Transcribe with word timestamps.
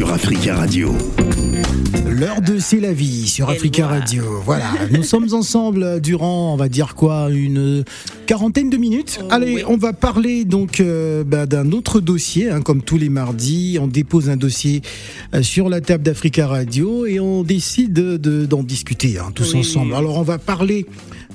sur 0.00 0.14
Africa 0.14 0.54
Radio. 0.54 0.94
L'heure 2.08 2.40
de 2.40 2.58
C'est 2.58 2.80
la 2.80 2.90
vie 2.94 3.28
sur 3.28 3.50
Africa 3.50 3.86
Radio. 3.86 4.22
Voilà, 4.46 4.64
nous 4.90 5.02
sommes 5.02 5.26
ensemble 5.34 6.00
durant, 6.00 6.54
on 6.54 6.56
va 6.56 6.70
dire 6.70 6.94
quoi, 6.94 7.28
une 7.30 7.84
quarantaine 8.24 8.70
de 8.70 8.78
minutes. 8.78 9.18
Oh, 9.22 9.26
Allez, 9.28 9.56
oui. 9.56 9.62
on 9.68 9.76
va 9.76 9.92
parler 9.92 10.46
donc 10.46 10.80
euh, 10.80 11.22
bah, 11.22 11.44
d'un 11.44 11.70
autre 11.72 12.00
dossier, 12.00 12.48
hein, 12.48 12.62
comme 12.62 12.80
tous 12.80 12.96
les 12.96 13.10
mardis. 13.10 13.76
On 13.78 13.88
dépose 13.88 14.30
un 14.30 14.38
dossier 14.38 14.80
euh, 15.34 15.42
sur 15.42 15.68
la 15.68 15.82
table 15.82 16.02
d'Africa 16.02 16.46
Radio 16.46 17.04
et 17.04 17.20
on 17.20 17.42
décide 17.42 17.92
de- 17.92 18.16
de- 18.16 18.46
d'en 18.46 18.62
discuter 18.62 19.18
hein, 19.18 19.32
tous 19.34 19.52
Oui. 19.52 19.60
ensemble. 19.60 19.94
Alors, 19.94 20.16
on 20.16 20.22
va 20.22 20.38
parler 20.38 20.86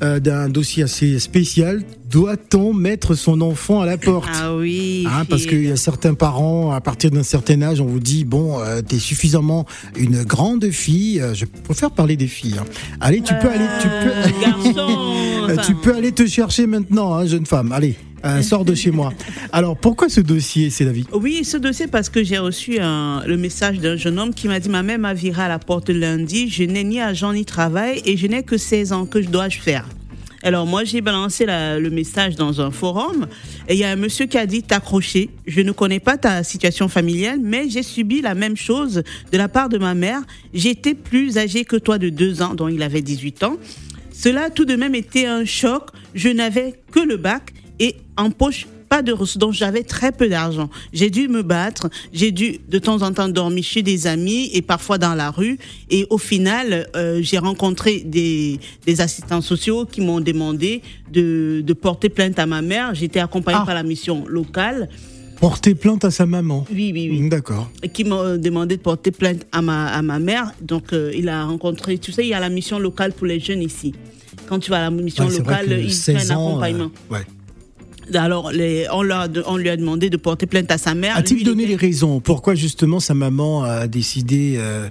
euh, 0.04 0.20
d'un 0.20 0.50
dossier 0.50 0.84
assez 0.84 1.20
spécial. 1.20 1.84
Doit-on 2.10 2.74
mettre 2.74 3.16
son 3.16 3.42
enfant 3.42 3.82
à 3.82 3.86
la 3.86 3.98
porte 3.98 4.30
Ah 4.42 4.56
oui. 4.56 5.06
Hein, 5.08 5.26
parce 5.30 5.46
qu'il 5.46 5.66
y 5.66 5.72
a 5.72 5.76
certains 5.76 6.14
parents, 6.14 6.72
à 6.72 6.80
partir 6.82 7.12
d'un 7.12 7.24
certain 7.24 7.62
âge, 7.62 7.82
on 7.82 7.86
vous 7.86 8.00
dit 8.00 8.24
bon, 8.26 8.60
euh, 8.60 8.82
t'es 8.82 9.00
suffisamment 9.00 9.66
une 9.98 10.24
grande 10.24 10.70
fille. 10.72 11.20
euh, 11.20 11.34
je 11.34 11.46
préfère 11.46 11.92
parler 11.92 12.16
des 12.16 12.28
filles. 12.28 12.56
hein. 12.60 12.66
Allez, 13.02 13.22
tu 13.22 13.34
peux 13.42 13.50
aller, 13.50 13.66
tu 13.82 13.88
peux, 13.88 14.42
Garçon. 14.74 14.90
euh, 14.90 15.46
enfin, 15.46 15.62
tu 15.66 15.76
peux 15.76 15.96
aller 15.96 16.12
te 16.12 16.26
chercher 16.28 16.68
maintenant, 16.68 17.14
hein, 17.16 17.26
jeune 17.26 17.46
femme. 17.46 17.72
Allez, 17.72 17.96
euh, 18.24 18.42
sors 18.42 18.66
de 18.66 18.74
chez 18.76 18.92
moi. 18.92 19.14
Alors, 19.52 19.76
pourquoi 19.78 20.10
ce 20.10 20.22
dossier, 20.22 20.70
c'est 20.70 20.86
Oui, 21.14 21.44
ce 21.44 21.58
dossier 21.58 21.88
parce 21.88 22.10
que 22.10 22.24
j'ai 22.24 22.38
reçu 22.38 22.78
le 22.80 23.36
message 23.36 23.80
d'un 23.80 23.96
jeune 23.96 24.20
homme 24.20 24.34
qui 24.34 24.48
m'a 24.48 24.60
dit 24.60 24.70
ma 24.70 24.84
mère 24.84 25.00
m'a 25.00 25.14
viré 25.14 25.44
à 25.44 25.48
la 25.48 25.60
porte 25.60 25.90
lundi, 25.90 26.50
je 26.50 26.64
n'ai 26.64 26.84
ni 26.84 27.00
agent 27.02 27.34
ni 27.34 27.46
travail 27.46 28.02
et 28.06 28.18
je 28.18 28.28
n'ai 28.28 28.44
que 28.44 28.58
16 28.58 28.94
ans, 28.94 29.06
que 29.06 29.22
je 29.22 29.30
dois-je 29.30 29.60
faire? 29.60 29.88
Alors 30.44 30.68
moi 30.68 30.84
j'ai 30.84 31.02
balancé 31.02 31.48
la- 31.48 31.80
le 31.80 31.90
message 31.90 32.36
dans 32.36 32.62
un 32.62 32.70
forum 32.70 33.26
et 33.68 33.74
il 33.74 33.80
y 33.80 33.84
a 33.84 33.90
un 33.90 33.96
monsieur 33.96 34.28
qui 34.28 34.38
a 34.38 34.46
dit 34.46 34.62
t'accrocher, 34.62 35.32
je 35.48 35.62
ne 35.62 35.72
connais 35.72 36.00
pas 36.00 36.18
ta 36.18 36.44
situation 36.44 36.88
familiale 36.88 37.40
mais 37.42 37.68
j'ai 37.68 37.82
subi 37.82 38.22
la 38.22 38.36
même 38.36 38.56
chose 38.56 39.02
de 39.32 39.38
la 39.40 39.48
part 39.48 39.70
de 39.70 39.80
ma 39.80 39.96
mère. 39.96 40.22
J'étais 40.54 40.94
plus 40.94 41.40
âgée 41.40 41.66
que 41.66 41.78
toi 41.78 41.98
de 41.98 42.10
deux 42.10 42.44
ans, 42.44 42.54
dont 42.54 42.68
il 42.68 42.84
avait 42.84 43.02
18 43.02 43.44
ans. 43.44 43.58
Cela 44.12 44.44
a 44.46 44.50
tout 44.52 44.66
de 44.66 44.76
même 44.76 44.94
été 44.94 45.26
un 45.26 45.46
choc. 45.46 45.88
Je 46.14 46.30
n'avais 46.30 46.76
que 46.92 47.00
le 47.00 47.18
bac 47.18 47.52
et 47.80 47.96
en 48.18 48.30
poche 48.32 48.68
pas 48.88 49.02
de 49.02 49.12
ressources, 49.12 49.40
donc 49.40 49.54
j'avais 49.54 49.82
très 49.82 50.12
peu 50.12 50.30
d'argent. 50.30 50.70
J'ai 50.94 51.10
dû 51.10 51.28
me 51.28 51.42
battre, 51.42 51.90
j'ai 52.14 52.32
dû 52.32 52.60
de 52.70 52.78
temps 52.78 53.02
en 53.02 53.12
temps 53.12 53.28
dormir 53.28 53.64
chez 53.64 53.82
des 53.82 54.06
amis 54.06 54.52
et 54.54 54.62
parfois 54.62 55.00
dans 55.00 55.16
la 55.16 55.32
rue. 55.32 55.58
Et 55.90 56.06
au 56.12 56.20
final, 56.20 56.88
euh, 56.96 57.20
j'ai 57.24 57.40
rencontré 57.40 58.02
des, 58.02 58.60
des 58.86 59.02
assistants 59.02 59.42
sociaux 59.42 59.86
qui 59.86 60.02
m'ont 60.02 60.22
demandé 60.22 60.84
de, 61.12 61.64
de 61.66 61.74
porter 61.74 62.10
plainte 62.10 62.38
à 62.38 62.46
ma 62.46 62.62
mère. 62.62 62.94
J'étais 62.94 63.20
accompagnée 63.20 63.58
Ah. 63.64 63.66
par 63.66 63.74
la 63.74 63.82
mission 63.84 64.24
locale. 64.28 64.88
Porter 65.40 65.74
plainte 65.74 66.06
à 66.06 66.12
sa 66.12 66.28
maman. 66.28 66.66
Oui, 66.72 66.92
oui, 66.94 67.10
oui 67.12 67.28
D'accord. 67.28 67.70
et 67.82 67.90
qui 67.90 68.04
m'a 68.04 68.38
demandé 68.38 68.78
de 68.78 68.82
porter 68.82 69.10
plainte 69.12 69.48
à 69.52 69.64
ma, 69.64 69.88
à 69.88 70.02
ma 70.04 70.20
mère. 70.20 70.52
Donc, 70.62 70.94
euh, 70.94 71.12
il 71.14 71.28
a 71.28 71.44
rencontré, 71.44 71.98
tu 71.98 72.12
sais, 72.12 72.22
il 72.24 72.30
y 72.30 72.34
a 72.36 72.40
la 72.40 72.50
mission 72.50 72.78
locale 72.78 73.14
pour 73.14 73.26
les 73.26 73.40
jeunes 73.40 73.64
ici. 73.64 73.94
Quand 74.48 74.60
tu 74.60 74.70
vas 74.70 74.78
à 74.78 74.82
la 74.82 74.92
mission 74.92 75.26
Ouais, 75.26 75.38
locale, 75.40 75.66
il 75.82 75.90
fait 75.90 76.14
16 76.20 76.32
un 76.32 76.36
accompagnement. 76.36 76.92
euh, 77.12 77.14
ouais. 77.16 77.22
Alors, 78.14 78.52
les, 78.52 78.86
on, 78.92 79.10
a 79.10 79.28
lui 79.58 79.70
a 79.70 79.78
demandé 79.78 80.10
de 80.10 80.18
porter 80.18 80.46
plainte 80.46 80.72
à 80.72 80.78
sa 80.78 80.94
mère. 80.94 81.16
A-t-il 81.18 81.44
donné 81.44 81.64
était- 81.64 81.72
les 81.72 81.76
raisons 81.78 82.20
Pourquoi 82.20 82.56
justement 82.56 83.00
sa 83.00 83.14
maman 83.14 83.64
a 83.64 83.88
décidé 83.88 84.56
euh, 84.58 84.90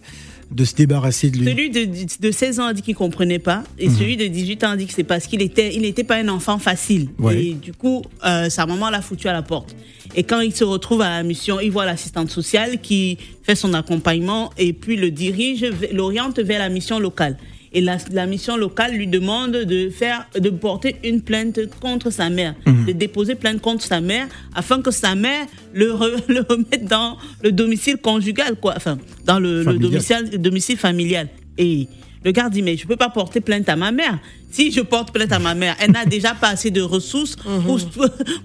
de 0.50 0.64
se 0.64 0.74
débarrasser 0.74 1.30
de 1.30 1.38
lui? 1.38 1.44
Celui 1.46 1.70
de, 1.70 1.88
de 2.20 2.30
16 2.30 2.60
ans 2.60 2.66
a 2.66 2.72
dit 2.74 2.82
qu'il 2.82 2.94
comprenait 2.94 3.38
pas, 3.38 3.64
et 3.78 3.88
Mhm. 3.88 3.96
celui 3.96 4.16
de 4.16 4.26
18 4.26 4.64
ans 4.64 4.70
a 4.70 4.76
dit 4.76 4.86
que 4.86 4.92
c'est 4.92 5.04
parce 5.04 5.26
qu'il 5.26 5.42
était, 5.42 5.74
il 5.74 5.82
n'était 5.82 6.04
pas 6.04 6.16
un 6.16 6.28
enfant 6.28 6.58
facile. 6.58 7.08
Ouais. 7.18 7.42
Et 7.44 7.54
du 7.54 7.72
coup, 7.72 8.02
euh, 8.26 8.50
sa 8.50 8.66
maman 8.66 8.90
l'a 8.90 9.00
foutu 9.00 9.28
à 9.28 9.32
la 9.32 9.42
porte. 9.42 9.74
Et 10.16 10.22
quand 10.22 10.40
il 10.40 10.54
se 10.54 10.64
retrouve 10.64 11.00
à 11.00 11.08
la 11.08 11.22
mission, 11.22 11.60
il 11.60 11.70
voit 11.70 11.86
l'assistante 11.86 12.30
sociale 12.30 12.80
qui 12.80 13.18
fait 13.42 13.54
son 13.56 13.74
accompagnement 13.74 14.50
et 14.58 14.72
puis 14.72 14.96
le 14.96 15.10
dirige, 15.10 15.66
l'oriente 15.92 16.38
vers 16.40 16.58
la 16.58 16.68
mission 16.68 16.98
locale. 16.98 17.36
Et 17.76 17.80
la, 17.80 17.96
la 18.12 18.26
mission 18.26 18.56
locale 18.56 18.92
lui 18.94 19.08
demande 19.08 19.52
de 19.52 19.90
faire, 19.90 20.28
de 20.38 20.48
porter 20.50 20.96
une 21.04 21.20
plainte 21.22 21.58
contre 21.80 22.10
sa 22.10 22.30
mère, 22.30 22.54
Mhm. 22.66 22.86
de 22.86 22.92
déposer 22.92 23.34
plainte 23.34 23.60
contre 23.60 23.84
sa 23.84 24.00
mère, 24.00 24.28
afin 24.54 24.80
que 24.80 24.92
sa 24.92 25.14
mère 25.16 25.46
le, 25.72 25.86
re- 25.92 26.22
le 26.28 26.40
remette 26.48 26.84
dans 26.86 27.16
le 27.42 27.50
domicile 27.50 27.96
conjugal, 27.96 28.54
quoi. 28.60 28.74
Enfin, 28.76 28.96
dans 29.24 29.40
le, 29.40 29.64
domicile 29.64 30.28
le 30.32 30.38
domicile 30.38 30.76
familial. 30.76 31.28
Et 31.58 31.88
le 32.24 32.30
gars 32.30 32.48
dit, 32.48 32.62
mais 32.62 32.76
je 32.76 32.86
peux 32.86 32.96
pas 32.96 33.10
porter 33.10 33.40
plainte 33.40 33.68
à 33.68 33.76
ma 33.76 33.92
mère. 33.92 34.18
Si 34.50 34.72
je 34.72 34.80
porte 34.80 35.12
plainte 35.12 35.32
à 35.32 35.38
ma 35.38 35.54
mère, 35.54 35.76
elle 35.78 35.90
n'a 35.90 36.06
déjà 36.06 36.32
pas 36.34 36.48
assez 36.48 36.70
de 36.70 36.80
ressources 36.80 37.36
pour, 37.36 37.78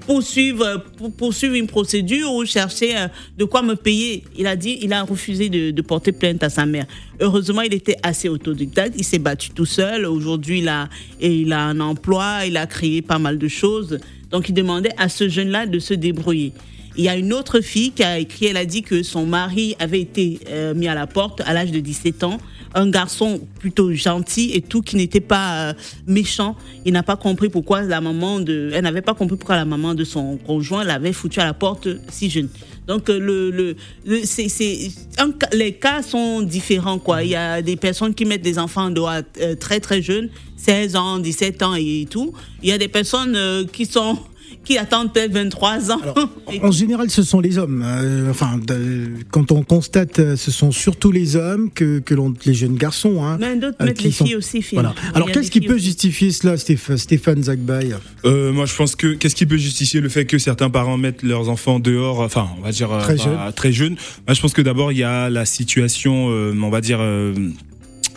pour, 0.06 0.22
suivre, 0.22 0.84
pour, 0.98 1.12
pour 1.14 1.34
suivre 1.34 1.56
une 1.56 1.68
procédure 1.68 2.34
ou 2.34 2.46
chercher 2.46 2.98
euh, 2.98 3.08
de 3.38 3.46
quoi 3.46 3.62
me 3.62 3.76
payer. 3.76 4.26
Il 4.38 4.48
a 4.48 4.58
dit, 4.58 4.80
il 4.82 4.92
a 4.92 5.04
refusé 5.04 5.48
de, 5.48 5.72
de 5.72 5.82
porter 5.82 6.12
plainte 6.12 6.44
à 6.44 6.50
sa 6.50 6.66
mère. 6.66 6.86
Heureusement, 7.22 7.62
il 7.62 7.74
était 7.74 7.96
assez 8.04 8.28
autodidacte. 8.28 8.96
Il 8.98 9.06
s'est 9.06 9.20
battu 9.20 9.52
tout 9.52 9.66
seul. 9.66 10.06
Aujourd'hui, 10.06 10.60
il 10.60 10.68
a, 10.68 10.90
et 11.22 11.34
il 11.34 11.54
a 11.54 11.62
un 11.62 11.80
emploi. 11.80 12.46
Il 12.46 12.58
a 12.58 12.68
créé 12.68 13.02
pas 13.02 13.20
mal 13.20 13.38
de 13.38 13.48
choses. 13.48 14.00
Donc, 14.30 14.50
il 14.50 14.54
demandait 14.54 14.94
à 14.98 15.08
ce 15.08 15.30
jeune-là 15.30 15.68
de 15.68 15.80
se 15.80 15.94
débrouiller. 15.94 16.52
Il 16.98 17.06
y 17.06 17.10
a 17.10 17.16
une 17.16 17.32
autre 17.32 17.62
fille 17.62 17.92
qui 17.92 18.04
a 18.04 18.20
écrit, 18.20 18.48
elle 18.48 18.58
a 18.58 18.66
dit 18.66 18.82
que 18.82 19.04
son 19.04 19.26
mari 19.26 19.76
avait 19.80 20.02
été 20.02 20.40
euh, 20.50 20.74
mis 20.74 20.90
à 20.90 20.96
la 20.96 21.08
porte 21.08 21.42
à 21.46 21.54
l'âge 21.54 21.72
de 21.72 21.80
17 21.80 22.26
ans. 22.26 22.40
Un 22.76 22.90
garçon 22.90 23.42
plutôt 23.60 23.94
gentil 23.94 24.52
et 24.54 24.62
tout, 24.62 24.82
qui 24.82 24.96
n'était 24.96 25.22
pas 25.22 25.70
euh, 25.70 25.74
méchant. 26.06 26.56
Il 26.86 26.94
n'a 26.94 27.04
pas 27.04 27.16
compris 27.16 27.50
pourquoi 27.50 27.82
la 27.82 28.00
maman 28.00 28.40
de, 28.40 28.72
elle 28.74 28.84
n'avait 28.84 29.02
pas 29.02 29.14
compris 29.14 29.38
pourquoi 29.38 29.56
la 29.56 29.66
maman 29.66 29.96
de 29.96 30.04
son 30.04 30.38
conjoint 30.38 30.84
l'avait 30.84 31.14
foutu 31.14 31.40
à 31.40 31.46
la 31.46 31.54
porte 31.54 31.88
si 32.10 32.30
jeune. 32.30 32.50
Donc 32.88 33.10
euh, 33.10 33.20
le, 33.20 33.52
le, 34.06 34.24
c'est, 34.24 34.50
c'est, 34.50 34.92
les 35.52 35.74
cas 35.74 36.02
sont 36.04 36.42
différents 36.42 37.00
quoi. 37.00 37.24
Il 37.24 37.30
y 37.30 37.36
a 37.36 37.62
des 37.62 37.76
personnes 37.76 38.14
qui 38.14 38.26
mettent 38.26 38.42
des 38.42 38.60
enfants 38.60 38.90
dehors 38.90 39.22
euh, 39.42 39.56
très 39.56 39.80
très 39.80 40.02
jeunes, 40.02 40.30
16 40.58 40.96
ans, 40.96 41.20
17 41.20 41.64
ans 41.64 41.76
et 41.76 42.08
tout. 42.10 42.34
Il 42.62 42.70
y 42.70 42.72
a 42.72 42.78
des 42.78 42.88
personnes 42.88 43.38
qui 43.72 43.86
sont 43.86 44.18
qui 44.66 44.78
attendent 44.78 45.12
peut-être 45.14 45.32
23 45.34 45.92
ans. 45.92 46.00
En 46.62 46.72
général, 46.72 47.10
ce 47.10 47.24
sont 47.24 47.40
les 47.40 47.58
hommes. 47.58 47.84
euh, 47.86 48.30
enfin, 48.30 48.60
de- 48.66 49.08
quand 49.32 49.52
on 49.52 49.64
constate, 49.64 50.20
euh, 50.20 50.36
ce 50.36 50.52
sont 50.52 50.72
surtout 50.72 51.12
les 51.12 51.36
hommes 51.36 51.72
que, 51.72 52.00
que 52.00 52.14
l'on, 52.14 52.34
les 52.46 52.54
jeunes 52.54 52.76
garçons. 52.76 53.24
Hein, 53.24 53.38
Mais 53.40 53.56
d'autres 53.56 53.78
euh, 53.82 53.86
mettent 53.86 54.04
les 54.04 54.12
sont- 54.12 54.26
filles 54.26 54.36
aussi. 54.36 54.64
Voilà. 54.74 54.94
Y 55.14 55.16
Alors, 55.16 55.32
qu'est-ce 55.32 55.50
qui 55.50 55.62
peut 55.62 55.76
aussi. 55.76 55.86
justifier 55.86 56.32
cela, 56.32 56.56
Stéph- 56.56 56.98
Stéphane 56.98 57.44
Zagbaï? 57.44 57.96
Euh, 58.26 58.52
moi, 58.52 58.66
je 58.66 58.76
pense 58.76 58.96
que 58.96 59.14
qu'est-ce 59.14 59.36
qui 59.36 59.46
peut 59.46 59.58
justifier 59.58 60.02
le 60.02 60.10
fait 60.10 60.26
que 60.26 60.38
certains 60.38 60.70
parents 60.70 60.98
mettent 60.98 61.24
leurs 61.24 61.50
enfants 61.50 61.80
dehors, 61.80 62.20
enfin, 62.20 62.50
on 62.60 62.62
va 62.62 62.72
dire 62.72 62.90
Très 63.02 63.16
bah, 63.16 63.24
jeunes. 63.24 63.54
très 63.56 63.72
jeunes? 63.72 63.96
Moi, 64.28 64.34
je 64.36 64.42
pense 64.42 64.54
que 64.54 64.62
d'abord 64.62 64.92
il 64.92 64.98
y 65.00 65.04
a 65.04 65.30
la 65.30 65.46
situation, 65.46 66.30
euh, 66.30 66.54
on 66.62 66.70
va 66.70 66.82
dire 66.82 67.00
euh, 67.02 67.34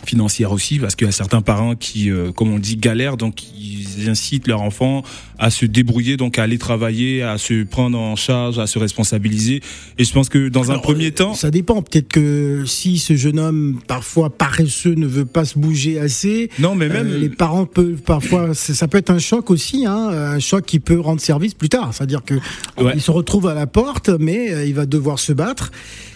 financière 0.05 0.51
aussi, 0.51 0.79
parce 0.79 0.95
qu'il 0.95 1.05
y 1.07 1.09
a 1.09 1.13
certains 1.13 1.41
parents 1.41 1.75
qui, 1.75 2.09
euh, 2.09 2.31
comme 2.31 2.51
on 2.53 2.59
dit, 2.59 2.77
galèrent, 2.77 3.17
donc 3.17 3.41
ils 3.57 4.09
incitent 4.09 4.47
leurs 4.47 4.61
enfants 4.61 5.03
à 5.39 5.49
se 5.49 5.65
débrouiller, 5.65 6.17
donc 6.17 6.37
à 6.39 6.43
aller 6.43 6.57
travailler, 6.57 7.21
à 7.23 7.37
se 7.37 7.63
prendre 7.63 7.97
en 7.99 8.15
charge, 8.15 8.59
à 8.59 8.67
se 8.67 8.79
responsabiliser. 8.79 9.61
Et 9.97 10.03
je 10.03 10.13
pense 10.13 10.29
que 10.29 10.49
dans 10.49 10.71
un 10.71 10.79
premier 10.79 11.07
euh, 11.07 11.11
temps, 11.11 11.33
Ça 11.33 11.51
dépend. 11.51 11.81
Peut-être 11.81 12.09
que 12.09 12.63
si 12.65 12.97
ce 12.99 13.15
jeune 13.15 13.39
homme, 13.39 13.79
parfois 13.87 14.29
paresseux, 14.29 14.93
ne 14.95 15.07
veut 15.07 15.25
pas 15.25 15.45
se 15.45 15.57
bouger 15.59 15.99
assez, 15.99 16.49
non, 16.59 16.75
mais 16.75 16.89
même 16.89 17.07
euh, 17.11 17.17
les 17.17 17.29
parents 17.29 17.65
peuvent 17.65 18.01
parfois, 18.05 18.53
ça 18.53 18.87
peut 18.87 18.97
être 18.97 19.09
un 19.09 19.19
choc 19.19 19.49
aussi, 19.51 19.85
hein, 19.85 20.09
un 20.09 20.39
choc 20.39 20.65
qui 20.65 20.79
peut 20.79 20.99
rendre 20.99 21.21
service 21.21 21.53
plus 21.53 21.69
tard. 21.69 21.91
C'est-à-dire 21.93 22.23
que 22.23 22.35
Ouais. 22.77 22.93
il 22.95 23.01
se 23.01 23.11
retrouve 23.11 23.47
à 23.47 23.53
la 23.53 23.67
porte, 23.67 24.09
mais 24.09 24.51
euh, 24.51 24.65
il 24.65 24.73
va 24.73 24.85
devoir 24.85 25.19
se 25.19 25.33
battre. 25.33 25.71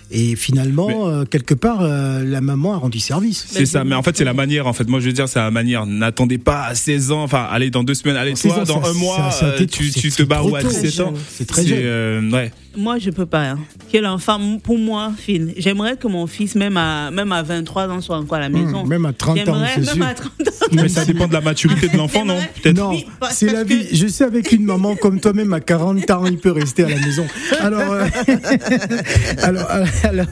Et 0.10 0.36
finalement, 0.38 1.10
euh, 1.10 1.26
quelque 1.26 1.54
part, 1.54 1.80
euh, 1.82 2.24
la 2.24 2.40
maman 2.40 2.74
a 2.74 2.78
rendu 2.78 3.00
service. 3.00 3.46
C'est 3.50 3.66
ça, 3.66 3.84
mais 3.84 3.94
en 3.96 4.04
fait 4.04 4.16
c'est 4.18 4.24
la 4.24 4.34
manière. 4.34 4.66
En 4.68 4.74
fait, 4.74 4.88
moi 4.88 5.00
je 5.02 5.08
veux 5.08 5.14
dire 5.14 5.28
c'est 5.28 5.40
la 5.40 5.52
manière. 5.52 5.86
N'attendez 5.86 6.38
pas 6.38 6.64
à 6.66 6.76
16 6.76 7.12
ans. 7.12 7.24
Enfin, 7.24 7.46
allez 7.52 7.70
dans 7.72 7.84
deux 7.84 7.94
semaines. 7.94 8.16
Allez 8.16 8.32
En 8.32 8.36
16 8.36 8.52
toi 8.54 8.62
ans, 8.62 8.66
dans 8.66 8.84
ça- 8.84 8.90
un 8.90 8.94
mois, 8.94 9.32
ça- 9.32 9.40
ça 9.40 9.46
euh, 9.48 9.66
tu, 9.66 9.92
te 9.92 10.24
barres 10.24 10.48
à 10.56 10.62
tôt. 10.62 10.70
17 10.70 11.00
ans. 11.02 11.14
C'est 11.30 11.46
très 11.46 11.66
jeune. 11.66 11.80
euh, 11.82 12.32
ouais. 12.32 12.52
Moi, 12.78 13.00
je 13.00 13.10
peux 13.10 13.26
pas. 13.26 13.50
Hein. 13.50 13.60
Quel 13.92 14.06
enfant, 14.06 14.40
pour 14.64 14.78
moi, 14.78 15.12
Phil, 15.18 15.54
j'aimerais 15.58 15.98
que 15.98 16.08
mon 16.08 16.28
fils, 16.28 16.54
même 16.54 16.78
à, 16.78 17.10
même 17.10 17.32
à 17.32 17.42
23 17.42 17.88
ans, 17.90 18.02
soit 18.02 18.18
encore 18.18 18.38
à 18.38 18.42
la 18.42 18.50
maison. 18.50 18.86
Mmh, 18.86 18.88
même 18.90 19.06
à 19.06 19.14
30 19.14 19.48
ans, 19.50 19.64
c'est 19.74 19.84
sûr. 19.84 20.06
à 20.06 20.14
30 20.14 20.30
ans. 20.30 20.52
Mais 20.74 20.88
ça 20.88 21.04
dépend 21.04 21.28
de 21.28 21.34
la 21.34 21.42
maturité 21.42 21.88
de 21.88 21.98
l'enfant, 21.98 22.24
non 22.24 22.38
Peut-être? 22.62 22.76
Non, 22.78 22.92
c'est 23.32 23.52
la 23.52 23.64
que- 23.64 23.70
vie. 23.70 23.88
Je 23.94 24.08
sais, 24.08 24.26
avec 24.26 24.52
une 24.52 24.64
maman 24.64 24.96
comme 24.96 25.20
toi, 25.20 25.34
même 25.34 25.54
à 25.54 25.60
40 25.60 26.10
ans, 26.12 26.26
il 26.28 26.38
peut 26.38 26.52
rester 26.52 26.84
à 26.84 26.90
la 26.90 26.98
maison. 27.00 27.26
Alors, 27.62 27.92
euh, 27.92 28.06
alors, 29.44 29.66
alors, 29.72 29.88
alors, 30.04 30.28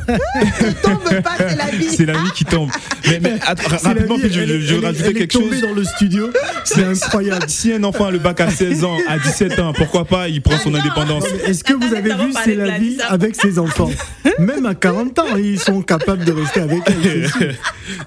tombe 0.84 1.22
pas, 1.24 1.32
c'est 1.38 1.56
la 1.58 1.72
vie. 1.72 1.88
C'est 1.90 2.06
la 2.06 2.14
vie 2.14 2.32
qui 2.36 2.46
tombe. 2.46 2.70
Mais, 3.08 3.20
mais 3.22 3.38
la 3.40 3.78
rapidement, 3.80 4.18
je, 4.22 4.40
elle, 4.40 4.62
je 4.62 4.76
elle 4.76 4.86
rajouter 4.86 5.04
elle 5.06 5.18
est 5.18 5.28
quelque 5.28 5.34
chose. 5.34 5.62
dans 5.62 5.74
le 5.74 5.84
studio. 5.84 6.30
C'est 6.64 6.84
incroyable. 6.86 7.46
Si 7.48 7.72
un 7.74 7.84
enfant 7.84 8.06
a 8.06 8.12
le 8.12 8.20
bac 8.20 8.40
à 8.42 8.50
16 8.52 8.84
ans, 8.84 8.98
à 9.08 9.18
17 9.18 9.60
ans, 9.60 9.74
pourquoi 9.74 10.06
pas, 10.06 10.28
il 10.30 10.42
prend 10.42 10.58
son 10.60 10.74
indépendance. 10.76 11.24
Non, 11.24 11.30
mais 11.44 11.50
Est-ce 11.52 11.64
que 11.64 11.74
vous 11.74 11.94
avez 11.96 12.14
vu 12.14 12.34
c'est 12.44 12.56
la 12.56 12.78
vie 12.78 12.98
avec 13.08 13.36
ses 13.36 13.60
enfants. 13.66 13.92
Même 14.40 14.66
à 14.66 14.76
40 14.76 15.20
ans, 15.20 15.36
ils 15.38 15.60
sont 15.60 15.82
capables 15.82 16.26
de 16.26 16.32
rester 16.32 16.62
avec 16.62 16.82
elle. 16.88 17.56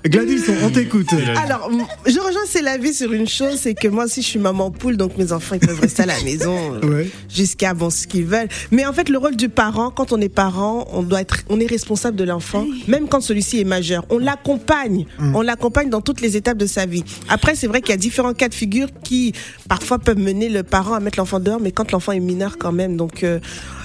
Gladys, 0.10 0.42
on 0.62 0.70
t'écoute. 0.70 1.08
Alors, 1.36 1.70
je 2.06 2.18
rejoins 2.18 2.42
c'est 2.46 2.62
la 2.62 2.78
vie 2.78 2.94
sur 2.94 3.12
une 3.12 3.28
chose, 3.28 3.58
c'est 3.60 3.74
que 3.74 3.88
moi 3.88 4.04
aussi 4.04 4.22
je 4.22 4.26
suis 4.26 4.38
maman 4.38 4.70
poule, 4.70 4.96
donc 4.96 5.16
mes 5.16 5.32
enfants 5.32 5.56
ils 5.60 5.66
peuvent 5.66 5.80
rester 5.80 6.02
à 6.02 6.06
la 6.06 6.20
maison 6.24 6.74
euh, 6.82 7.04
jusqu'à 7.28 7.74
bon 7.74 7.90
ce 7.90 8.06
qu'ils 8.06 8.24
veulent. 8.24 8.48
Mais 8.70 8.86
en 8.86 8.92
fait, 8.92 9.08
le 9.08 9.18
rôle 9.18 9.36
du 9.36 9.48
parent, 9.48 9.90
quand 9.90 10.12
on 10.12 10.20
est 10.20 10.28
parent, 10.28 10.88
on 10.92 11.02
doit 11.02 11.20
être, 11.20 11.38
on 11.48 11.60
est 11.60 11.66
responsable 11.66 12.16
de 12.16 12.24
l'enfant, 12.24 12.66
même 12.86 13.08
quand 13.08 13.20
celui-ci 13.20 13.60
est 13.60 13.64
majeur. 13.64 14.04
On 14.10 14.18
l'accompagne, 14.18 15.06
mm. 15.18 15.36
on 15.36 15.42
l'accompagne 15.42 15.90
dans 15.90 16.00
toutes 16.00 16.20
les 16.20 16.36
étapes 16.36 16.58
de 16.58 16.66
sa 16.66 16.86
vie. 16.86 17.04
Après, 17.28 17.54
c'est 17.54 17.66
vrai 17.66 17.80
qu'il 17.80 17.90
y 17.90 17.94
a 17.94 17.98
différents 17.98 18.34
cas 18.34 18.48
de 18.48 18.54
figure 18.54 18.88
qui 19.02 19.32
parfois 19.68 19.98
peuvent 19.98 20.18
mener 20.18 20.48
le 20.48 20.62
parent 20.62 20.94
à 20.94 21.00
mettre 21.00 21.18
l'enfant 21.18 21.40
dehors, 21.40 21.60
mais 21.60 21.72
quand 21.72 21.92
l'enfant 21.92 22.12
est 22.12 22.20
mineur 22.20 22.58
quand 22.58 22.72
même, 22.72 22.96
donc 22.96 23.22
euh, 23.22 23.38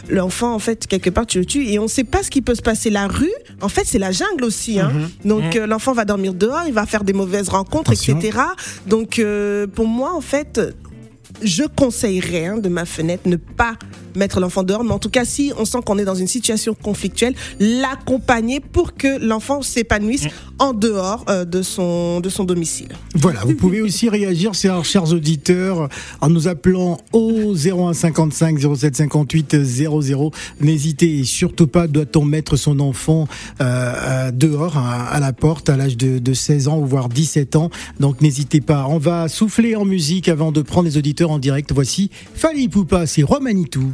l'enfant 0.10 0.54
en 0.54 0.60
fait 0.60 0.88
quelque 0.88 1.10
part 1.10 1.26
tu 1.26 1.40
le 1.40 1.46
tues 1.46 1.68
et 1.68 1.80
on 1.80 1.84
ne 1.84 1.88
sait 1.88 2.04
pas 2.04 2.24
ce 2.24 2.30
qui 2.30 2.42
peut 2.42 2.56
se 2.56 2.62
passer. 2.62 2.90
La 2.90 3.08
rue, 3.08 3.32
en 3.62 3.70
fait, 3.70 3.84
c'est 3.86 4.00
la 4.00 4.12
jungle 4.12 4.44
aussi. 4.44 4.80
Hein. 4.80 4.92
Mm-hmm. 4.94 5.28
Donc 5.28 5.56
mm. 5.56 5.60
euh, 5.60 5.68
l'enfant 5.68 5.94
va 5.94 6.06
dormir 6.06 6.34
dehors, 6.34 6.64
il 6.68 6.74
va 6.74 6.86
faire 6.86 7.04
des 7.04 7.14
mauvaises 7.14 7.50
rencontres, 7.50 7.92
etc. 7.92 8.40
Donc 8.88 9.20
euh, 9.20 9.68
pour 9.68 9.88
moi, 9.88 10.14
en 10.14 10.22
fait, 10.22 10.60
je 11.42 11.64
conseillerais 11.64 12.46
hein, 12.46 12.58
de 12.58 12.70
ma 12.70 12.86
fenêtre 12.86 13.28
ne 13.28 13.36
pas 13.36 13.76
mettre 14.16 14.40
l'enfant 14.40 14.64
dehors, 14.64 14.84
mais 14.84 14.92
en 14.92 15.00
tout 15.00 15.10
cas, 15.10 15.26
si 15.26 15.52
on 15.58 15.66
sent 15.66 15.80
qu'on 15.86 15.98
est 15.98 16.06
dans 16.06 16.16
une 16.16 16.28
situation 16.28 16.76
conflictuelle, 16.76 17.34
l'accompagner 17.60 18.60
pour 18.60 18.94
que 18.94 19.20
l'enfant 19.20 19.62
s'épanouisse 19.62 20.28
en 20.60 20.74
dehors 20.74 21.26
euh, 21.30 21.46
de, 21.46 21.62
son, 21.62 22.20
de 22.20 22.30
son 22.30 22.44
domicile. 22.44 22.90
Voilà, 23.16 23.42
vous 23.42 23.56
pouvez 23.56 23.82
aussi 23.82 24.10
réagir, 24.10 24.54
chers 24.54 25.14
auditeurs, 25.14 25.90
en 26.22 26.30
nous 26.30 26.48
appelant 26.48 26.98
au 27.12 27.54
01 27.56 27.94
55 27.94 28.60
07 28.76 28.96
58 28.96 29.64
00. 29.64 30.32
N'hésitez 30.62 31.24
surtout 31.24 31.68
pas, 31.68 31.88
doit-on 31.88 32.24
mettre 32.24 32.56
son 32.56 32.80
enfant 32.80 33.28
euh, 33.62 33.94
euh, 33.96 34.32
dehors, 34.32 34.78
à, 34.78 35.20
la 35.20 35.34
porte, 35.34 35.70
à 35.70 35.78
l'âge 35.78 35.98
de, 35.98 36.20
de 36.20 36.34
16 36.34 36.68
ans 36.68 36.78
ou 36.78 36.86
voire 36.86 37.10
17 37.10 37.56
ans. 37.56 37.70
Donc 38.00 38.22
n'hésitez 38.22 38.62
pas. 38.62 38.86
On 38.88 38.98
va 38.98 39.28
souffler 39.28 39.76
en 39.76 39.86
musique 39.86 40.30
avant 40.30 40.52
de 40.52 40.62
prendre 40.62 40.88
les 40.88 40.98
auditeurs 40.98 41.23
en 41.32 41.40
direct. 41.40 41.72
Voici 41.72 42.10
Fali 42.34 42.68
Poupa, 42.68 43.06
c'est 43.06 43.24
Romanitou. 43.24 43.94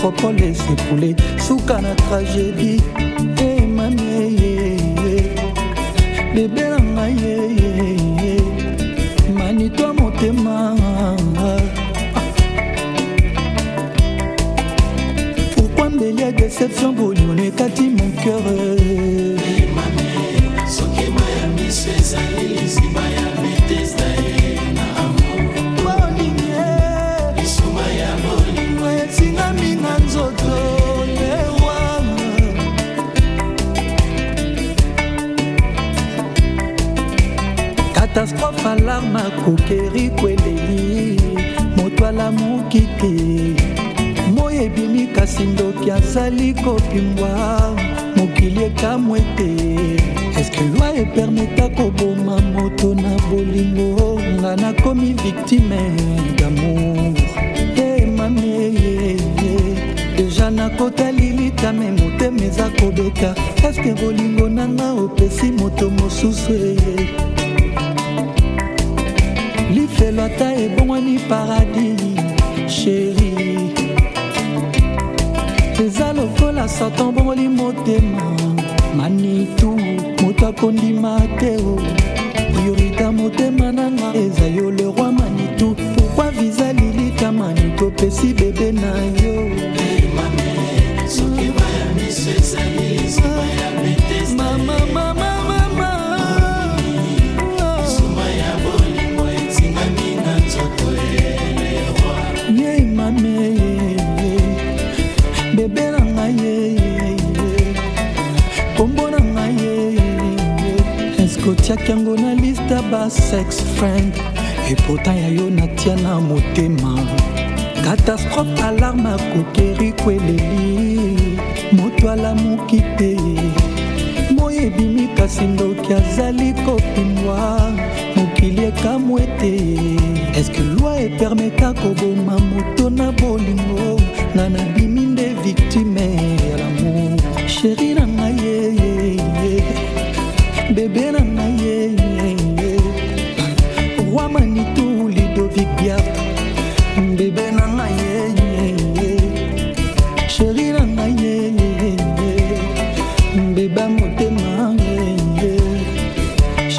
métropole 0.00 0.42
esekoule 0.42 1.14
suka 1.38 1.80
na 1.80 1.94
tragédie. 1.94 2.80
Eh, 3.38 3.62
Emami 3.62 4.02
eh, 4.02 4.76
eh, 5.06 6.34
bebe 6.34 6.62
na 6.68 6.78
ngai 6.80 7.14
yeye 7.22 8.40
manito 9.34 9.82
ya 9.82 9.92
motema. 9.92 10.76
Pourkui 15.54 15.88
mbeli 15.88 16.22
ya 16.22 16.32
déception 16.32 16.92
boliono 16.92 17.42
ekati 17.44 17.82
mon 17.90 18.10
cœur? 18.22 18.42
Soki 20.68 21.06
mayamiso 21.12 21.90
ezali 21.98 22.48
liziba 22.48 23.00
ya 23.00 23.19
catastrophe 38.12 38.68
alarme 38.68 39.20
akokeri 39.20 40.10
kweleli. 40.10 41.20
Moto 41.76 42.06
alamuki 42.06 42.80
te. 42.80 43.54
Moi 44.34 44.56
ebimi 44.56 45.06
kasi 45.06 45.42
ndoki 45.42 45.90
azali 45.90 46.54
kopimbwa. 46.54 47.76
Mokili 48.16 48.64
ekamwe 48.64 49.20
te. 49.36 49.50
Eske 50.40 50.60
lwi 50.60 51.00
epermeta 51.02 51.68
koboma 51.68 52.40
moto 52.40 52.94
na 52.94 53.16
bolingo? 53.30 54.20
Nga 54.20 54.56
nakomi 54.56 55.12
viktime 55.12 55.80
damour. 56.36 57.14
Emamie 57.76 59.16
deja 60.16 60.50
nakotali 60.50 61.30
litame 61.32 61.90
motema 61.90 62.44
eza 62.44 62.70
kobeka. 62.70 63.34
Eske 63.68 63.94
bolingo 63.94 64.48
nanga 64.48 64.92
opesi 64.92 65.52
moto 65.52 65.90
mosusu 65.90 66.52
eye 66.52 67.39
lifelo 70.10 70.24
ata 70.24 70.54
ebongwani 70.54 71.18
paradis 71.28 72.00
sheri 72.66 73.32
eza 75.84 76.12
lokola 76.12 76.68
satan 76.68 77.12
bongoli 77.12 77.48
motema. 77.48 78.36
Manitu 78.96 79.76
moto 80.22 80.46
akondima 80.48 81.20
te 81.38 81.56
o 81.56 81.78
priorita 82.52 83.12
motema 83.12 83.39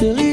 chérie. 0.01 0.30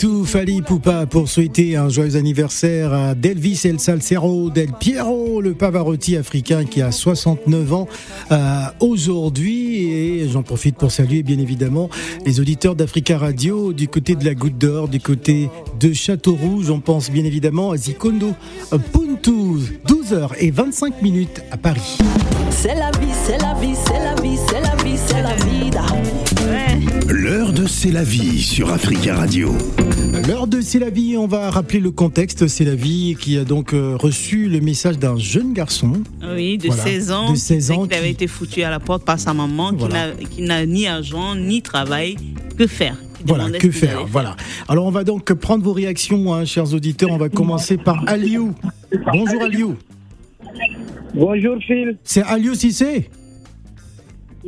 Romanitou 0.00 0.24
Fali 0.24 0.62
Poupa 0.62 1.06
pour 1.06 1.28
souhaiter 1.28 1.74
un 1.74 1.88
joyeux 1.88 2.14
anniversaire 2.14 2.92
à 2.92 3.14
Delvis 3.16 3.62
El 3.64 3.80
Salcero 3.80 4.48
Del 4.48 4.72
Piero, 4.72 5.40
le 5.40 5.54
Pavarotti 5.54 6.16
africain 6.16 6.64
qui 6.64 6.82
a 6.82 6.92
69 6.92 7.72
ans 7.72 7.88
euh, 8.30 8.36
aujourd'hui. 8.78 9.88
Et 9.90 10.28
j'en 10.28 10.44
profite 10.44 10.76
pour 10.76 10.92
saluer 10.92 11.24
bien 11.24 11.38
évidemment 11.38 11.90
les 12.24 12.38
auditeurs 12.38 12.76
d'Africa 12.76 13.18
Radio 13.18 13.72
du 13.72 13.88
côté 13.88 14.14
de 14.14 14.24
la 14.24 14.34
Goutte 14.34 14.58
d'Or, 14.58 14.88
du 14.88 15.00
côté 15.00 15.50
de 15.80 15.92
Château 15.92 16.34
Rouge. 16.34 16.70
On 16.70 16.80
pense 16.80 17.10
bien 17.10 17.24
évidemment 17.24 17.72
à 17.72 17.76
Zikondo 17.76 18.34
Puntu, 18.70 19.80
12h 19.86 20.30
et 20.38 20.52
25 20.52 21.02
minutes 21.02 21.42
à 21.50 21.56
Paris. 21.56 21.98
C'est 22.50 22.74
la 22.74 22.90
vie, 22.92 23.12
c'est 23.24 23.38
la 23.38 23.54
vie, 23.54 23.74
c'est 23.74 23.98
la 23.98 24.14
vie, 24.22 24.38
c'est 24.48 24.60
la 24.60 24.76
vie, 24.84 24.98
c'est 25.06 25.22
la 25.22 25.34
vida. 25.34 25.82
L'heure 27.08 27.52
de 27.52 27.66
C'est 27.66 27.90
la 27.90 28.02
vie 28.04 28.42
sur 28.42 28.70
Africa 28.70 29.14
Radio. 29.16 29.52
L'heure 30.26 30.46
de 30.46 30.60
C'est 30.60 30.78
la 30.78 30.90
vie, 30.90 31.16
on 31.16 31.26
va 31.26 31.50
rappeler 31.50 31.80
le 31.80 31.90
contexte. 31.90 32.46
C'est 32.48 32.64
la 32.64 32.74
vie 32.74 33.16
qui 33.18 33.38
a 33.38 33.44
donc 33.44 33.72
euh, 33.72 33.96
reçu 33.96 34.48
le 34.48 34.60
message 34.60 34.98
d'un 34.98 35.16
jeune 35.16 35.52
garçon. 35.52 35.92
Oui, 36.34 36.58
de 36.58 36.66
Voilà, 36.68 36.82
16 36.82 37.12
ans. 37.12 37.30
de 37.32 37.36
16 37.36 37.70
ans 37.70 37.86
qui 37.86 37.94
avait 37.96 38.10
été 38.10 38.26
foutu 38.26 38.62
à 38.62 38.70
la 38.70 38.80
porte 38.80 39.04
par 39.04 39.18
sa 39.18 39.32
maman, 39.32 39.70
qui 39.70 39.78
Voilà. 39.78 40.08
n'a- 40.08 40.14
qui 40.14 40.42
n'a 40.42 40.66
ni 40.66 40.86
argent, 40.86 41.34
ni 41.34 41.62
travail. 41.62 42.16
Que 42.58 42.66
faire? 42.66 42.96
Voilà, 43.24 43.50
que 43.58 43.70
faire 43.70 44.06
Voilà. 44.06 44.36
Alors 44.68 44.86
on 44.86 44.90
va 44.90 45.04
donc 45.04 45.32
prendre 45.32 45.64
vos 45.64 45.72
réactions, 45.72 46.34
hein, 46.34 46.44
chers 46.44 46.72
auditeurs. 46.74 47.10
On 47.10 47.18
va 47.18 47.28
commencer 47.28 47.76
par 47.78 48.04
Aliou. 48.06 48.54
Bonjour 49.12 49.42
Aliou. 49.42 49.76
Bonjour 51.14 51.56
Phil. 51.66 51.96
C'est 52.04 52.22
Aliou 52.22 52.54
Cissé? 52.54 53.08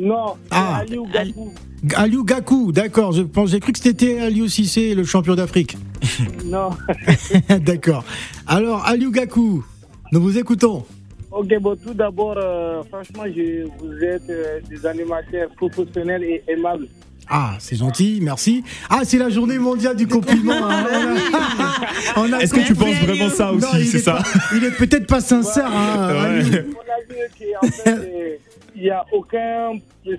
Non, 0.01 0.33
Ah. 0.49 0.77
Aliou 0.81 1.05
Gakou. 1.13 1.53
Aliou 1.95 2.23
Gakou, 2.23 2.71
d'accord. 2.71 3.11
Je 3.11 3.21
pense, 3.23 3.49
j'ai 3.51 3.59
cru 3.59 3.71
que 3.71 3.79
c'était 3.79 4.19
Aliou 4.19 4.47
Cissé, 4.47 4.95
le 4.95 5.03
champion 5.03 5.35
d'Afrique. 5.35 5.77
Non. 6.45 6.71
d'accord. 7.59 8.03
Alors 8.47 8.85
Aliou 8.85 9.11
Gakou, 9.11 9.63
nous 10.11 10.21
vous 10.21 10.37
écoutons. 10.37 10.83
Ok, 11.31 11.47
bon, 11.61 11.75
tout 11.77 11.93
d'abord, 11.93 12.35
euh, 12.37 12.81
franchement, 12.89 13.23
je, 13.33 13.63
vous 13.79 14.03
êtes 14.03 14.29
euh, 14.29 14.59
des 14.69 14.85
animateurs 14.85 15.49
professionnels 15.55 16.23
et 16.23 16.43
aimables. 16.47 16.87
Ah, 17.29 17.55
c'est 17.59 17.77
gentil, 17.77 18.19
merci. 18.21 18.63
Ah, 18.89 19.01
c'est 19.05 19.17
la 19.17 19.29
journée 19.29 19.57
mondiale 19.57 19.95
du 19.95 20.05
compliment. 20.07 20.51
hein. 20.69 20.85
On 22.17 22.33
a- 22.33 22.39
Est-ce 22.39 22.53
que 22.53 22.65
tu 22.67 22.75
penses 22.75 22.95
vraiment 22.95 23.29
ça 23.29 23.53
aussi 23.53 23.65
il 23.79 23.87
C'est 23.87 23.97
est 23.99 24.01
ça 24.01 24.13
pas- 24.15 24.23
Il 24.55 24.63
est 24.65 24.71
peut-être 24.75 25.07
pas 25.07 25.21
sincère. 25.21 25.71
hein, 25.71 26.09
Ouais. 26.09 26.19
Aliou. 26.19 26.51
Mon 26.51 26.57
avis 26.57 27.21
est 27.21 27.53
qu'en 27.53 27.67
fait, 27.67 27.89
euh, 27.89 28.35
il 28.75 28.83
n'y 28.83 28.89
a 28.89 29.05
aucun, 29.11 29.73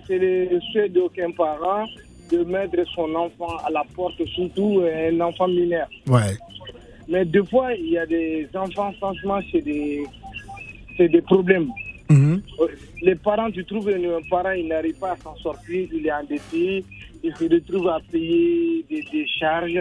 c'est 0.06 0.18
le 0.18 0.61
souhait 0.73 0.88
d'aucun 0.88 1.30
parent 1.32 1.87
de 2.30 2.44
mettre 2.44 2.82
son 2.94 3.14
enfant 3.14 3.56
à 3.64 3.71
la 3.71 3.85
porte, 3.94 4.25
surtout 4.26 4.80
euh, 4.80 5.11
un 5.11 5.21
enfant 5.21 5.49
mineur. 5.49 5.88
Ouais. 6.06 6.37
Mais 7.09 7.25
deux 7.25 7.44
fois, 7.44 7.75
il 7.75 7.90
y 7.90 7.99
a 7.99 8.06
des 8.06 8.49
enfants, 8.54 8.92
franchement, 8.99 9.40
c'est 9.50 9.61
des, 9.61 10.04
c'est 10.97 11.09
des 11.09 11.21
problèmes. 11.23 11.68
Mhm. 12.09 12.42
Euh, 12.61 12.66
Les 13.02 13.16
parents, 13.16 13.50
tu 13.50 13.64
trouves 13.64 13.88
un 13.88 14.28
parent, 14.30 14.52
il 14.52 14.68
n'arrive 14.68 14.99
pas 14.99 15.12
à 15.12 15.16
s'en 15.16 15.37
sortir, 15.37 15.88
il 15.92 16.06
est 16.06 16.12
endetté, 16.12 16.85
il 17.23 17.35
se 17.37 17.44
retrouve 17.44 17.88
à 17.88 17.99
payer 18.11 18.85
des, 18.88 19.02
des 19.12 19.26
charges, 19.26 19.80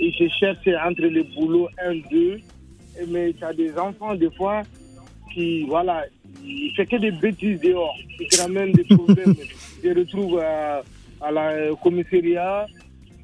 il 0.00 0.12
se 0.14 0.28
cherche 0.38 0.66
entre 0.86 1.02
le 1.02 1.22
boulot, 1.34 1.68
un, 1.82 1.96
deux, 2.10 2.38
mais 3.08 3.32
tu 3.32 3.44
as 3.44 3.52
des 3.52 3.76
enfants, 3.78 4.14
des 4.14 4.30
fois, 4.30 4.62
qui, 5.32 5.64
voilà, 5.64 6.04
il 6.48 6.72
fait 6.76 6.86
que 6.86 6.96
des 6.96 7.10
bêtises 7.10 7.60
dehors, 7.60 7.94
il 8.20 8.26
te 8.28 8.40
ramène 8.40 8.72
des 8.72 8.84
problèmes, 8.84 9.34
il 9.84 9.90
se 9.90 9.98
retrouve 9.98 10.38
à, 10.40 10.82
à 11.20 11.30
la 11.30 11.50
euh, 11.50 11.74
commissariat. 11.82 12.66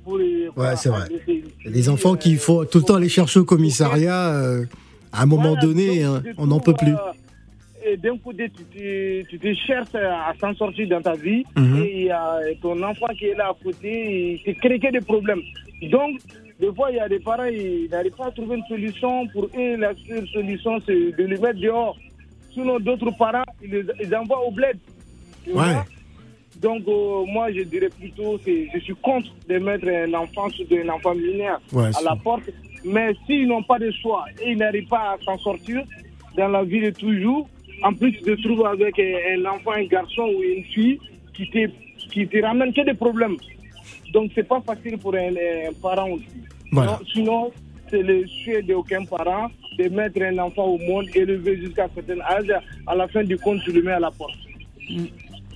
Pour, 0.05 0.19
les- 0.19 0.49
Ouais, 0.57 0.77
c'est 0.77 0.91
vrai. 0.91 1.09
des 1.65 1.89
enfants 1.89 2.15
qu'il 2.15 2.37
faut 2.39 2.65
tout 2.67 2.79
le 2.79 2.85
temps 2.85 2.97
aller 2.97 3.09
chercher 3.09 3.41
au 3.41 3.45
commissariat. 3.45 4.35
euh, 4.35 4.65
à 5.13 5.23
un 5.23 5.27
moment 5.27 5.55
Voilà, 5.55 5.61
donné, 5.63 6.03
donc, 6.03 6.27
hein, 6.27 6.33
on 6.39 6.47
n'en 6.49 6.59
peut 6.61 6.75
plus. 6.75 6.93
euh, 6.93 7.87
Et 7.91 7.97
d'un 7.97 8.17
côté, 8.19 8.51
tu 8.51 8.65
te, 8.65 9.23
tu 9.31 9.39
te 9.39 9.55
cherches 9.55 9.95
à 9.95 10.33
s'en 10.41 10.53
sortir 10.55 10.89
dans 10.89 11.01
ta 11.01 11.15
vie, 11.15 11.45
Mhm. 11.57 11.83
et 11.83 11.93
il 12.01 12.05
y 12.07 12.11
a 12.11 12.39
ton 12.61 12.83
enfant 12.83 13.07
qui 13.19 13.27
est 13.27 13.35
là 13.37 13.49
à 13.51 13.57
côté, 13.63 13.91
il 14.35 14.43
te 14.55 14.59
crée 14.61 14.79
des 14.79 15.01
problèmes. 15.01 15.43
Donc, 15.91 16.19
des 16.61 16.73
fois, 16.75 16.91
il 16.91 16.97
y 16.97 17.01
a 17.01 17.09
des 17.09 17.21
parents, 17.21 17.45
ils 17.45 17.89
n'arrivent 17.91 18.13
pas 18.17 18.27
à 18.27 18.31
trouver 18.33 18.57
une 18.57 18.65
solution. 18.69 19.27
Pour 19.29 19.45
eux, 19.57 19.77
la 19.77 19.93
seule 20.09 20.27
solution, 20.29 20.81
c'est 20.87 21.13
de 21.19 21.25
les 21.25 21.39
mettre 21.39 21.61
dehors. 21.61 21.97
Sinon, 22.55 22.79
d'autres 22.81 23.11
parents, 23.19 23.45
ils 23.63 23.71
les 23.71 23.85
ils 24.03 24.15
envoient 24.15 24.47
au 24.47 24.51
bled. 24.51 24.79
Tu 25.45 25.51
Ouais. 25.51 25.73
vois 25.73 25.85
Donc, 26.63 26.83
euh, 26.89 27.25
moi, 27.27 27.51
je 27.53 27.63
dirais 27.63 27.89
plutôt, 27.91 28.39
c'est- 28.45 28.69
je 28.73 28.79
suis 28.79 28.95
contre 29.03 29.29
de 29.49 29.59
mettre 29.59 29.89
un 29.89 30.15
enfant 30.15 30.49
sur 30.51 30.65
un 30.73 30.89
enfant 30.89 31.15
mineur 31.15 31.61
Ouais, 31.73 31.91
à 31.99 32.01
la 32.03 32.15
porte. 32.17 32.49
Mais 32.85 33.13
s'ils 33.27 33.49
n'ont 33.49 33.63
pas 33.63 33.79
de 33.79 33.91
choix 33.91 34.25
et 34.41 34.53
ils 34.53 34.59
n'arrivent 34.59 34.87
pas 34.89 35.15
à 35.15 35.17
s'en 35.25 35.37
sortir 35.39 35.83
dans 36.37 36.49
la 36.49 36.63
vie 36.63 36.81
de 36.81 36.91
toujours, 36.91 37.49
en 37.83 37.93
plus, 37.93 38.13
tu 38.13 38.23
te 38.23 38.43
trouves 38.43 38.65
avec 38.67 38.99
un 38.99 39.15
un 39.35 39.45
enfant, 39.53 39.73
un 39.73 39.85
garçon 39.85 40.27
ou 40.37 40.43
une 40.43 40.65
fille 40.65 40.99
qui 41.35 41.49
te, 41.51 41.67
qui 42.13 42.27
te 42.29 42.39
ramène 42.43 42.73
que 42.73 42.83
des 42.83 42.95
problèmes. 42.95 43.37
Donc, 44.13 44.31
c'est 44.35 44.47
pas 44.47 44.61
facile 44.61 44.97
pour 44.99 45.15
un, 45.17 45.35
un 45.69 45.73
parent 45.83 46.11
aussi. 46.11 46.27
Voilà. 46.71 46.93
Non, 46.93 46.99
sinon, 47.13 47.51
c'est 47.91 48.03
le 48.03 48.27
souhait 48.29 48.63
d'aucun 48.63 49.05
parent 49.05 49.49
de 49.79 49.89
mettre 49.89 50.21
un 50.23 50.39
enfant 50.39 50.65
au 50.67 50.79
monde, 50.79 51.07
élever 51.15 51.57
jusqu'à 51.61 51.85
un 51.85 51.91
certain 51.95 52.21
âge. 52.23 52.53
À 52.87 52.95
la 52.95 53.09
fin 53.09 53.25
du 53.25 53.37
compte, 53.39 53.61
tu 53.65 53.73
le 53.73 53.83
mets 53.83 53.93
à 53.93 54.01
la 54.01 54.11
porte. 54.11 54.35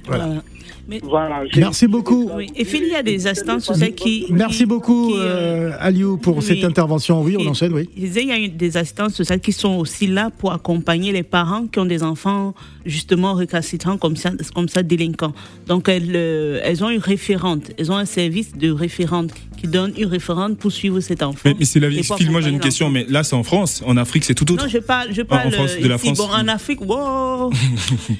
Voilà. 0.06 0.26
Voilà. 0.26 0.42
Mais 0.90 1.00
Voilà. 1.02 1.42
Je- 1.52 1.60
Merci 1.60 1.86
beaucoup. 1.86 2.30
oui. 2.34 2.46
Et 2.56 2.64
Phil, 2.64 2.82
il 2.84 2.88
y 2.92 2.94
a 2.94 3.02
des 3.02 3.26
instances 3.26 3.64
sociales 3.64 3.92
qui. 3.94 4.24
Merci 4.30 4.60
qui- 4.60 4.66
beaucoup, 4.66 5.08
qui, 5.08 5.18
euh, 5.18 5.70
euh, 5.72 5.72
Aliou, 5.80 6.16
pour 6.16 6.38
oui. 6.38 6.42
cette 6.42 6.64
intervention. 6.64 7.20
Oui, 7.22 7.36
on 7.38 7.42
Et- 7.42 7.48
enchaîne, 7.48 7.74
oui. 7.74 7.90
Je 7.94 8.00
disais, 8.00 8.22
il 8.22 8.28
y 8.28 8.44
a 8.46 8.48
des 8.48 8.76
sociales 9.14 9.40
qui 9.40 9.52
sont 9.52 9.74
aussi 9.76 10.06
là 10.06 10.30
pour 10.38 10.50
accompagner 10.52 11.12
les 11.12 11.22
parents 11.24 11.66
qui 11.66 11.78
ont 11.78 11.84
des 11.84 12.02
enfants 12.02 12.54
justement 12.86 13.34
récalcitrants 13.34 13.98
comme 13.98 14.16
ça, 14.16 14.30
comme 14.54 14.68
ça 14.70 14.82
délinquants. 14.82 15.34
Donc 15.66 15.90
elles, 15.90 16.12
euh, 16.14 16.60
elles 16.64 16.82
ont 16.82 16.88
une 16.88 17.00
référente, 17.00 17.70
elles 17.76 17.92
ont 17.92 17.96
un 17.98 18.06
service 18.06 18.56
de 18.56 18.70
référente 18.70 19.32
qui 19.60 19.68
donne 19.68 19.92
une 19.96 20.06
référente 20.06 20.58
pour 20.58 20.72
suivre 20.72 21.00
cet 21.00 21.22
enfant. 21.22 21.40
Mais, 21.44 21.56
mais 21.58 21.64
c'est 21.64 21.80
la 21.80 21.88
vie. 21.88 22.02
Phil, 22.02 22.30
moi 22.30 22.40
j'ai 22.40 22.50
une 22.50 22.60
question, 22.60 22.90
mais 22.90 23.06
là 23.08 23.24
c'est 23.24 23.36
en 23.36 23.42
France. 23.42 23.82
En 23.84 23.96
Afrique, 23.96 24.24
c'est 24.24 24.34
tout 24.34 24.50
autre. 24.52 24.64
Non, 24.64 24.68
je 24.70 24.78
parle, 24.78 25.08
je 25.12 25.22
parle 25.22 25.48
en 25.48 25.50
France, 25.50 25.70
euh, 25.78 25.82
de 25.82 25.88
la. 25.88 25.98
France. 25.98 26.18
Bon, 26.18 26.28
en 26.30 26.48
Afrique, 26.48 26.80
wow. 26.80 27.50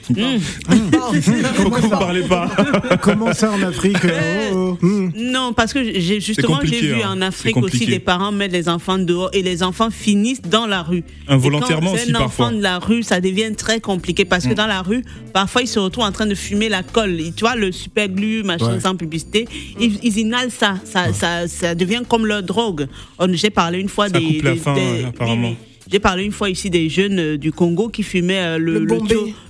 Mm. 0.08 0.38
Pourquoi 1.56 1.80
vous 1.80 1.88
parlez 1.90 2.22
pas 2.22 2.50
Comment 3.02 3.32
ça 3.32 3.50
en 3.52 3.62
Afrique 3.62 4.04
euh, 4.04 4.50
oh, 4.52 4.78
oh, 4.80 4.86
hmm. 4.86 5.12
Non, 5.16 5.52
parce 5.52 5.72
que 5.72 5.82
j'ai 5.84 6.20
justement 6.20 6.58
j'ai 6.62 6.80
vu 6.80 7.02
hein. 7.02 7.12
en 7.12 7.20
Afrique 7.22 7.56
aussi 7.56 7.86
des 7.86 7.98
parents 7.98 8.32
mettre 8.32 8.54
les 8.54 8.68
enfants 8.68 8.98
dehors 8.98 9.30
et 9.32 9.42
les 9.42 9.62
enfants 9.62 9.90
finissent 9.90 10.42
dans 10.42 10.66
la 10.66 10.82
rue. 10.82 11.04
Involontairement 11.28 11.92
aussi, 11.92 12.06
c'est 12.06 12.10
un 12.16 12.20
parfois. 12.20 12.46
enfant 12.46 12.56
de 12.56 12.62
la 12.62 12.78
rue, 12.78 13.02
ça 13.02 13.20
devient 13.20 13.52
très 13.56 13.80
compliqué 13.80 14.24
parce 14.24 14.44
que 14.44 14.52
Mm. 14.52 14.54
dans 14.54 14.66
la 14.66 14.82
rue, 14.82 15.04
parfois 15.32 15.62
ils 15.62 15.68
se 15.68 15.78
retrouvent 15.78 16.04
en 16.04 16.12
train 16.12 16.26
de 16.26 16.34
fumer 16.34 16.68
la 16.68 16.82
colle. 16.82 17.16
Tu 17.36 17.40
vois 17.40 17.54
le 17.56 17.72
super 17.72 18.08
glue, 18.08 18.42
machin, 18.42 18.80
sans 18.80 18.96
publicité, 18.96 19.46
ils, 19.80 19.98
ils 20.02 20.18
inhalent 20.18 20.50
ça. 20.50 20.74
Ça, 20.84 21.12
ça, 21.28 21.48
ça 21.48 21.74
devient 21.74 22.02
comme 22.08 22.26
leur 22.26 22.42
drogue. 22.42 22.86
J'ai 23.32 23.50
parlé 23.50 23.78
une 23.78 23.88
fois 23.88 24.08
Ça 24.08 24.18
des, 24.18 24.24
coupe 24.26 24.42
la 24.42 24.52
des- 24.52 24.58
faim, 24.58 24.74
des- 24.74 24.80
euh, 25.04 25.08
apparemment. 25.08 25.48
oui, 25.48 25.56
oui. 25.60 25.64
J'ai 25.90 26.00
parlé 26.00 26.22
une 26.24 26.32
fois 26.32 26.50
ici 26.50 26.68
des 26.68 26.90
jeunes 26.90 27.18
euh, 27.18 27.36
du 27.38 27.50
Congo 27.50 27.88
qui 27.88 28.02
fumaient 28.02 28.42
euh, 28.42 28.58
le, 28.58 28.74
Le 28.80 28.84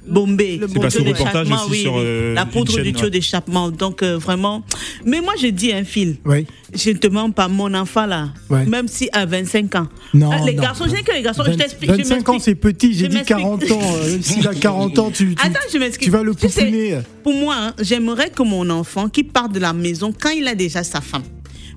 bombé, 0.06 0.56
Le 0.56 0.66
le 0.66 0.68
C'est 0.72 0.78
passé 0.80 0.98
au 1.00 1.04
reportage 1.04 1.50
aussi 1.50 1.80
sur, 1.82 1.94
euh, 1.98 2.32
la 2.32 2.46
poudre 2.46 2.72
chaîne, 2.72 2.84
du 2.84 2.92
tuyau 2.92 3.06
ouais. 3.06 3.10
d'échappement. 3.10 3.70
Donc 3.72 4.04
euh, 4.04 4.16
vraiment, 4.18 4.62
mais 5.04 5.20
moi 5.20 5.32
je 5.42 5.48
dis 5.48 5.72
un 5.72 5.82
fil. 5.82 6.16
Oui. 6.24 6.46
Je 6.72 6.90
ne 6.90 6.96
te 6.98 7.08
mens 7.08 7.28
pas, 7.32 7.48
mon 7.48 7.74
enfant 7.74 8.06
là, 8.06 8.28
Ouais. 8.50 8.64
même 8.66 8.86
si 8.86 9.08
à 9.12 9.26
25 9.26 9.74
ans. 9.74 9.88
Non, 10.14 10.30
Ah, 10.32 10.38
les 10.46 10.54
non. 10.54 10.62
garçons, 10.62 10.84
j'ai 10.88 11.02
que 11.02 11.10
les 11.12 11.22
garçons, 11.22 11.42
je 11.44 11.50
20 11.50 11.56
t'explique. 11.56 11.90
je 11.90 11.96
25 11.96 12.28
ans, 12.28 12.38
c'est 12.38 12.54
petit. 12.54 12.92
J'ai 12.94 13.06
Je 13.06 13.10
dit 13.10 13.16
m'explique. 13.16 13.38
40 13.40 13.62
ans. 13.72 13.80
euh, 13.96 14.10
Même 14.12 14.22
s'il 14.22 14.46
a 14.46 14.54
40 14.54 14.96
ans, 15.00 15.10
tu, 15.10 15.34
tu, 15.34 15.44
Attends, 15.44 15.58
je 15.66 15.72
tu 15.98 16.10
vas 16.10 16.22
le 16.22 16.36
Tu 16.36 16.48
sais, 16.48 16.60
pouponner. 16.66 16.98
Pour 17.24 17.34
moi, 17.34 17.56
hein, 17.58 17.74
j'aimerais 17.82 18.30
que 18.30 18.44
mon 18.44 18.70
enfant 18.70 19.08
qui 19.08 19.24
part 19.24 19.48
de 19.48 19.58
la 19.58 19.72
maison 19.72 20.12
quand 20.16 20.30
il 20.30 20.46
a 20.46 20.54
déjà 20.54 20.84
sa 20.84 21.00
femme. 21.00 21.24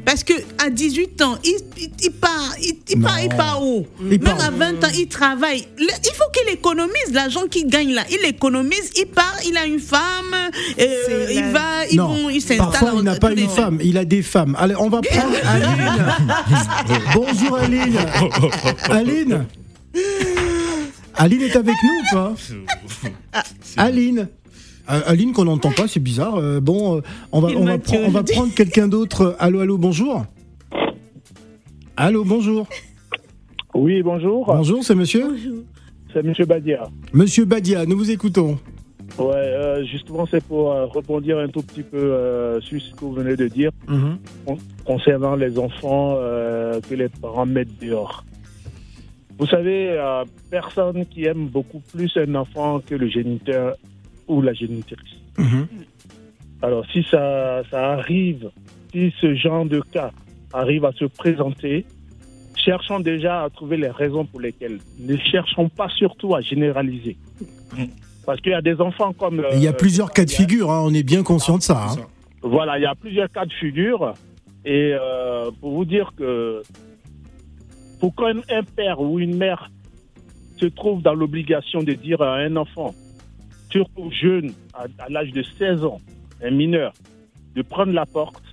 Parce 0.05 0.23
que 0.23 0.33
à 0.65 0.69
18 0.69 1.21
ans, 1.21 1.37
il, 1.43 1.57
il, 1.77 1.89
il 2.03 2.11
part, 2.11 2.55
il, 2.89 2.99
part, 2.99 3.21
il 3.21 3.29
part 3.29 3.63
où? 3.63 3.85
Il 4.01 4.07
Même 4.09 4.19
part 4.19 4.43
à 4.43 4.49
20 4.51 4.83
ans, 4.83 4.87
il 4.97 5.07
travaille. 5.07 5.67
Le- 5.77 5.85
il 6.03 6.11
faut 6.15 6.29
qu'il 6.33 6.51
économise 6.53 7.11
l'argent 7.13 7.41
qu'il 7.49 7.67
gagne 7.67 7.93
là. 7.93 8.03
Il 8.09 8.25
économise, 8.27 8.89
il 8.97 9.05
part, 9.07 9.35
il 9.47 9.55
a 9.57 9.65
une 9.65 9.79
femme, 9.79 10.33
euh, 10.79 11.27
il 11.31 11.39
la- 11.41 11.51
va, 11.51 11.85
ils 11.89 11.97
non, 11.97 12.07
vont, 12.07 12.29
il 12.29 12.41
s'installe. 12.41 12.57
parfois 12.71 12.91
il 12.97 13.03
n'a 13.03 13.15
pas 13.15 13.31
une 13.31 13.47
femme, 13.49 13.79
il 13.83 13.97
a 13.97 14.05
des 14.05 14.21
femmes. 14.23 14.55
Allez, 14.59 14.75
on 14.75 14.89
va 14.89 15.01
prendre 15.11 15.35
Aline. 15.45 16.13
Bonjour 17.13 17.57
Aline. 17.57 17.99
Aline. 18.89 19.45
Aline 21.15 21.41
est 21.41 21.55
avec 21.55 21.75
nous 21.83 21.99
ou 21.99 22.15
pas? 22.15 22.33
Aline. 23.77 24.27
Aline 24.87 25.31
qu'on 25.33 25.45
n'entend 25.45 25.71
pas, 25.71 25.87
c'est 25.87 25.99
bizarre. 25.99 26.35
Euh, 26.35 26.59
bon, 26.59 26.97
euh, 26.97 27.01
on 27.31 27.39
va, 27.41 27.49
on 27.49 27.67
on 27.67 28.23
prendre 28.23 28.53
quelqu'un 28.53 28.87
d'autre. 28.87 29.35
Allô, 29.39 29.59
allô, 29.59 29.77
bonjour. 29.77 30.25
Allô, 31.97 32.23
bonjour. 32.23 32.67
Oui, 33.73 34.01
bonjour. 34.01 34.45
Bonjour, 34.45 34.83
c'est 34.83 34.95
monsieur 34.95 35.35
C'est 36.13 36.19
M. 36.25 36.33
Badia. 36.47 36.89
Monsieur 37.13 37.45
Badia, 37.45 37.85
nous 37.85 37.97
vous 37.97 38.11
écoutons. 38.11 38.57
Ouais, 39.19 39.33
euh, 39.35 39.83
justement, 39.85 40.25
c'est 40.25 40.43
pour 40.43 40.71
euh, 40.71 40.85
rebondir 40.85 41.37
un 41.37 41.47
tout 41.49 41.61
petit 41.61 41.83
peu 41.83 41.97
euh, 41.97 42.61
sur 42.61 42.81
ce 42.81 42.91
que 42.93 43.01
vous 43.01 43.13
venez 43.13 43.35
de 43.35 43.47
dire 43.47 43.71
Mhm. 43.87 44.17
con- 44.45 44.57
concernant 44.85 45.35
les 45.35 45.57
enfants 45.59 46.15
euh, 46.17 46.79
que 46.89 46.95
les 46.95 47.09
parents 47.09 47.45
mettent 47.45 47.77
dehors. 47.81 48.23
Vous 49.37 49.47
savez, 49.47 49.89
euh, 49.91 50.23
personne 50.49 51.05
qui 51.07 51.25
aime 51.25 51.47
beaucoup 51.47 51.81
plus 51.93 52.11
un 52.15 52.35
enfant 52.35 52.79
que 52.79 52.95
le 52.95 53.09
géniteur 53.09 53.75
ou 54.31 54.41
la 54.41 54.53
génitrice. 54.53 55.15
Mhm. 55.37 55.67
Alors, 56.61 56.85
si 56.91 57.03
ça, 57.09 57.61
ça 57.71 57.93
arrive, 57.93 58.49
si 58.91 59.13
ce 59.19 59.33
genre 59.35 59.65
de 59.65 59.81
cas 59.91 60.11
arrive 60.53 60.85
à 60.85 60.91
se 60.93 61.05
présenter, 61.05 61.85
cherchons 62.55 62.99
déjà 62.99 63.43
à 63.43 63.49
trouver 63.49 63.77
les 63.77 63.89
raisons 63.89 64.25
pour 64.25 64.39
lesquelles. 64.39 64.79
Ne 64.99 65.17
cherchons 65.17 65.69
pas 65.69 65.89
surtout 65.89 66.35
à 66.35 66.41
généraliser. 66.41 67.17
Parce 68.25 68.39
qu'il 68.41 68.51
y 68.51 68.55
a 68.55 68.61
des 68.61 68.79
enfants 68.79 69.13
comme... 69.13 69.39
euh, 69.39 69.49
Il 69.53 69.63
y 69.63 69.67
a 69.67 69.73
plusieurs 69.73 70.11
cas 70.11 70.25
de 70.25 70.31
figure, 70.31 70.69
hein, 70.71 70.81
on 70.83 70.93
est 70.93 71.03
bien 71.03 71.23
conscient 71.23 71.57
de 71.57 71.63
ça. 71.63 71.87
hein. 71.89 71.95
Voilà, 72.43 72.77
il 72.77 72.83
y 72.83 72.85
a 72.85 72.95
plusieurs 72.95 73.29
cas 73.29 73.45
de 73.45 73.53
figure. 73.53 74.13
Et 74.63 74.93
euh, 74.93 75.49
pour 75.59 75.71
vous 75.71 75.85
dire 75.85 76.11
que 76.15 76.61
pour 77.99 78.13
qu'un 78.15 78.37
un 78.49 78.63
père 78.63 78.99
ou 79.01 79.19
une 79.19 79.35
mère 79.37 79.71
se 80.59 80.67
trouve 80.67 81.01
dans 81.01 81.15
l'obligation 81.15 81.81
de 81.81 81.93
dire 81.93 82.21
à 82.21 82.35
un 82.35 82.55
enfant, 82.55 82.93
surtout 83.71 84.11
jeune, 84.11 84.51
à, 84.73 84.85
à 84.99 85.09
l'âge 85.09 85.31
de 85.31 85.43
16 85.43 85.83
ans, 85.83 85.99
un 86.43 86.51
mineur, 86.51 86.93
de 87.55 87.61
prendre 87.61 87.93
la 87.93 88.05
porte, 88.05 88.43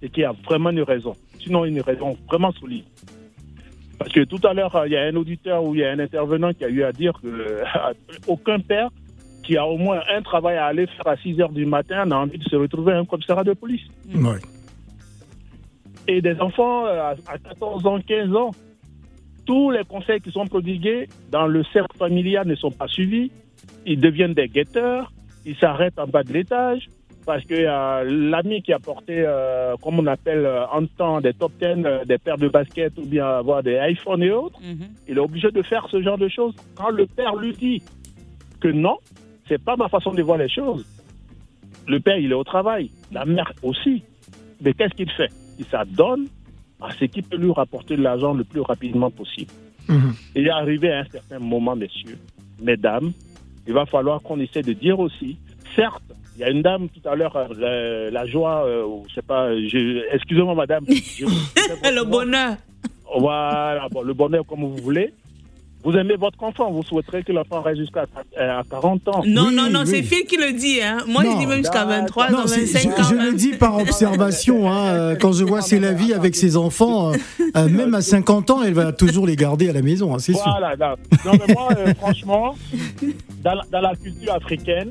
c'est 0.00 0.10
qu'il 0.10 0.22
y 0.22 0.26
a 0.26 0.32
vraiment 0.44 0.70
une 0.70 0.82
raison. 0.82 1.14
Sinon, 1.40 1.64
une 1.64 1.80
raison 1.80 2.16
vraiment 2.28 2.52
solide. 2.52 2.84
Parce 3.98 4.12
que 4.12 4.24
tout 4.24 4.40
à 4.44 4.54
l'heure, 4.54 4.80
il 4.86 4.92
y 4.92 4.96
a 4.96 5.02
un 5.02 5.16
auditeur 5.16 5.64
ou 5.64 5.74
il 5.74 5.80
y 5.80 5.84
a 5.84 5.90
un 5.90 5.98
intervenant 5.98 6.52
qui 6.52 6.64
a 6.64 6.68
eu 6.68 6.84
à 6.84 6.92
dire 6.92 7.12
que 7.20 7.26
euh, 7.26 8.58
père 8.68 8.90
qui 9.42 9.56
a 9.56 9.66
au 9.66 9.78
moins 9.78 10.00
un 10.14 10.22
travail 10.22 10.56
à 10.56 10.66
aller 10.66 10.86
faire 10.86 11.08
à 11.08 11.16
6 11.16 11.40
heures 11.40 11.52
du 11.52 11.64
matin 11.64 12.04
n'a 12.04 12.18
envie 12.18 12.38
de 12.38 12.44
se 12.44 12.54
retrouver 12.54 12.92
à 12.92 12.98
un 12.98 13.04
commissariat 13.04 13.44
de 13.44 13.54
police. 13.54 13.86
Ouais. 14.14 14.38
Et 16.06 16.20
des 16.20 16.38
enfants 16.40 16.86
euh, 16.86 17.14
à 17.26 17.38
14 17.38 17.86
ans, 17.86 17.98
15 18.06 18.34
ans, 18.36 18.50
tous 19.46 19.70
les 19.70 19.84
conseils 19.84 20.20
qui 20.20 20.30
sont 20.30 20.46
prodigués 20.46 21.08
dans 21.30 21.46
le 21.46 21.64
cercle 21.72 21.96
familial 21.96 22.46
ne 22.46 22.54
sont 22.54 22.70
pas 22.70 22.88
suivis. 22.88 23.32
Ils 23.90 23.98
deviennent 24.00 24.34
des 24.34 24.48
guetteurs, 24.48 25.10
ils 25.46 25.56
s'arrêtent 25.56 25.98
en 25.98 26.06
bas 26.06 26.22
de 26.22 26.32
l'étage 26.32 26.88
parce 27.24 27.44
que 27.44 27.54
euh, 27.54 28.04
l'ami 28.30 28.62
qui 28.62 28.72
a 28.72 28.78
porté, 28.78 29.14
euh, 29.18 29.74
comme 29.82 29.98
on 29.98 30.06
appelle 30.06 30.44
euh, 30.46 30.66
en 30.68 30.84
temps, 30.86 31.20
des 31.20 31.32
top 31.34 31.52
10, 31.60 31.66
euh, 31.84 32.04
des 32.04 32.18
paires 32.18 32.38
de 32.38 32.48
baskets 32.48 32.96
ou 32.98 33.06
bien 33.06 33.26
avoir 33.26 33.62
des 33.62 33.78
iPhones 33.90 34.22
et 34.22 34.30
autres, 34.30 34.58
Mhm. 34.62 34.88
il 35.08 35.16
est 35.16 35.20
obligé 35.20 35.50
de 35.50 35.62
faire 35.62 35.86
ce 35.90 36.00
genre 36.02 36.18
de 36.18 36.28
choses. 36.28 36.54
Quand 36.74 36.90
le 36.90 37.06
père 37.06 37.34
lui 37.36 37.52
dit 37.54 37.82
que 38.60 38.68
non, 38.68 38.98
c'est 39.48 39.62
pas 39.62 39.76
ma 39.76 39.88
façon 39.88 40.12
de 40.12 40.22
voir 40.22 40.38
les 40.38 40.48
choses. 40.48 40.84
Le 41.86 41.98
père, 42.00 42.18
il 42.18 42.30
est 42.30 42.34
au 42.34 42.44
travail, 42.44 42.90
la 43.12 43.24
mère 43.24 43.50
aussi. 43.62 44.02
Mais 44.62 44.72
qu'est-ce 44.74 44.94
qu'il 44.94 45.10
fait? 45.10 45.30
Il 45.58 45.64
s'adonne 45.66 46.26
à 46.80 46.90
ce 46.92 47.04
qui 47.06 47.22
peut 47.22 47.36
lui 47.38 47.52
rapporter 47.52 47.96
de 47.96 48.02
l'argent 48.02 48.34
le 48.34 48.44
plus 48.44 48.60
rapidement 48.60 49.10
possible. 49.10 49.50
Mhm. 49.88 50.12
Et 50.34 50.50
arrivé 50.50 50.92
à 50.92 50.98
un 51.00 51.04
certain 51.04 51.38
moment, 51.38 51.74
messieurs, 51.76 52.18
mesdames, 52.62 53.12
il 53.68 53.74
va 53.74 53.86
falloir 53.86 54.20
qu'on 54.22 54.40
essaie 54.40 54.62
de 54.62 54.72
dire 54.72 54.98
aussi, 54.98 55.36
certes, 55.76 56.02
il 56.36 56.40
y 56.40 56.44
a 56.44 56.50
une 56.50 56.62
dame 56.62 56.88
tout 56.88 57.06
à 57.08 57.14
l'heure, 57.14 57.36
euh, 57.36 57.48
la, 57.56 58.10
la 58.10 58.26
joie, 58.26 58.64
euh, 58.66 58.86
je 59.08 59.14
sais 59.14 59.22
pas, 59.22 59.54
je- 59.54 60.02
excusez-moi 60.14 60.54
madame. 60.54 60.84
je- 60.88 61.24
Le 61.94 62.04
bonheur. 62.04 62.56
voilà, 63.18 63.88
bon, 63.90 64.02
le 64.02 64.14
bonheur 64.14 64.44
comme 64.46 64.60
vous 64.60 64.76
voulez. 64.76 65.12
Vous 65.90 65.96
aimez 65.96 66.16
votre 66.16 66.42
enfant, 66.42 66.70
vous 66.70 66.82
souhaiterez 66.82 67.22
que 67.22 67.32
l'enfant 67.32 67.62
reste 67.62 67.78
jusqu'à 67.80 68.04
euh, 68.38 68.58
à 68.60 68.62
40 68.70 69.08
ans. 69.08 69.22
Non, 69.26 69.46
Oui, 69.46 69.54
non, 69.54 69.70
non, 69.70 69.80
oui. 69.80 69.86
c'est 69.86 70.02
Phil 70.02 70.26
qui 70.26 70.36
le 70.36 70.52
dit. 70.52 70.82
Hein. 70.82 70.98
Moi, 71.06 71.24
Non. 71.24 71.32
je 71.32 71.38
dis 71.38 71.46
même 71.46 71.58
jusqu'à 71.60 71.86
23 71.86 72.30
Non, 72.30 72.40
ans, 72.40 72.46
c'est- 72.46 72.60
25 72.66 72.92
je, 72.96 73.00
ans. 73.02 73.06
je 73.08 73.14
le 73.14 73.32
dis 73.32 73.52
par 73.54 73.78
observation. 73.78 74.70
hein, 74.70 74.88
euh, 74.88 75.16
quand 75.16 75.32
je 75.32 75.44
vois 75.44 75.62
C'est 75.62 75.80
la 75.80 75.92
vie 75.94 76.12
avec 76.12 76.36
ses 76.36 76.58
enfants, 76.58 77.12
euh, 77.12 77.16
euh, 77.56 77.68
même 77.70 77.94
à 77.94 78.02
50 78.02 78.50
ans, 78.50 78.62
elle 78.62 78.74
va 78.74 78.92
toujours 78.92 79.26
les 79.26 79.34
garder 79.36 79.70
à 79.70 79.72
la 79.72 79.80
maison, 79.80 80.14
hein, 80.14 80.18
c'est 80.18 80.34
sûr. 80.34 80.42
Voilà, 80.44 80.76
non, 80.76 80.94
non, 81.32 81.38
mais 81.46 81.54
moi, 81.54 81.68
euh, 81.78 81.94
franchement, 81.94 82.54
dans 83.42 83.54
la, 83.54 83.62
dans 83.72 83.80
la 83.80 83.94
culture 83.96 84.34
africaine, 84.34 84.90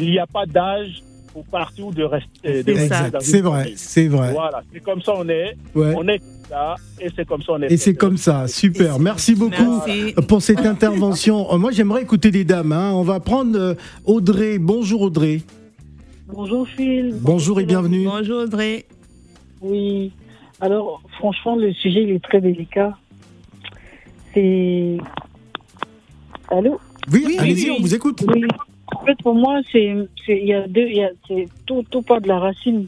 il 0.00 0.10
n'y 0.12 0.18
a 0.18 0.26
pas 0.26 0.46
d'âge 0.46 1.02
pour 1.32 1.44
partir 1.46 1.86
ou 1.86 1.92
de 1.92 2.02
rester. 2.04 2.62
de 2.62 2.74
C'est 3.20 3.40
vrai, 3.40 3.72
c'est 3.76 4.08
vrai. 4.08 4.32
Voilà, 4.32 4.62
c'est 4.72 4.80
comme 4.80 5.00
ça 5.02 5.14
on 5.16 5.28
est, 5.28 5.56
Ouais. 5.74 5.94
on 5.96 6.06
est 6.08 6.20
ça, 6.48 6.74
et 7.00 7.08
c'est 7.16 7.26
comme 7.26 7.42
ça 7.42 7.52
on 7.54 7.62
est. 7.62 7.72
Et 7.72 7.76
c'est 7.76 7.94
comme 7.94 8.16
ça, 8.16 8.46
super. 8.48 8.98
Merci 8.98 9.34
beaucoup 9.34 9.80
Merci. 9.86 10.14
pour 10.28 10.42
cette 10.42 10.60
intervention. 10.66 11.52
Euh, 11.52 11.58
Moi, 11.58 11.70
j'aimerais 11.72 12.02
écouter 12.02 12.30
les 12.30 12.44
dames. 12.44 12.72
hein. 12.72 12.92
On 12.92 13.02
va 13.02 13.20
prendre 13.20 13.58
euh, 13.58 13.74
Audrey. 14.04 14.58
Bonjour 14.58 15.00
Audrey. 15.02 15.40
Bonjour 16.28 16.66
Phil. 16.68 17.14
Bonjour 17.20 17.60
et 17.60 17.64
bienvenue. 17.64 18.04
Bonjour 18.04 18.42
Audrey. 18.42 18.84
Oui. 19.60 20.12
Alors, 20.60 21.02
franchement, 21.18 21.56
le 21.56 21.72
sujet 21.72 22.02
il 22.02 22.10
est 22.10 22.22
très 22.22 22.40
délicat. 22.40 22.96
C'est. 24.34 24.98
Allô? 26.50 26.78
Oui, 27.12 27.24
Oui, 27.26 27.36
allez-y, 27.38 27.70
oui. 27.70 27.76
on 27.78 27.82
vous 27.82 27.94
écoute. 27.94 28.22
Oui. 28.34 28.44
En 28.94 29.04
fait, 29.04 29.16
pour 29.22 29.34
moi, 29.34 29.60
c'est, 29.70 29.94
il 30.28 30.44
y 30.46 30.52
a 30.54 30.66
deux, 30.68 30.86
il 30.88 30.96
y 30.96 31.02
a, 31.04 31.10
c'est 31.26 31.48
tout, 31.66 31.84
tout 31.90 32.02
part 32.02 32.20
de 32.20 32.28
la 32.28 32.38
racine. 32.38 32.86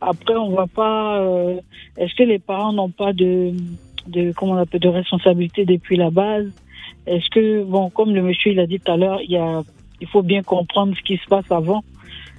Après, 0.00 0.34
on 0.34 0.50
va 0.50 0.66
pas. 0.66 1.20
euh, 1.20 1.60
est-ce 1.96 2.14
que 2.14 2.22
les 2.22 2.38
parents 2.38 2.72
n'ont 2.72 2.90
pas 2.90 3.12
de, 3.12 3.52
de, 4.08 4.32
comment 4.32 4.52
on 4.52 4.56
appelle, 4.56 4.80
de 4.80 4.88
responsabilité 4.88 5.64
depuis 5.64 5.96
la 5.96 6.10
base? 6.10 6.50
Est-ce 7.06 7.28
que, 7.30 7.62
bon, 7.64 7.90
comme 7.90 8.14
le 8.14 8.22
monsieur 8.22 8.52
il 8.52 8.60
a 8.60 8.66
dit 8.66 8.80
tout 8.80 8.90
à 8.92 8.96
l'heure, 8.96 9.20
il 9.22 9.30
y 9.30 9.36
a, 9.36 9.62
il 10.00 10.08
faut 10.08 10.22
bien 10.22 10.42
comprendre 10.42 10.94
ce 10.96 11.02
qui 11.02 11.16
se 11.16 11.26
passe 11.26 11.50
avant. 11.50 11.84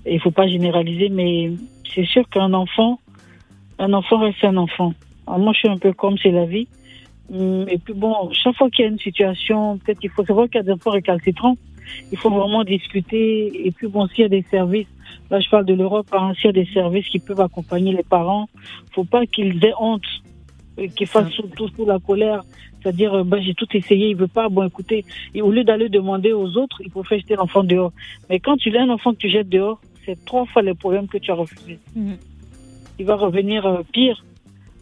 Il 0.06 0.19
faut 0.19 0.32
pas 0.32 0.47
généraliser, 0.47 1.10
mais 1.10 1.52
c'est 1.93 2.06
sûr 2.06 2.28
qu'un 2.30 2.54
enfant, 2.54 2.99
un 3.80 3.93
enfant 3.93 4.17
reste 4.19 4.43
un 4.43 4.58
enfant. 4.58 4.93
Moi, 5.28 5.54
je 5.54 5.60
suis 5.60 5.69
un 5.69 5.78
peu 5.78 5.93
comme 5.93 6.17
c'est 6.17 6.32
la 6.32 6.45
vie. 6.45 6.67
Hum, 7.34 7.65
Et 7.69 7.78
puis 7.78 7.93
bon, 7.93 8.13
chaque 8.34 8.56
fois 8.58 8.69
qu'il 8.69 8.84
y 8.84 8.88
a 8.88 8.91
une 8.91 8.99
situation, 8.99 9.78
peut-être 9.78 9.99
qu'il 9.99 10.10
faut 10.10 10.26
savoir 10.26 10.47
qu'il 10.47 10.56
y 10.56 10.60
a 10.60 10.63
des 10.63 10.71
enfants 10.73 10.91
récalcitrants. 10.91 11.56
Il 12.12 12.17
faut 12.17 12.30
vraiment 12.30 12.63
discuter. 12.63 13.67
Et 13.67 13.72
puis 13.72 13.88
bon, 13.88 14.08
s'il 14.08 14.22
y 14.22 14.26
a 14.26 14.30
des 14.30 14.46
services, 14.50 14.88
là 15.30 15.39
je 15.39 15.50
parle 15.50 15.65
de 15.65 15.74
l'Europe, 15.74 16.08
hein, 16.12 16.34
s'il 16.36 16.46
y 16.46 16.50
a 16.50 16.54
des 16.54 16.65
services 16.65 17.08
qui 17.08 17.19
peuvent 17.19 17.41
accompagner 17.41 17.93
les 17.93 18.04
parents, 18.04 18.48
faut 18.91 19.04
pas 19.04 19.26
qu'ils 19.26 19.63
aient 19.65 19.74
honte, 19.80 20.06
euh, 20.80 20.88
qu'ils 20.88 21.08
fassent 21.08 21.34
tout, 21.36 21.50
tout 21.56 21.69
sous 21.69 21.86
la 21.86 22.00
colère. 22.00 22.41
C'est-à-dire, 22.82 23.13
euh, 23.13 23.24
bah, 23.24 23.38
j'ai 23.39 23.54
tout 23.54 23.67
essayé, 23.74 24.10
il 24.10 24.15
veut 24.15 24.28
pas, 24.28 24.50
bon 24.50 24.67
écoutez, 24.67 25.06
et 25.34 25.41
au 25.41 25.52
lieu 25.52 25.63
d'aller 25.63 25.88
demander 25.88 26.34
aux 26.34 26.58
autres, 26.58 26.82
il 26.84 26.91
faut 26.91 27.04
faire 27.04 27.17
jeter 27.17 27.36
l'enfant 27.36 27.63
dehors. 27.63 27.93
Mais 28.30 28.39
quand 28.39 28.58
tu 28.58 28.76
as 28.76 28.82
un 28.82 28.89
enfant 28.89 29.13
que 29.13 29.19
tu 29.19 29.30
jettes 29.30 29.50
dehors, 29.50 29.80
c'est 30.06 30.26
trois 30.26 30.46
fois 30.46 30.62
les 30.62 30.74
problèmes 30.74 31.08
que 31.08 31.17
tu 31.17 31.32
as 31.32 31.36
refusés. 31.36 31.80
Mhm. 31.96 32.17
Il 33.00 33.06
va 33.06 33.15
revenir 33.15 33.65
euh, 33.65 33.82
pire. 33.91 34.24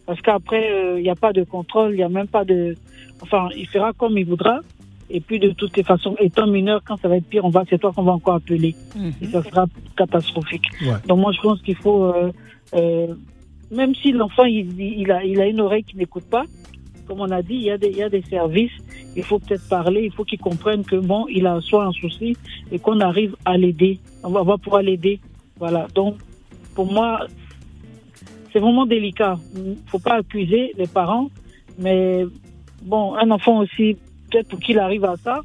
Parce 0.06 0.20
qu'après, 0.20 0.70
euh, 0.70 0.98
il 0.98 1.04
n'y 1.04 1.10
a 1.10 1.14
pas 1.14 1.32
de 1.32 1.44
contrôle, 1.44 1.92
il 1.92 1.96
n'y 1.96 2.02
a 2.02 2.08
même 2.08 2.26
pas 2.26 2.44
de... 2.44 2.74
Enfin, 3.20 3.48
il 3.56 3.68
fera 3.68 3.92
comme 3.92 4.18
il 4.18 4.26
voudra. 4.26 4.58
Et 5.14 5.20
puis, 5.20 5.38
de 5.38 5.50
toutes 5.50 5.76
les 5.76 5.82
façons, 5.82 6.16
étant 6.18 6.46
mineur, 6.46 6.80
quand 6.86 6.96
ça 6.96 7.06
va 7.06 7.18
être 7.18 7.26
pire, 7.26 7.44
on 7.44 7.50
va, 7.50 7.64
c'est 7.68 7.78
toi 7.78 7.92
qu'on 7.92 8.02
va 8.02 8.12
encore 8.12 8.36
appeler. 8.36 8.74
Et 9.20 9.26
ça 9.26 9.42
sera 9.42 9.66
catastrophique. 9.94 10.64
Ouais. 10.80 10.94
Donc, 11.06 11.18
moi, 11.18 11.32
je 11.32 11.40
pense 11.40 11.60
qu'il 11.60 11.76
faut... 11.76 12.04
euh, 12.04 12.32
euh, 12.74 13.08
même 13.70 13.94
si 13.94 14.12
l'enfant, 14.12 14.44
il, 14.44 14.80
il, 14.80 15.12
a, 15.12 15.22
il 15.22 15.38
a 15.38 15.46
une 15.46 15.60
oreille 15.60 15.84
qui 15.84 15.96
n'écoute 15.98 16.24
pas, 16.24 16.44
comme 17.06 17.20
on 17.20 17.30
a 17.30 17.42
dit, 17.42 17.56
il 17.56 17.64
y 17.64 17.70
a 17.70 17.76
des, 17.76 17.88
il 17.88 17.98
y 17.98 18.02
a 18.02 18.08
des 18.08 18.22
services. 18.22 18.72
Il 19.14 19.22
faut 19.22 19.38
peut-être 19.38 19.68
parler, 19.68 20.04
il 20.04 20.12
faut 20.12 20.24
qu'il 20.24 20.38
comprenne 20.38 20.82
que, 20.82 20.96
bon, 20.96 21.26
il 21.28 21.46
a 21.46 21.60
soit 21.60 21.84
un 21.84 21.92
souci 21.92 22.34
et 22.70 22.78
qu'on 22.78 23.00
arrive 23.00 23.36
à 23.44 23.58
l'aider. 23.58 23.98
On 24.24 24.30
va, 24.30 24.40
on 24.40 24.44
va 24.44 24.56
pouvoir 24.56 24.82
l'aider. 24.82 25.20
Voilà. 25.58 25.88
Donc, 25.94 26.16
pour 26.74 26.90
moi, 26.90 27.26
c'est 28.50 28.60
vraiment 28.60 28.86
délicat. 28.86 29.36
Il 29.54 29.76
faut 29.86 29.98
pas 29.98 30.14
accuser 30.14 30.72
les 30.78 30.86
parents, 30.86 31.28
mais 31.78 32.24
bon, 32.82 33.14
un 33.14 33.30
enfant 33.30 33.58
aussi, 33.58 33.98
peut-être 34.32 34.48
pour 34.48 34.58
qu'il 34.60 34.78
arrive 34.78 35.04
à 35.04 35.14
ça, 35.22 35.40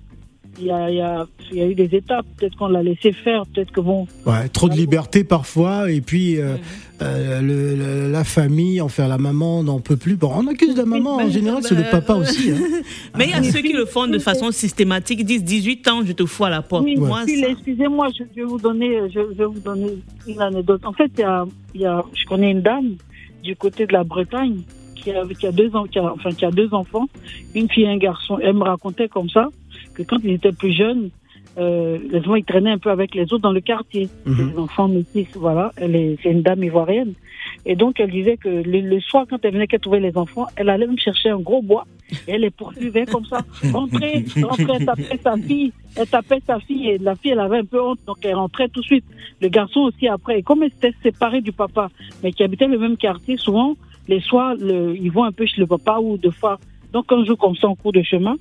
il 0.60 0.66
y 0.66 0.72
a, 0.72 0.90
il 0.90 0.96
y 0.96 1.02
a, 1.02 1.26
il 1.52 1.58
y 1.58 1.62
a 1.62 1.68
eu 1.68 1.76
des 1.76 1.96
étapes. 1.96 2.26
Peut-être 2.38 2.56
qu'on 2.56 2.68
l'a 2.70 2.82
laissé 2.82 3.12
faire, 3.12 3.46
peut-être 3.46 3.72
que 3.72 3.80
bon. 3.82 4.08
Ouais, 4.26 4.48
trop 4.50 4.68
de 4.70 4.74
liberté 4.74 5.24
parfois, 5.24 5.92
et 5.92 6.02
puis 6.02 6.38
euh, 6.40 6.56
euh, 7.04 7.42
le- 7.42 7.76
le- 7.76 8.12
la 8.12 8.24
famille, 8.24 8.82
enfin 8.82 9.08
la 9.08 9.20
maman 9.20 9.62
n'en 9.62 9.80
peut 9.80 9.98
plus. 9.98 10.16
Bon, 10.16 10.32
on 10.34 10.48
accuse 10.48 10.76
la 10.76 10.86
maman, 10.86 11.16
en 11.16 11.18
Ben, 11.18 11.30
général, 11.32 11.62
c'est 11.62 11.76
le 11.76 11.84
ben, 11.84 11.92
papa 11.92 12.14
euh, 12.14 12.22
aussi. 12.22 12.50
hein. 12.52 12.58
Mais 13.18 13.26
il 13.26 13.30
y 13.30 13.34
a 13.34 13.44
ceux 13.44 13.62
qui 13.62 13.74
le 13.74 13.86
font 13.86 14.08
de 14.08 14.18
façon 14.18 14.52
systématique. 14.52 15.20
Ils 15.20 15.26
disent 15.26 15.44
18 15.44 15.88
ans, 15.90 16.02
je 16.04 16.14
te 16.14 16.26
fous 16.26 16.46
à 16.46 16.50
la 16.50 16.64
porte. 16.64 16.86
Oui, 16.86 16.98
ça- 16.98 17.50
excusez-moi, 17.50 18.08
je 18.18 18.24
vais 18.36 18.44
vous 18.48 18.58
donner, 18.60 19.00
je 19.14 19.20
vais 19.20 19.46
vous 19.46 19.60
donner 19.60 19.92
une 20.28 20.42
anecdote. 20.42 20.82
En 20.86 20.94
fait, 20.94 21.12
il 21.18 21.22
y 21.22 21.24
a, 21.24 21.46
il 21.76 21.82
y 21.82 21.86
a, 21.86 22.04
je 22.16 22.26
connais 22.26 22.50
une 22.50 22.62
dame 22.62 22.96
du 23.44 23.56
côté 23.56 23.86
de 23.86 23.94
la 23.94 24.04
Bretagne 24.04 24.62
qui 25.08 25.16
a, 25.16 25.26
qui 25.26 25.48
a 25.48 25.52
deux 25.52 25.76
ans, 25.76 25.86
qui 25.86 26.00
a, 26.00 26.12
enfin, 26.12 26.32
qui 26.32 26.46
a 26.46 26.52
deux 26.52 26.74
enfants, 26.74 27.08
une 27.56 27.70
fille 27.70 27.84
et 27.84 27.90
un 27.90 27.98
garçon. 27.98 28.40
Elle 28.42 28.54
me 28.56 28.64
racontait 28.64 29.08
comme 29.08 29.30
ça 29.30 29.48
que 29.94 30.04
quand 30.04 30.18
ils 30.24 30.34
étaient 30.34 30.52
plus 30.52 30.74
jeunes, 30.74 31.10
euh, 31.58 31.98
les 32.12 32.20
enfants 32.20 32.36
ils 32.36 32.44
traînaient 32.44 32.72
un 32.72 32.78
peu 32.78 32.92
avec 32.92 33.16
les 33.16 33.24
autres 33.24 33.40
dans 33.40 33.52
le 33.52 33.62
quartier. 33.62 34.10
Mhm. 34.26 34.52
Les 34.52 34.58
enfants 34.60 34.88
métis, 34.88 35.28
voilà. 35.36 35.72
Elle 35.78 35.96
est, 35.96 36.18
c'est 36.22 36.32
une 36.32 36.42
dame 36.42 36.64
ivoirienne. 36.64 37.14
Et 37.66 37.76
donc, 37.76 38.00
elle 38.00 38.12
disait 38.12 38.38
que 38.38 38.50
le, 38.50 38.82
le 38.82 39.00
soir, 39.00 39.26
quand 39.30 39.44
elle 39.44 39.54
venait 39.54 39.68
qu'elle 39.68 39.80
trouvait 39.80 40.00
les 40.00 40.18
enfants, 40.18 40.48
elle 40.56 40.70
allait 40.70 40.88
me 40.88 40.98
chercher 40.98 41.30
un 41.30 41.40
gros 41.40 41.62
bois 41.62 41.86
et 42.28 42.34
elle 42.34 42.42
les 42.42 42.50
poursuivait 42.50 43.06
comme 43.06 43.26
ça. 43.26 43.42
Rentrez, 43.74 44.26
rentrez, 44.42 44.74
elle 44.80 44.86
tapait 44.86 45.20
sa 45.24 45.36
fille, 45.38 45.74
elle 45.96 46.08
tapait 46.08 46.42
sa 46.46 46.60
fille 46.60 46.90
et 46.90 46.98
la 46.98 47.16
fille, 47.16 47.32
elle 47.32 47.40
avait 47.40 47.60
un 47.60 47.66
peu 47.66 47.82
honte, 47.82 48.00
donc 48.06 48.18
elle 48.24 48.36
rentrait 48.36 48.70
tout 48.70 48.82
de 48.82 48.86
suite. 48.86 49.06
Le 49.42 49.48
garçon 49.50 49.82
aussi 49.82 50.08
après. 50.08 50.40
Et 50.40 50.44
comme 50.44 50.64
elle 50.64 50.72
s'était 50.72 50.94
séparée 51.02 51.42
du 51.42 51.52
papa, 51.52 51.90
mais 52.24 52.32
qui 52.32 52.44
habitait 52.44 52.68
le 52.68 52.78
même 52.78 52.98
quartier, 52.98 53.38
souvent, 53.38 53.76
les 54.08 54.22
soirs, 54.22 54.56
le, 54.56 54.96
ils 54.96 55.12
vont 55.12 55.24
un 55.24 55.32
peu 55.32 55.46
chez 55.46 55.60
le 55.62 55.68
papa 55.68 55.98
ou 56.00 56.18
deux 56.18 56.32
fois. 56.32 56.60
Donc, 56.94 57.12
un 57.12 57.24
jour 57.26 57.38
comme 57.38 57.56
ça, 57.56 57.68
en 57.68 57.76
cours 57.76 57.92
de 57.92 58.02
chemin, 58.02 58.36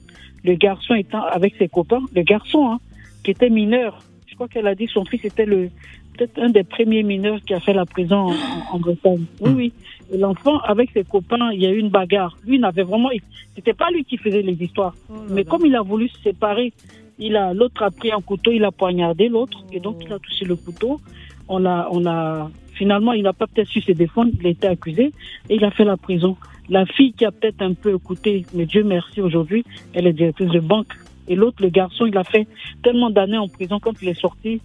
le 0.44 0.54
garçon 0.54 0.94
étant 0.94 1.24
avec 1.24 1.54
ses 1.56 1.68
copains, 1.68 2.02
le 2.14 2.22
garçon, 2.22 2.70
hein, 2.70 2.78
qui 3.24 3.32
était 3.32 3.50
mineur, 3.50 3.98
je 4.26 4.34
crois 4.34 4.48
qu'elle 4.48 4.66
a 4.66 4.74
dit 4.74 4.86
que 4.86 4.92
son 4.92 5.04
fils 5.04 5.24
était 5.24 5.46
le, 5.46 5.70
peut-être 6.16 6.38
un 6.38 6.50
des 6.50 6.62
premiers 6.62 7.02
mineurs 7.02 7.40
qui 7.40 7.54
a 7.54 7.60
fait 7.60 7.72
la 7.72 7.86
prison 7.86 8.30
en, 8.30 8.34
en 8.72 8.78
Bretagne. 8.78 9.24
Oui, 9.40 9.50
oui. 9.56 9.72
L'enfant, 10.16 10.58
avec 10.58 10.90
ses 10.92 11.04
copains, 11.04 11.50
il 11.52 11.62
y 11.62 11.66
a 11.66 11.70
eu 11.70 11.78
une 11.78 11.88
bagarre. 11.88 12.36
Lui, 12.46 12.58
n'avait 12.58 12.84
vraiment, 12.84 13.08
c'était 13.54 13.74
pas 13.74 13.90
lui 13.90 14.04
qui 14.04 14.16
faisait 14.16 14.42
les 14.42 14.56
histoires. 14.62 14.94
Mais 15.30 15.44
comme 15.44 15.66
il 15.66 15.74
a 15.74 15.82
voulu 15.82 16.08
se 16.08 16.20
séparer, 16.20 16.72
il 17.18 17.36
a, 17.36 17.54
l'autre 17.54 17.82
a 17.82 17.90
pris 17.90 18.12
un 18.12 18.20
couteau, 18.20 18.52
il 18.52 18.64
a 18.64 18.70
poignardé 18.70 19.28
l'autre, 19.28 19.64
et 19.72 19.80
donc 19.80 19.96
il 20.04 20.12
a 20.12 20.18
touché 20.18 20.44
le 20.44 20.54
couteau. 20.54 21.00
On 21.48 21.58
l'a, 21.58 21.88
on 21.90 22.00
l'a, 22.00 22.50
finalement, 22.76 23.12
il 23.12 23.22
n'a 23.22 23.32
pas 23.32 23.46
peut-être 23.46 23.68
su 23.68 23.80
se 23.80 23.92
défendre, 23.92 24.30
il 24.38 24.46
a 24.46 24.50
été 24.50 24.66
accusé, 24.66 25.12
et 25.48 25.54
il 25.56 25.64
a 25.64 25.70
fait 25.70 25.84
la 25.84 25.96
prison. 25.96 26.36
La 26.68 26.84
fille 26.86 27.12
qui 27.12 27.24
a 27.24 27.30
peut-être 27.30 27.62
un 27.62 27.74
peu 27.74 27.94
écouté, 27.94 28.44
mais 28.54 28.66
Dieu 28.66 28.84
merci 28.84 29.20
aujourd'hui, 29.20 29.64
elle 29.94 30.06
est 30.06 30.12
directrice 30.12 30.50
de 30.50 30.60
banque. 30.60 30.92
Et 31.28 31.34
l'autre, 31.34 31.62
le 31.62 31.70
garçon, 31.70 32.06
il 32.06 32.16
a 32.16 32.24
fait 32.24 32.46
tellement 32.82 33.10
d'années 33.10 33.38
en 33.38 33.48
prison 33.48 33.80
quand 33.80 34.00
il 34.02 34.08
est 34.08 34.20
sorti, 34.20 34.60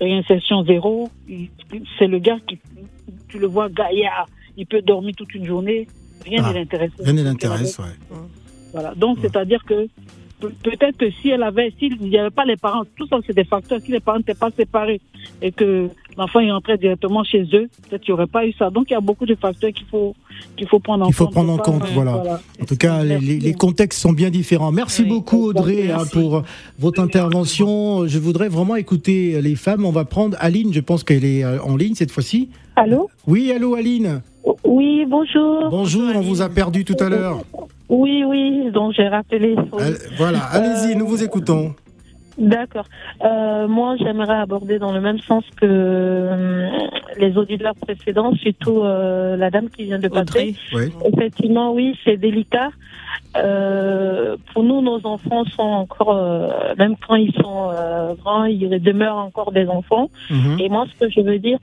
réinsertion 0.00 0.64
zéro. 0.64 1.10
C'est 1.98 2.06
le 2.06 2.18
gars 2.18 2.38
qui, 2.46 2.58
tu 3.28 3.38
le 3.38 3.46
vois 3.46 3.68
gaillard, 3.68 4.28
il 4.56 4.66
peut 4.66 4.82
dormir 4.82 5.14
toute 5.16 5.34
une 5.34 5.46
journée, 5.46 5.86
rien 6.24 6.42
Ah, 6.44 6.52
ne 6.52 6.58
l'intéresse. 6.58 6.90
Rien 6.98 7.12
ne 7.12 7.22
l'intéresse, 7.22 7.78
ouais. 7.78 8.16
Voilà. 8.72 8.94
Donc, 8.94 9.18
c'est-à-dire 9.20 9.64
que 9.64 9.88
peut-être 10.40 10.96
que 10.96 11.10
si 11.10 11.30
elle 11.30 11.42
avait, 11.42 11.72
s'il 11.78 12.00
n'y 12.00 12.18
avait 12.18 12.30
pas 12.30 12.44
les 12.44 12.56
parents, 12.56 12.84
tout 12.96 13.06
ça 13.06 13.18
c'est 13.26 13.34
des 13.34 13.44
facteurs, 13.44 13.80
si 13.80 13.92
les 13.92 14.00
parents 14.00 14.18
n'étaient 14.18 14.34
pas 14.34 14.50
séparés 14.50 15.00
et 15.42 15.52
que 15.52 15.88
l'enfant 16.16 16.40
est 16.40 16.50
rentré 16.50 16.76
directement 16.76 17.24
chez 17.24 17.42
eux, 17.54 17.68
peut-être 17.88 18.02
qu'il 18.02 18.12
n'y 18.12 18.18
aurait 18.18 18.26
pas 18.26 18.46
eu 18.46 18.52
ça. 18.52 18.70
Donc, 18.70 18.90
il 18.90 18.92
y 18.92 18.96
a 18.96 19.00
beaucoup 19.00 19.26
de 19.26 19.34
facteurs 19.34 19.72
qu'il 19.72 19.86
faut, 19.86 20.14
qu'il 20.56 20.68
faut 20.68 20.78
prendre 20.78 21.04
en 21.04 21.08
Il 21.08 21.14
faut 21.14 21.24
compte. 21.24 21.34
prendre 21.34 21.52
en 21.52 21.58
compte, 21.58 21.86
voilà. 21.94 22.40
En 22.60 22.64
tout 22.64 22.76
cas, 22.76 23.02
les, 23.02 23.54
contextes 23.54 24.00
sont 24.00 24.12
bien 24.12 24.30
différents. 24.30 24.72
Merci 24.72 25.04
beaucoup, 25.04 25.48
Audrey, 25.48 25.90
hein, 25.90 26.04
pour 26.12 26.42
votre 26.78 27.00
intervention. 27.00 28.06
Je 28.06 28.18
voudrais 28.18 28.48
vraiment 28.48 28.76
écouter 28.76 29.40
les 29.40 29.54
femmes. 29.54 29.84
On 29.84 29.92
va 29.92 30.04
prendre 30.04 30.36
Aline, 30.40 30.72
je 30.72 30.80
pense 30.80 31.04
qu'elle 31.04 31.24
est 31.24 31.44
euh, 31.44 31.62
en 31.62 31.76
ligne 31.76 31.94
cette 31.94 32.10
fois-ci. 32.10 32.50
Allô? 32.76 33.10
Oui, 33.26 33.52
allô, 33.52 33.74
Aline. 33.74 34.22
Oui, 34.64 35.04
bonjour. 35.06 35.68
Bonjour, 35.70 36.12
on 36.14 36.20
vous 36.20 36.42
a 36.42 36.48
perdu 36.48 36.84
tout 36.84 36.96
à 37.00 37.08
l'heure. 37.08 37.42
Oui, 37.90 38.22
oui, 38.24 38.70
donc 38.70 38.92
j'ai 38.92 39.08
rappelé. 39.08 39.56
oui. 39.72 39.84
Voilà, 40.16 40.38
allez-y, 40.52 40.96
nous 40.96 41.06
vous 41.06 41.22
écoutons. 41.22 41.74
D'accord. 42.38 42.86
Euh, 43.22 43.66
moi, 43.66 43.96
j'aimerais 43.98 44.36
aborder 44.38 44.78
dans 44.78 44.92
le 44.92 45.00
même 45.00 45.18
sens 45.18 45.44
que 45.60 45.66
euh, 45.66 46.68
les 47.18 47.36
auditeurs 47.36 47.74
précédents, 47.74 48.32
surtout 48.36 48.82
euh, 48.82 49.36
la 49.36 49.50
dame 49.50 49.68
qui 49.68 49.84
vient 49.84 49.98
de 49.98 50.08
passer. 50.08 50.56
Oui. 50.72 50.92
Effectivement, 51.04 51.72
oui, 51.72 51.98
c'est 52.04 52.16
délicat. 52.16 52.70
Euh, 53.36 54.36
pour 54.54 54.62
nous, 54.62 54.80
nos 54.80 55.04
enfants 55.04 55.44
sont 55.56 55.62
encore, 55.62 56.16
euh, 56.16 56.74
même 56.78 56.94
quand 57.06 57.16
ils 57.16 57.34
sont 57.34 57.70
euh, 57.72 58.14
grands, 58.14 58.44
ils 58.44 58.80
demeurent 58.80 59.18
encore 59.18 59.52
des 59.52 59.66
enfants. 59.66 60.08
Mhm. 60.30 60.60
Et 60.60 60.68
moi, 60.68 60.86
ce 60.90 61.04
que 61.04 61.10
je 61.10 61.20
veux 61.20 61.38
dire, 61.38 61.58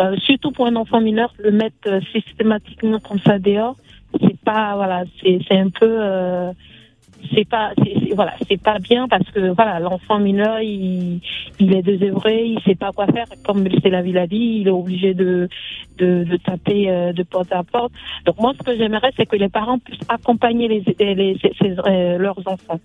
euh, 0.00 0.16
surtout 0.18 0.52
pour 0.52 0.66
un 0.66 0.76
enfant 0.76 1.00
mineur, 1.00 1.32
le 1.38 1.50
mettre 1.50 1.76
euh, 1.86 2.00
systématiquement 2.12 3.00
comme 3.00 3.18
ça 3.18 3.38
dehors, 3.38 3.76
c'est 4.20 4.38
pas, 4.40 4.74
voilà, 4.76 5.04
c'est 5.22 5.56
un 5.58 5.68
peu, 5.70 5.96
euh, 6.00 6.52
c'est 7.34 7.48
pas, 7.48 7.72
c'est- 7.82 8.14
voilà, 8.14 8.34
c'est 8.48 8.60
pas 8.60 8.78
bien 8.78 9.08
parce 9.08 9.28
que 9.30 9.52
voilà, 9.54 9.80
l'enfant 9.80 10.18
mineur, 10.18 10.60
il, 10.60 11.20
il 11.58 11.74
est 11.74 11.82
désœuvré, 11.82 12.44
il 12.44 12.60
sait 12.62 12.74
pas 12.74 12.92
quoi 12.92 13.06
faire. 13.06 13.26
Comme 13.44 13.66
c'est 13.82 13.90
la 13.90 14.02
ville 14.02 14.18
a 14.18 14.26
dit, 14.26 14.58
il 14.60 14.68
est 14.68 14.70
obligé 14.70 15.14
de, 15.14 15.48
de, 15.98 16.24
de 16.24 16.36
taper 16.36 16.90
euh, 16.90 17.12
de 17.12 17.22
porte 17.22 17.50
à 17.52 17.62
porte. 17.62 17.92
Donc 18.26 18.38
moi, 18.38 18.52
ce 18.58 18.62
que 18.62 18.76
j'aimerais, 18.76 19.10
c'est 19.16 19.26
que 19.26 19.36
les 19.36 19.48
parents 19.48 19.78
puissent 19.78 20.06
accompagner 20.08 20.68
les, 20.68 21.14
les, 21.14 21.38
ces- 21.40 21.52
ces- 21.60 21.76
euh, 21.86 22.18
leurs 22.18 22.38
enfants. 22.46 22.80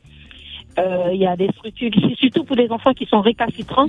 Euh, 0.79 1.09
Il 1.13 1.19
y 1.19 1.27
a 1.27 1.35
des 1.35 1.49
structures 1.57 1.91
surtout 2.17 2.43
pour 2.43 2.55
les 2.55 2.69
enfants 2.71 2.93
qui 2.93 3.05
sont 3.05 3.21
récalcitrants. 3.21 3.87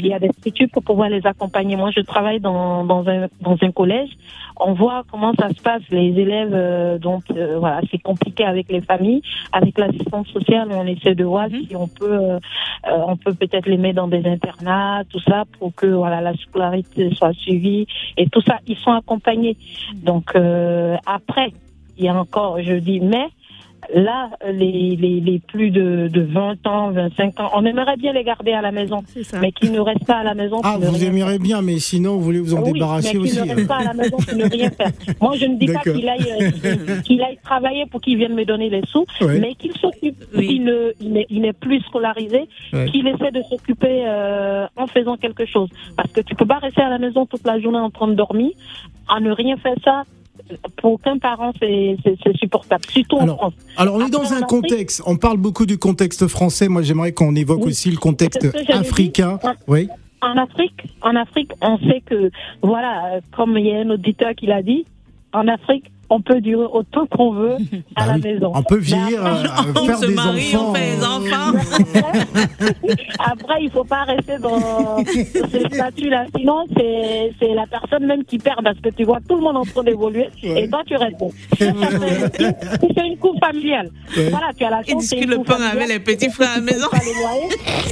Il 0.00 0.06
y 0.06 0.12
a 0.12 0.18
des 0.18 0.30
structures 0.38 0.68
pour 0.72 0.82
pouvoir 0.82 1.08
les 1.08 1.24
accompagner. 1.26 1.76
Moi, 1.76 1.90
je 1.96 2.00
travaille 2.00 2.40
dans, 2.40 2.84
dans, 2.84 3.06
un, 3.08 3.28
dans 3.40 3.56
un 3.60 3.72
collège. 3.80 4.10
On 4.58 4.72
voit 4.74 5.02
comment 5.10 5.32
ça 5.38 5.48
se 5.50 5.60
passe. 5.68 5.82
Les 5.90 6.10
élèves, 6.24 6.52
euh, 6.52 6.98
donc, 6.98 7.24
euh, 7.30 7.58
voilà, 7.58 7.80
c'est 7.90 8.02
compliqué 8.10 8.44
avec 8.44 8.70
les 8.70 8.80
familles. 8.80 9.22
Avec 9.52 9.78
l'assistance 9.78 10.28
sociale, 10.28 10.68
on 10.72 10.86
essaie 10.86 11.14
de 11.14 11.24
voir 11.24 11.48
si 11.48 11.74
on 11.74 11.88
peut, 11.88 12.12
euh, 12.12 12.38
euh, 12.88 13.10
on 13.12 13.16
peut 13.16 13.34
peut-être 13.34 13.68
les 13.68 13.78
mettre 13.78 13.96
dans 13.96 14.08
des 14.08 14.24
internats, 14.26 15.02
tout 15.10 15.20
ça, 15.20 15.44
pour 15.58 15.74
que 15.74 15.86
voilà 15.86 16.20
la 16.20 16.34
scolarité 16.34 17.10
soit 17.14 17.32
suivie 17.34 17.86
et 18.16 18.26
tout 18.28 18.42
ça. 18.42 18.58
Ils 18.66 18.76
sont 18.76 18.92
accompagnés. 18.92 19.56
Donc 19.94 20.26
euh, 20.34 20.96
après, 21.06 21.52
il 21.98 22.04
y 22.04 22.08
a 22.08 22.14
encore, 22.14 22.60
je 22.62 22.74
dis, 22.74 23.00
mais 23.00 23.28
là, 23.94 24.30
les, 24.52 24.96
les, 24.96 25.20
les 25.20 25.38
plus 25.38 25.70
de, 25.70 26.08
de 26.08 26.20
20 26.22 26.66
ans, 26.66 26.90
25 26.90 27.40
ans, 27.40 27.50
on 27.54 27.64
aimerait 27.64 27.96
bien 27.96 28.12
les 28.12 28.24
garder 28.24 28.52
à 28.52 28.60
la 28.62 28.72
maison, 28.72 29.02
mais 29.40 29.52
qu'ils 29.52 29.72
ne 29.72 29.80
restent 29.80 30.06
pas 30.06 30.16
à 30.18 30.24
la 30.24 30.34
maison. 30.34 30.60
Ah, 30.62 30.72
pour 30.74 30.80
ne 30.92 30.96
vous 30.96 31.04
aimeriez 31.04 31.38
bien, 31.38 31.62
mais 31.62 31.78
sinon, 31.78 32.16
vous 32.16 32.22
voulez 32.22 32.40
vous 32.40 32.54
en 32.54 32.62
oui, 32.62 32.72
débarrasser 32.72 33.18
mais 33.18 33.28
qu'il 33.28 33.40
aussi. 33.40 33.48
ne 33.48 33.54
reste 33.54 33.68
pas 33.68 33.76
à 33.78 33.84
la 33.84 33.94
maison 33.94 34.16
pour 34.16 34.34
ne 34.36 34.44
rien 34.48 34.70
faire. 34.70 34.90
Moi, 35.20 35.36
je 35.36 35.46
ne 35.46 35.56
dis 35.56 35.66
pas 35.66 35.72
D'accord. 35.74 35.94
qu'il 35.94 36.08
aille, 36.08 36.26
euh, 36.66 37.00
qu'il 37.02 37.22
aille 37.22 37.38
travailler 37.42 37.86
pour 37.86 38.00
qu'il 38.00 38.16
vienne 38.18 38.34
me 38.34 38.44
donner 38.44 38.70
les 38.70 38.82
sous, 38.86 39.06
Ouais. 39.20 39.38
mais 39.40 39.54
qu'il 39.54 39.72
s'occupe, 39.76 40.18
qu'il 40.34 40.64
ne, 40.64 40.92
il 41.00 41.12
n'est- 41.12 41.26
il 41.30 41.40
n'est 41.42 41.52
plus 41.52 41.80
scolarisé, 41.82 42.48
Ouais. 42.72 42.86
qu'il 42.90 43.06
essaie 43.08 43.30
de 43.30 43.42
s'occuper 43.42 44.04
euh, 44.06 44.66
en 44.76 44.86
faisant 44.86 45.16
quelque 45.16 45.44
chose. 45.46 45.68
Parce 45.96 46.10
que 46.12 46.20
tu 46.20 46.34
peux 46.34 46.46
pas 46.46 46.58
rester 46.58 46.82
à 46.82 46.88
la 46.88 46.98
maison 46.98 47.26
toute 47.26 47.44
la 47.46 47.58
journée 47.60 47.78
en 47.78 47.90
train 47.90 48.08
de 48.08 48.14
dormir, 48.14 48.50
à 49.08 49.20
ne 49.20 49.30
rien 49.32 49.56
faire 49.56 49.74
ça. 49.84 50.04
Pour 50.76 50.92
aucun 50.94 51.18
parent, 51.18 51.52
c'est 51.60 51.96
supportable, 52.36 52.84
surtout 52.88 53.18
en 53.18 53.36
France. 53.36 53.54
Alors, 53.76 53.96
on 53.96 54.06
est 54.06 54.10
dans 54.10 54.32
un 54.32 54.42
contexte, 54.42 55.02
on 55.06 55.16
parle 55.16 55.36
beaucoup 55.36 55.66
du 55.66 55.78
contexte 55.78 56.26
français. 56.26 56.68
Moi, 56.68 56.82
j'aimerais 56.82 57.12
qu'on 57.12 57.34
évoque 57.34 57.64
aussi 57.66 57.90
le 57.90 57.98
contexte 57.98 58.46
africain. 58.68 59.38
Oui. 59.68 59.88
En 60.20 60.36
Afrique, 60.36 60.82
en 61.02 61.14
Afrique, 61.16 61.52
on 61.60 61.78
sait 61.78 62.02
que, 62.04 62.30
voilà, 62.62 63.20
comme 63.36 63.58
il 63.58 63.66
y 63.66 63.72
a 63.72 63.80
un 63.80 63.90
auditeur 63.90 64.34
qui 64.34 64.46
l'a 64.46 64.62
dit, 64.62 64.84
en 65.32 65.48
Afrique, 65.48 65.91
on 66.14 66.20
peut 66.20 66.40
durer 66.40 66.66
autant 66.72 67.06
qu'on 67.06 67.32
veut 67.32 67.56
à 67.96 68.06
la 68.06 68.18
maison. 68.18 68.52
On 68.54 68.62
peut 68.62 68.78
vieillir, 68.90 69.24
euh, 69.24 69.44
après- 69.56 69.80
euh, 69.80 69.86
faire 69.86 70.00
des 70.72 71.04
enfants. 71.04 71.52
Après, 73.18 73.62
il 73.62 73.70
faut 73.70 73.84
pas 73.84 74.04
rester 74.04 74.38
dans 74.38 74.58
ce 75.04 75.60
statut-là. 75.74 76.26
Sinon, 76.36 76.64
c'est 76.76 77.32
c'est 77.40 77.54
la 77.54 77.66
personne 77.66 78.06
même 78.06 78.24
qui 78.24 78.38
perd 78.38 78.62
parce 78.62 78.78
que 78.80 78.88
tu 78.90 79.04
vois 79.04 79.18
tout 79.28 79.36
le 79.36 79.42
monde 79.42 79.56
en 79.56 79.64
train 79.64 79.82
d'évoluer 79.84 80.28
et 80.42 80.68
toi, 80.68 80.82
tu 80.86 80.96
restes. 80.96 81.16
Si 81.58 82.86
c'est 82.96 83.06
une 83.06 83.16
coupe 83.18 83.38
familiale, 83.44 83.88
Ouais. 84.16 84.28
voilà, 84.30 84.48
tu 84.56 84.64
as 84.64 84.70
la 84.70 84.80
Et 84.86 84.90
chance. 84.92 85.12
une 85.12 85.30
le 85.30 85.38
pain 85.38 85.60
avec 85.60 85.88
les 85.88 85.98
petits 86.00 86.30
frères 86.30 86.50
à 86.52 86.56
la 86.56 86.60
maison. 86.62 86.86
pas 86.90 86.98
les 86.98 87.14
loyers. 87.22 87.48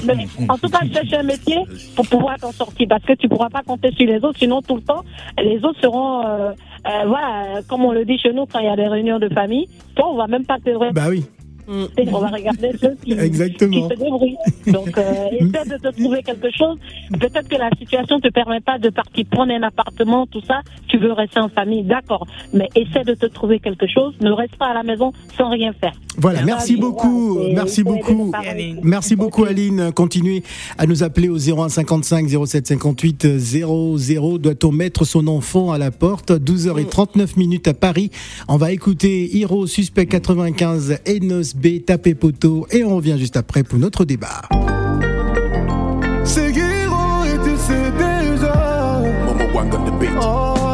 Mais 0.07 0.47
en 0.49 0.59
tout 0.59 0.69
cas, 0.69 0.81
cherche 0.93 1.13
un 1.15 1.23
métier 1.23 1.57
pour 1.97 2.07
pouvoir 2.07 2.37
t'en 2.39 2.53
sortir 2.53 2.87
parce 2.89 3.05
que 3.05 3.15
tu 3.15 3.29
pourras 3.29 3.49
pas 3.49 3.63
compter 3.63 3.91
sur 3.97 4.07
les 4.07 4.17
autres, 4.19 4.39
sinon 4.39 4.61
tout 4.63 4.77
le 4.77 4.83
temps, 4.83 5.03
les 5.43 5.57
autres 5.65 5.81
seront, 5.81 6.27
euh, 6.27 6.51
euh, 6.87 7.05
voilà, 7.07 7.61
comme 7.69 7.85
on 7.85 7.93
le 7.93 8.05
dit 8.05 8.10
chez 8.19 8.33
nous 8.33 8.47
quand 8.47 8.59
il 8.59 8.67
y 8.67 8.69
a 8.69 8.77
des 8.77 8.89
réunions 8.89 9.19
de 9.19 9.29
famille, 9.29 9.69
toi, 9.95 10.11
on 10.11 10.17
va 10.17 10.27
même 10.27 10.45
pas 10.45 10.59
te 10.59 10.93
Bah 10.93 11.07
oui. 11.09 11.25
On 11.69 12.19
va 12.19 12.29
regarder 12.29 12.71
ceux 12.81 12.97
qui, 13.03 13.13
Exactement. 13.13 13.71
qui 13.71 13.83
se 13.83 13.89
débrouillent. 13.89 14.37
Donc, 14.67 14.97
euh, 14.99 15.29
essaie 15.33 15.69
de 15.69 15.77
te 15.77 16.01
trouver 16.01 16.23
quelque 16.23 16.51
chose. 16.57 16.79
Peut-être 17.13 17.49
que 17.49 17.57
la 17.57 17.71
situation 17.79 18.17
ne 18.17 18.23
te 18.23 18.29
permet 18.33 18.61
pas 18.61 18.79
de 18.79 18.89
partir 18.91 19.25
prendre 19.31 19.53
un 19.53 19.63
appartement, 19.63 20.27
tout 20.27 20.43
ça. 20.47 20.61
Tu 20.89 20.99
veux 20.99 21.13
rester 21.13 21.41
en 21.41 21.49
famille, 21.49 21.83
d'accord. 21.83 22.27
Mais 22.53 22.69
essaie 22.75 23.05
de 23.05 23.15
te 23.15 23.27
trouver 23.27 23.61
quelque 23.61 23.87
chose. 23.87 24.15
Ne 24.21 24.33
reste 24.33 24.57
pas 24.57 24.69
à 24.69 24.75
la 24.75 24.83
maison 24.83 25.13
sans 25.37 25.51
rien 25.51 25.73
faire. 25.73 25.93
Voilà, 26.19 26.43
merci 26.43 26.77
beaucoup, 26.77 27.39
merci 27.55 27.83
beaucoup, 27.83 28.33
merci 28.83 29.17
beaucoup 29.17 29.45
Aline. 29.45 29.91
Continuez 29.95 30.43
à 30.77 30.87
nous 30.87 31.03
appeler 31.03 31.29
au 31.29 31.39
01 31.39 31.69
55 31.71 32.29
07 32.47 32.67
58 32.67 33.39
00. 33.39 34.39
Doit-on 34.39 34.73
mettre 34.73 35.05
son 35.05 35.29
enfant 35.29 35.73
à 35.73 35.79
la 35.79 35.91
porte? 35.91 36.31
12h39 36.33 37.39
minutes 37.39 37.69
à 37.69 37.75
Paris. 37.75 38.11
On 38.49 38.57
va 38.57 38.73
écouter 38.73 39.35
Hiro 39.35 39.67
Suspect 39.67 40.07
95 40.07 40.99
Enos 41.09 41.55
B 41.61 41.85
Tapé 41.85 42.15
Poteau 42.15 42.67
et 42.71 42.85
on 42.85 42.97
revient 42.97 43.17
juste 43.19 43.37
après 43.37 43.63
pour 43.63 43.79
notre 43.79 44.07
débat. 44.07 44.41
C'est 46.25 46.53
Guiro 46.53 47.25
et 47.27 47.37
tu 47.45 47.55
sais 47.59 47.91
déjà. 47.99 49.03
Oh, 50.23 50.70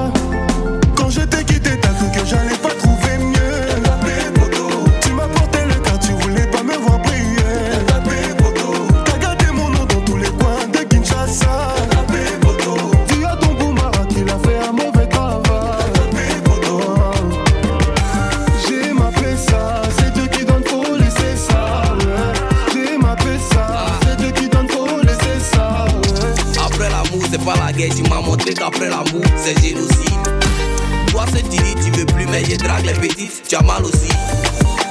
je 32.58 32.64
drague 32.64 32.86
les 32.86 32.92
petites, 32.92 33.42
tu 33.48 33.56
as 33.56 33.62
mal 33.62 33.84
aussi. 33.84 34.08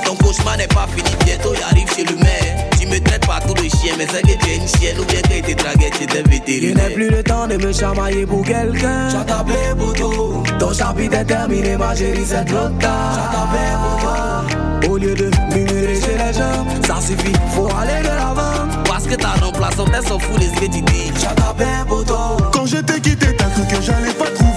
Ton 0.05 0.15
cauchemar 0.15 0.57
n'est 0.57 0.67
pas 0.67 0.87
fini, 0.95 1.09
bientôt 1.25 1.53
il 1.55 1.63
arrive 1.63 1.89
chez 1.95 2.03
le 2.03 2.15
maire. 2.17 2.69
Tu 2.79 2.87
me 2.87 2.99
traites 2.99 3.25
pas 3.25 3.39
tout 3.41 3.53
de 3.53 3.61
chien, 3.61 3.93
mais 3.97 4.07
c'est 4.11 4.21
que 4.21 4.37
tu 4.43 4.49
es 4.49 4.55
une 4.57 4.67
chienne 4.67 4.99
ou 4.99 5.05
bien 5.05 5.21
que 5.21 5.45
tu 5.47 5.55
dragué, 5.55 5.89
tu 5.91 6.03
es 6.03 6.23
Je 6.23 6.29
vétérinaire. 6.29 6.89
n'ai 6.89 6.93
plus 6.93 7.09
le 7.09 7.23
temps 7.23 7.47
de 7.47 7.57
me 7.57 7.73
chamailler 7.73 8.25
pour 8.25 8.43
quelqu'un. 8.43 9.09
J'ai 9.09 9.25
tapé 9.25 9.53
pour 9.77 9.93
tout. 9.93 10.43
Ton 10.59 10.73
chapitre 10.73 11.15
est 11.17 11.25
terminé, 11.25 11.77
ma 11.77 11.95
chérie, 11.95 12.25
c'est 12.25 12.45
trop 12.45 12.69
tard. 12.79 13.13
J'ai 13.15 13.37
tapé 13.37 13.63
pour 13.81 14.01
toi. 14.01 14.91
Au 14.91 14.97
lieu 14.97 15.15
de 15.15 15.31
murmurer 15.53 15.95
chez 15.99 16.17
les 16.17 16.33
gens, 16.33 16.65
ça 16.85 17.01
suffit, 17.01 17.33
faut 17.55 17.67
aller 17.75 18.01
de 18.03 18.07
l'avant. 18.07 18.67
Parce 18.85 19.05
que 19.05 19.15
ta 19.15 19.29
remplaçante, 19.43 19.89
elle 19.97 20.07
s'en 20.07 20.19
fout 20.19 20.37
de 20.39 20.43
ce 20.45 20.61
que 20.61 20.65
tu 20.65 20.81
dis. 20.81 21.11
J'ai 21.19 21.35
tapé 21.35 21.65
pour 21.87 22.05
toi. 22.05 22.37
Quand 22.53 22.65
je 22.67 22.77
t'ai 22.77 22.99
quitté, 23.01 23.35
t'as 23.35 23.45
cru 23.45 23.63
que 23.67 23.81
j'allais 23.81 24.13
pas 24.13 24.25
trouver 24.25 24.54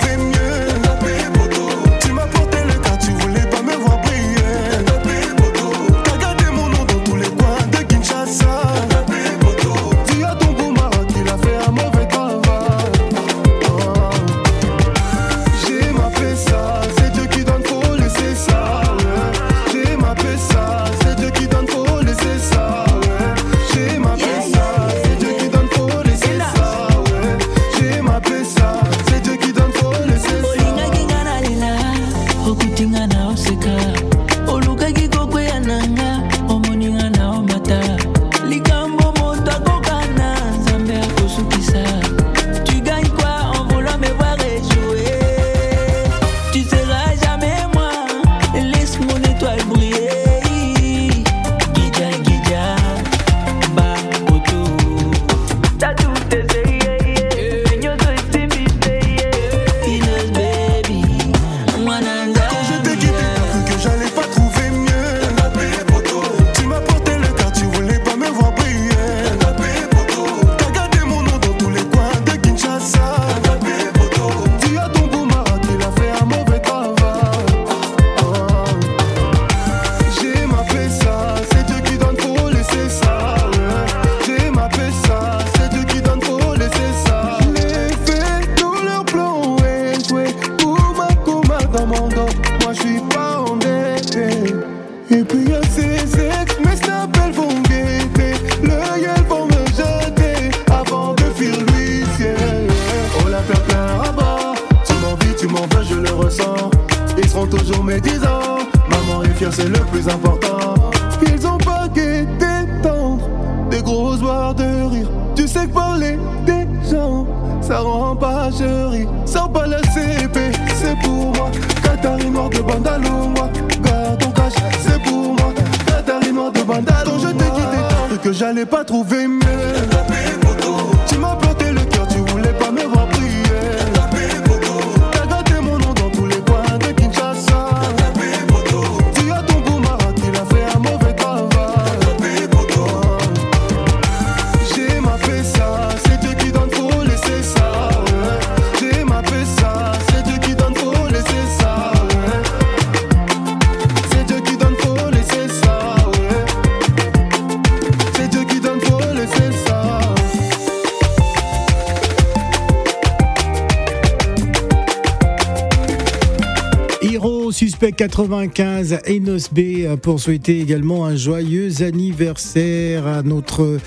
Suspect 167.80 167.92
95 167.92 168.98
Enos 169.06 169.50
B 169.52 169.58
euh, 169.86 169.96
pour 169.96 170.18
souhaiter 170.18 170.58
également 170.60 171.06
un 171.06 171.14
joyeux 171.14 171.80
anniversaire 171.80 173.06
à 173.06 173.22
notre, 173.22 173.78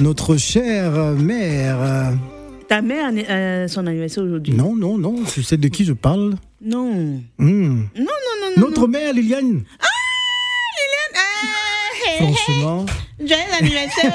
notre 0.00 0.36
chère 0.36 0.92
mère. 1.14 2.12
Ta 2.68 2.82
mère 2.82 3.06
a 3.06 3.10
euh, 3.32 3.66
son 3.66 3.86
anniversaire 3.86 4.24
aujourd'hui 4.24 4.52
Non, 4.52 4.76
non, 4.76 4.98
non, 4.98 5.24
tu 5.24 5.42
sais 5.42 5.56
de 5.56 5.66
qui 5.68 5.86
je 5.86 5.94
parle 5.94 6.34
Non. 6.60 7.22
Hmm. 7.38 7.84
Non, 7.96 8.04
non, 8.04 8.04
non, 8.04 8.50
non. 8.58 8.68
Notre 8.68 8.86
mère, 8.86 9.14
Liliane 9.14 9.62
Ah, 9.80 9.86
Liliane 12.18 12.34
Franchement. 12.34 12.84
Joyeux 13.18 13.42
anniversaire 13.60 14.12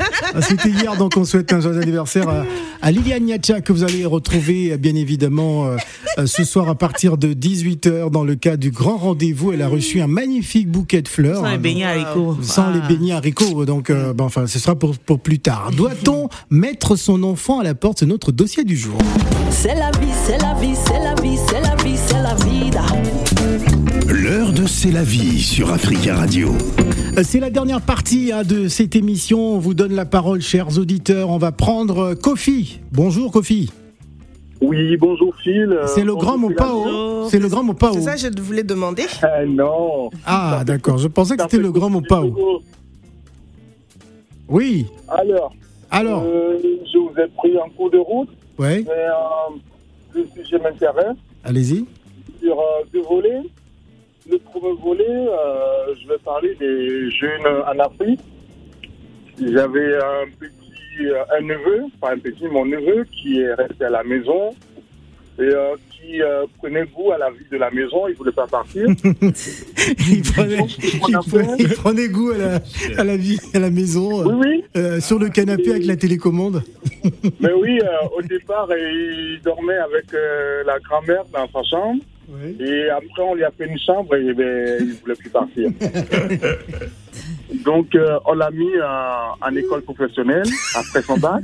Ah, 0.00 0.01
C'était 0.40 0.68
hier, 0.70 0.96
donc 0.96 1.12
on 1.16 1.24
souhaite 1.24 1.52
un 1.52 1.60
joyeux 1.60 1.80
anniversaire 1.80 2.28
à, 2.28 2.44
à 2.80 2.90
Liliane 2.90 3.24
Niacha 3.24 3.60
que 3.60 3.72
vous 3.72 3.82
allez 3.84 4.04
retrouver 4.04 4.72
euh, 4.72 4.76
bien 4.76 4.94
évidemment 4.94 5.66
euh, 5.66 5.76
euh, 6.18 6.26
ce 6.26 6.44
soir 6.44 6.68
à 6.68 6.74
partir 6.74 7.16
de 7.16 7.32
18h 7.34 8.10
dans 8.10 8.24
le 8.24 8.34
cadre 8.34 8.58
du 8.58 8.70
grand 8.70 8.96
rendez-vous. 8.96 9.52
Elle 9.52 9.62
a 9.62 9.68
reçu 9.68 10.00
un 10.00 10.06
magnifique 10.06 10.70
bouquet 10.70 11.02
de 11.02 11.08
fleurs. 11.08 11.36
Sans 11.40 11.48
les 11.48 11.54
hein, 11.54 11.58
beignets 11.58 11.84
haricots. 11.84 12.36
Sans 12.42 12.62
Ah. 12.66 12.72
les 12.74 12.94
beignets 12.94 13.12
haricots, 13.12 13.64
donc 13.64 13.90
euh, 13.90 14.12
enfin, 14.20 14.46
ce 14.46 14.58
sera 14.58 14.74
pour, 14.76 14.96
pour 14.98 15.20
plus 15.20 15.38
tard. 15.38 15.70
Doit-on 15.76 16.28
mettre 16.50 16.96
son 16.96 17.22
enfant 17.22 17.60
à 17.60 17.64
la 17.64 17.74
porte? 17.74 17.98
C'est 18.00 18.06
notre 18.06 18.32
dossier 18.32 18.64
du 18.64 18.76
jour. 18.76 18.98
C'est 19.50 19.74
la 19.74 19.90
vie, 19.92 20.12
c'est 20.26 20.38
la 20.38 20.54
vie, 20.54 20.74
c'est 20.86 20.98
la 20.98 21.14
vie, 21.22 21.38
c'est 21.48 21.60
la 21.60 21.74
vie, 21.82 21.96
c'est 21.96 22.22
la 22.22 22.34
vida. 22.34 22.82
L'heure 24.12 24.52
de 24.52 24.66
C'est 24.66 24.90
la 24.90 25.02
vie 25.02 25.40
sur 25.40 25.72
Africa 25.72 26.14
Radio. 26.16 26.50
Euh, 27.16 27.22
C'est 27.24 27.40
la 27.40 27.48
dernière 27.48 27.80
partie 27.80 28.30
hein, 28.30 28.42
de 28.42 28.68
cette 28.68 28.94
émission. 28.94 29.54
On 29.54 29.58
vous 29.58 29.72
donne 29.72 29.94
la 29.94 30.04
parole, 30.04 30.42
chers 30.42 30.76
auditeurs. 30.78 31.30
On 31.30 31.38
va 31.38 31.50
prendre 31.50 31.98
euh, 31.98 32.14
Kofi. 32.14 32.80
Bonjour 32.92 33.32
Kofi. 33.32 33.70
Oui, 34.60 34.96
bonjour 34.98 35.34
Phil. 35.42 35.72
Euh, 35.72 35.86
C'est 35.86 36.04
le 36.04 36.14
grand 36.14 36.36
bonjour, 36.38 36.50
Mopao. 36.50 37.28
C'est 37.30 37.38
le 37.38 37.48
grand 37.48 37.62
Mopao. 37.62 37.94
C'est 37.94 38.02
ça, 38.02 38.16
je 38.16 38.28
voulais 38.40 38.62
demander. 38.62 39.04
Ah, 39.22 39.46
non. 39.46 40.10
Ah, 40.26 40.62
d'accord. 40.66 40.98
Je 40.98 41.08
pensais 41.08 41.36
que 41.36 41.42
c'était 41.44 41.56
le 41.58 41.72
grand 41.72 41.88
Mopao. 41.88 42.60
Oui. 44.48 44.86
Alors. 45.08 45.54
Alors. 45.90 46.22
euh, 46.26 46.58
je 46.92 46.98
vous 46.98 47.10
ai 47.18 47.28
pris 47.38 47.58
en 47.58 47.68
cours 47.70 47.90
de 47.90 47.98
route. 47.98 48.28
Ouais. 48.58 48.84
Mais 48.86 48.90
euh, 48.92 50.14
le 50.14 50.26
sujet 50.36 50.58
m'intéresse. 50.58 51.16
Allez-y. 51.44 51.86
Sur 52.42 52.58
euh, 52.58 52.84
deux 52.92 53.02
volets. 53.02 53.40
Le 54.30 54.38
premier 54.38 54.72
volet, 54.80 55.04
euh, 55.08 55.94
je 56.00 56.08
vais 56.08 56.18
parler 56.24 56.54
des 56.58 57.10
jeunes 57.10 57.46
en 57.46 57.78
Afrique. 57.80 58.20
J'avais 59.40 59.96
un 59.96 60.26
petit, 60.38 61.06
euh, 61.06 61.24
un 61.36 61.40
neveu, 61.42 61.82
pas 62.00 62.12
un 62.12 62.18
petit, 62.18 62.46
mon 62.46 62.64
neveu, 62.64 63.04
qui 63.10 63.40
est 63.40 63.54
resté 63.54 63.84
à 63.84 63.90
la 63.90 64.04
maison 64.04 64.50
et 65.38 65.42
euh, 65.42 65.74
qui 65.90 66.22
euh, 66.22 66.44
prenait 66.58 66.84
goût 66.86 67.10
à 67.10 67.18
la 67.18 67.30
vie 67.30 67.46
de 67.50 67.56
la 67.56 67.70
maison, 67.70 68.06
il 68.06 68.14
voulait 68.14 68.30
pas 68.32 68.46
partir. 68.46 68.86
il, 69.08 70.22
prenait, 70.22 70.58
il, 71.08 71.18
prenait, 71.28 71.56
il 71.58 71.68
prenait 71.74 72.08
goût 72.08 72.30
à 72.32 72.38
la, 72.38 72.60
à 72.98 73.04
la 73.04 73.16
vie, 73.16 73.38
à 73.54 73.58
la 73.58 73.70
maison, 73.70 74.22
Oui, 74.26 74.46
oui. 74.46 74.64
euh, 74.76 75.00
sur 75.00 75.18
le 75.18 75.30
canapé 75.30 75.70
avec 75.70 75.86
la 75.86 75.96
télécommande. 75.96 76.62
Mais 77.40 77.52
oui, 77.54 77.80
au 78.16 78.22
départ, 78.22 78.68
il 78.76 79.40
dormait 79.42 79.78
avec 79.78 80.04
la 80.66 80.78
grand-mère 80.80 81.24
dans 81.32 81.48
sa 81.50 81.62
chambre. 81.68 82.00
Et 82.60 82.88
après, 82.90 83.22
on 83.22 83.34
lui 83.34 83.44
a 83.44 83.50
fait 83.50 83.66
une 83.66 83.78
chambre 83.78 84.14
et 84.16 84.32
ben, 84.32 84.78
il 84.80 84.92
voulait 85.02 85.14
plus 85.14 85.30
partir. 85.30 85.70
Donc, 87.64 87.94
euh, 87.94 88.18
on 88.26 88.34
l'a 88.34 88.50
mis 88.50 88.70
en, 88.82 89.36
en 89.46 89.56
école 89.56 89.82
professionnelle 89.82 90.46
après 90.74 91.02
son 91.02 91.16
bac. 91.18 91.42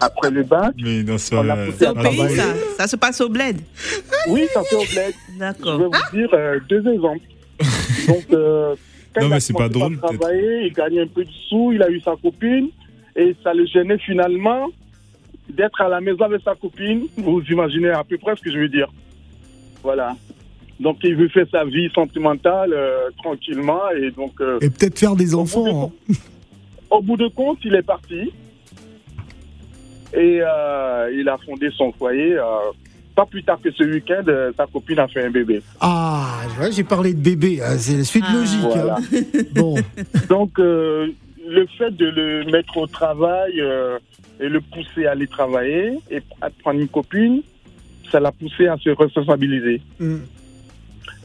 Après 0.00 0.30
le 0.30 0.42
bac, 0.44 0.72
Mais 0.82 1.02
non, 1.02 1.18
c'est 1.18 1.36
on 1.36 1.42
l'a 1.42 1.56
poussé 1.56 1.76
C'est 1.80 1.86
à 1.86 1.90
au 1.92 1.94
pays, 1.94 2.16
travailler. 2.16 2.36
ça 2.36 2.44
Ça 2.78 2.86
se 2.86 2.96
passe 2.96 3.20
au 3.20 3.28
bled 3.28 3.60
Oui, 4.28 4.46
ça 4.52 4.62
fait 4.62 4.76
au 4.76 4.80
bled. 4.84 5.14
Je 5.34 5.38
D'accord. 5.38 5.78
vais 5.78 5.84
vous 5.84 6.16
dire 6.16 6.28
euh, 6.32 6.58
deux 6.68 6.86
exemples. 6.90 7.20
Donc, 8.08 8.24
euh, 8.32 8.74
quand 9.14 9.20
Non, 9.22 9.26
il 9.28 9.32
a 9.32 9.34
mais 9.36 9.40
c'est 9.40 9.52
pas 9.52 9.68
drôle, 9.68 9.98
à 10.02 10.06
travailler, 10.08 10.66
il 10.66 10.72
gagnait 10.72 11.02
un 11.02 11.06
peu 11.06 11.24
de 11.24 11.30
sous, 11.48 11.72
il 11.72 11.82
a 11.82 11.90
eu 11.90 12.00
sa 12.00 12.14
copine, 12.16 12.68
et 13.14 13.34
ça 13.42 13.52
le 13.52 13.66
gênait 13.66 13.98
finalement 13.98 14.68
d'être 15.50 15.80
à 15.80 15.88
la 15.88 16.00
maison 16.00 16.24
avec 16.24 16.40
sa 16.42 16.54
copine. 16.54 17.06
Vous 17.18 17.42
imaginez 17.50 17.90
à 17.90 18.04
peu 18.04 18.16
près 18.18 18.36
ce 18.36 18.42
que 18.42 18.50
je 18.50 18.58
veux 18.58 18.68
dire. 18.68 18.88
Voilà. 19.86 20.16
Donc, 20.80 20.96
il 21.04 21.14
veut 21.16 21.28
faire 21.28 21.46
sa 21.50 21.64
vie 21.64 21.88
sentimentale 21.94 22.72
euh, 22.74 23.08
tranquillement, 23.22 23.80
et 23.96 24.10
donc, 24.10 24.34
euh, 24.40 24.58
Et 24.60 24.68
peut-être 24.68 24.98
faire 24.98 25.14
des 25.16 25.32
enfants. 25.34 25.92
hein. 26.10 26.14
au 26.90 27.00
bout 27.00 27.16
de 27.16 27.28
compte, 27.28 27.58
il 27.64 27.74
est 27.74 27.82
parti. 27.94 28.32
Et 30.12 30.40
euh, 30.42 31.10
il 31.14 31.28
a 31.28 31.36
fondé 31.38 31.68
son 31.76 31.92
foyer. 31.92 32.34
euh, 32.36 32.42
pas 33.14 33.24
plus 33.26 33.42
tard 33.42 33.58
que 33.62 33.70
ce 33.70 33.82
week-end, 33.84 34.24
euh, 34.28 34.52
sa 34.56 34.66
copine 34.66 34.98
a 34.98 35.08
fait 35.08 35.24
un 35.24 35.30
bébé. 35.30 35.62
Ah, 35.80 36.40
j'ai 36.70 36.84
parlé 36.84 37.14
de 37.14 37.20
bébé, 37.20 37.60
ah, 37.62 37.78
c'est 37.78 37.96
la 37.98 38.04
suite 38.04 38.24
Ah. 38.28 38.34
logique. 38.34 38.60
Voilà. 38.60 38.96
hein. 38.96 39.40
Bon, 39.54 39.74
Donc, 40.28 40.58
euh, 40.58 41.08
le 41.48 41.66
fait 41.78 41.92
de 41.96 42.06
le 42.06 42.44
mettre 42.50 42.76
au 42.76 42.86
travail 42.86 43.60
euh, 43.60 43.98
et 44.40 44.48
le 44.50 44.60
pousser 44.60 45.06
à 45.06 45.12
aller 45.12 45.26
travailler 45.28 45.92
et 46.10 46.20
à 46.42 46.50
prendre 46.50 46.80
une 46.80 46.88
copine, 46.88 47.40
ça 48.10 48.20
l'a 48.20 48.32
poussé 48.32 48.66
à 48.68 48.76
se 48.78 48.90
responsabiliser. 48.90 49.80
Mm. 50.00 50.16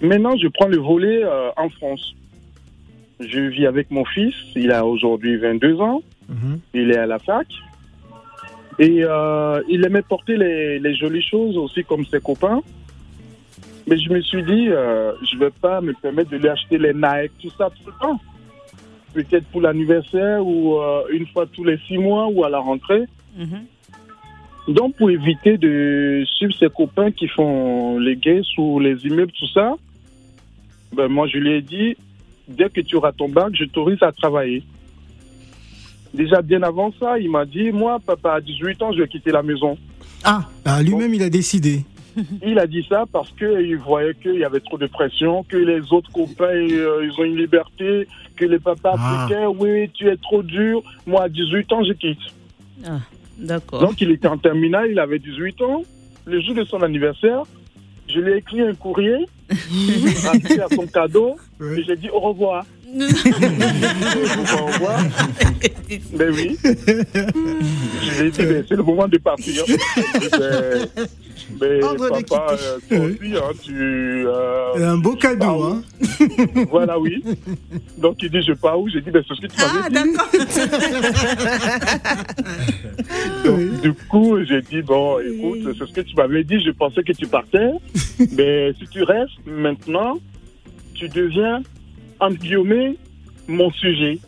Maintenant, 0.01 0.35
je 0.37 0.47
prends 0.47 0.67
le 0.67 0.77
volet 0.77 1.23
euh, 1.23 1.49
en 1.57 1.69
France. 1.69 2.15
Je 3.19 3.39
vis 3.39 3.67
avec 3.67 3.91
mon 3.91 4.03
fils, 4.05 4.33
il 4.55 4.71
a 4.71 4.85
aujourd'hui 4.85 5.37
22 5.37 5.79
ans, 5.79 6.01
Mhm. 6.29 6.59
il 6.73 6.91
est 6.91 6.97
à 6.97 7.05
la 7.05 7.19
fac. 7.19 7.47
Et 8.79 9.03
euh, 9.03 9.61
il 9.69 9.85
aimait 9.85 10.01
porter 10.01 10.37
les, 10.37 10.79
les 10.79 10.95
jolies 10.95 11.21
choses 11.21 11.57
aussi 11.57 11.83
comme 11.83 12.05
ses 12.05 12.19
copains. 12.19 12.61
Mais 13.85 13.97
je 13.97 14.09
me 14.09 14.21
suis 14.21 14.41
dit, 14.43 14.69
euh, 14.69 15.11
je 15.29 15.35
ne 15.35 15.41
vais 15.41 15.49
pas 15.51 15.81
me 15.81 15.93
permettre 15.93 16.31
de 16.31 16.37
lui 16.37 16.47
acheter 16.47 16.77
les 16.77 16.93
Nike, 16.93 17.31
tout 17.41 17.51
ça, 17.57 17.69
tout 17.69 17.87
le 17.91 17.93
temps. 17.99 18.19
Peut-être 19.13 19.45
pour 19.47 19.61
l'anniversaire 19.61 20.45
ou 20.45 20.77
euh, 20.79 21.03
une 21.11 21.27
fois 21.27 21.45
tous 21.45 21.63
les 21.65 21.77
six 21.87 21.97
mois 21.97 22.27
ou 22.27 22.43
à 22.45 22.49
la 22.49 22.59
rentrée. 22.59 23.03
Mhm. 23.37 23.65
Donc, 24.67 24.95
pour 24.95 25.09
éviter 25.09 25.57
de 25.57 26.23
suivre 26.37 26.53
ses 26.53 26.69
copains 26.69 27.11
qui 27.11 27.27
font 27.27 27.97
les 27.99 28.15
gays 28.15 28.41
sous 28.55 28.79
les 28.79 29.05
immeubles, 29.05 29.31
tout 29.31 29.47
ça, 29.47 29.73
ben, 30.95 31.07
moi, 31.07 31.27
je 31.27 31.37
lui 31.37 31.53
ai 31.53 31.61
dit, 31.61 31.95
dès 32.47 32.69
que 32.69 32.81
tu 32.81 32.95
auras 32.95 33.11
ton 33.11 33.27
bac, 33.27 33.49
je 33.53 33.65
t'autorise 33.65 34.01
à 34.03 34.11
travailler. 34.11 34.63
Déjà, 36.13 36.41
bien 36.41 36.61
avant 36.61 36.91
ça, 36.99 37.17
il 37.17 37.29
m'a 37.31 37.45
dit, 37.45 37.71
moi, 37.71 37.97
papa, 38.05 38.33
à 38.35 38.41
18 38.41 38.81
ans, 38.83 38.91
je 38.91 39.01
vais 39.01 39.07
quitter 39.07 39.31
la 39.31 39.41
maison. 39.41 39.77
Ah, 40.23 40.47
ah, 40.65 40.83
lui-même, 40.83 41.13
il 41.13 41.23
a 41.23 41.29
décidé. 41.29 41.81
Il 42.45 42.59
a 42.59 42.67
dit 42.67 42.85
ça 42.89 43.05
parce 43.09 43.31
qu'il 43.31 43.77
voyait 43.77 44.13
qu'il 44.21 44.35
y 44.35 44.43
avait 44.43 44.59
trop 44.59 44.77
de 44.77 44.85
pression, 44.87 45.43
que 45.43 45.55
les 45.55 45.93
autres 45.93 46.11
copains, 46.11 46.43
euh, 46.69 47.05
ils 47.09 47.13
ont 47.17 47.23
une 47.23 47.37
liberté, 47.37 48.05
que 48.35 48.43
les 48.43 48.59
papas 48.59 48.95
Ah. 48.97 49.23
africains, 49.23 49.47
oui, 49.47 49.89
tu 49.93 50.09
es 50.09 50.17
trop 50.17 50.43
dur. 50.43 50.83
Moi, 51.07 51.23
à 51.23 51.29
18 51.29 51.71
ans, 51.71 51.81
je 51.85 51.93
quitte. 51.93 52.19
Ah, 52.85 52.99
D'accord. 53.41 53.81
Donc, 53.81 53.99
il 54.01 54.11
était 54.11 54.27
en 54.27 54.37
terminale, 54.37 54.89
il 54.91 54.99
avait 54.99 55.19
18 55.19 55.61
ans. 55.61 55.83
Le 56.25 56.39
jour 56.41 56.55
de 56.55 56.63
son 56.63 56.81
anniversaire, 56.83 57.43
je 58.07 58.19
lui 58.19 58.33
ai 58.33 58.37
écrit 58.37 58.61
un 58.61 58.75
courrier, 58.75 59.25
racheté 59.49 60.61
à 60.61 60.67
son 60.69 60.85
cadeau, 60.85 61.35
et 61.61 61.83
j'ai 61.83 61.95
dit 61.95 62.09
au 62.09 62.19
revoir. 62.19 62.65
Ben 66.13 66.29
oui. 66.33 66.57
Je 66.63 68.21
lui 68.21 68.27
ai 68.27 68.31
dit, 68.31 68.37
c'est 68.67 68.75
le 68.75 68.83
moment 68.83 69.07
de 69.07 69.17
partir. 69.17 69.63
Ordre 71.81 72.17
de 72.19 72.23
papa, 72.25 72.55
euh, 72.61 72.77
toi 72.89 72.99
aussi, 72.99 73.35
hein, 73.35 73.51
tu. 73.61 74.25
euh, 74.27 74.93
Un 74.93 74.97
beau 74.97 75.15
cadeau, 75.15 75.63
hein. 75.63 75.81
voilà, 76.69 76.97
oui. 76.99 77.23
Donc, 77.97 78.21
il 78.23 78.29
dit, 78.31 78.41
je 78.41 78.53
pars 78.53 78.79
où? 78.79 78.87
J'ai 78.89 79.01
dit, 79.01 79.11
ben, 79.11 79.21
c'est 79.27 79.35
ce 79.35 79.41
que 79.41 79.47
tu 79.47 79.57
m'avais 79.59 79.79
Ah, 79.83 79.89
dit. 79.89 79.95
Donc, 83.45 83.81
du 83.81 83.93
coup, 84.09 84.37
j'ai 84.45 84.61
dit, 84.61 84.81
bon, 84.81 85.19
écoute, 85.19 85.75
c'est 85.77 85.85
ce 85.87 85.93
que 85.93 86.01
tu 86.01 86.15
m'avais 86.15 86.43
dit, 86.43 86.59
je 86.63 86.71
pensais 86.71 87.03
que 87.03 87.13
tu 87.13 87.27
partais. 87.27 87.69
mais 88.33 88.73
si 88.79 88.87
tu 88.87 89.03
restes, 89.03 89.37
maintenant, 89.45 90.17
tu 90.95 91.07
deviens, 91.09 91.61
entre 92.21 92.37
guillemets, 92.37 92.95
mon 93.47 93.69
sujet. 93.71 94.19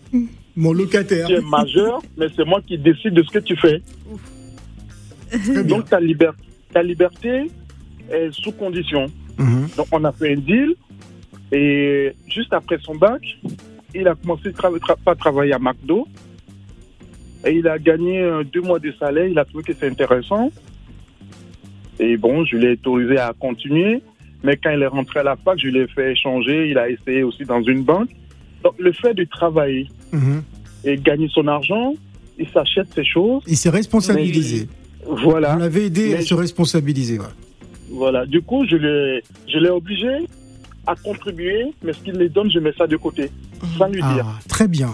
Mon 0.56 0.74
locataire. 0.74 1.28
Tu 1.28 1.34
es 1.34 1.42
majeur, 1.42 2.02
mais 2.18 2.28
c'est 2.36 2.46
moi 2.46 2.62
qui 2.62 2.78
décide 2.78 3.14
de 3.14 3.24
ce 3.24 3.30
que 3.32 3.40
tu 3.40 3.56
fais. 3.56 3.82
Donc, 5.64 5.90
ta, 5.90 6.00
liber- 6.00 6.32
ta 6.74 6.84
liberté 6.84 7.50
est 8.12 8.32
sous 8.32 8.52
condition. 8.52 9.08
Mhm. 9.38 9.68
Donc, 9.78 9.88
on 9.92 10.04
a 10.04 10.12
fait 10.12 10.34
un 10.34 10.38
deal. 10.38 10.76
Et 11.52 12.14
juste 12.28 12.52
après 12.54 12.78
son 12.82 12.96
bac, 12.96 13.22
il 13.96 14.08
a 14.08 14.16
commencé 14.16 14.50
à 14.50 14.52
tra- 14.52 14.78
tra- 14.80 14.98
pas 15.04 15.16
travailler 15.16 15.54
à 15.54 15.60
McDo. 15.60 16.08
Et 17.46 17.52
il 17.58 17.68
a 17.68 17.78
gagné 17.80 18.20
euh, 18.22 18.44
deux 18.44 18.62
mois 18.62 18.80
de 18.80 18.92
salaire. 19.00 19.26
Il 19.28 19.38
a 19.40 19.46
trouvé 19.46 19.64
que 19.64 19.74
c'est 19.80 19.88
intéressant. 19.88 20.52
Et 22.00 22.18
bon, 22.18 22.46
je 22.46 22.58
l'ai 22.58 22.72
autorisé 22.74 23.18
à 23.18 23.34
continuer. 23.40 24.02
Mais 24.44 24.58
quand 24.62 24.72
il 24.72 24.82
est 24.82 24.88
rentré 24.88 25.22
à 25.22 25.24
la 25.24 25.36
fac, 25.38 25.58
je 25.60 25.70
l'ai 25.70 25.88
fait 25.88 26.12
échanger. 26.12 26.70
Il 26.70 26.78
a 26.78 26.90
essayé 26.90 27.24
aussi 27.24 27.44
dans 27.46 27.62
une 27.64 27.84
banque. 27.84 28.10
Donc, 28.64 28.74
le 28.80 28.92
fait 28.92 29.14
de 29.14 29.24
travailler 29.26 29.88
Mhm. 30.12 30.44
et 30.86 30.98
gagner 30.98 31.30
son 31.34 31.48
argent, 31.48 31.94
il 32.38 32.48
s'achète 32.50 32.88
ses 32.94 33.06
choses. 33.06 33.42
Il 33.48 33.58
s'est 33.58 33.70
responsabilisé. 33.70 34.68
Voilà. 35.06 35.56
On 35.56 35.60
l'avait 35.60 35.86
aidé 35.86 36.16
à 36.16 36.22
se 36.22 36.34
responsabiliser. 36.34 37.20
ouais. 37.20 37.26
Voilà. 37.92 38.26
Du 38.26 38.42
coup, 38.42 38.66
je 38.68 38.76
l'ai, 38.76 39.24
je 39.48 39.58
l'ai 39.60 39.70
obligé 39.70 40.10
à 40.88 40.96
contribuer, 40.96 41.66
mais 41.84 41.94
ce 41.94 42.00
qu'il 42.00 42.16
les 42.16 42.30
donne, 42.30 42.52
je 42.52 42.60
mets 42.60 42.74
ça 42.78 42.88
de 42.88 42.98
côté, 42.98 43.30
sans 43.78 43.88
lui 43.88 44.02
dire. 44.02 44.26
Ah, 44.28 44.40
très 44.50 44.68
bien. 44.68 44.94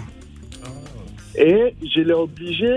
Et 1.35 1.73
je 1.83 2.01
l'ai 2.01 2.13
obligé 2.13 2.73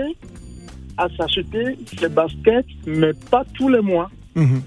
à 0.97 1.07
s'acheter 1.17 1.75
ses 1.99 2.07
baskets, 2.09 2.65
mais 2.85 3.11
pas 3.31 3.43
tous 3.55 3.67
les 3.69 3.81
mois. 3.81 4.09
Mhm. 4.35 4.61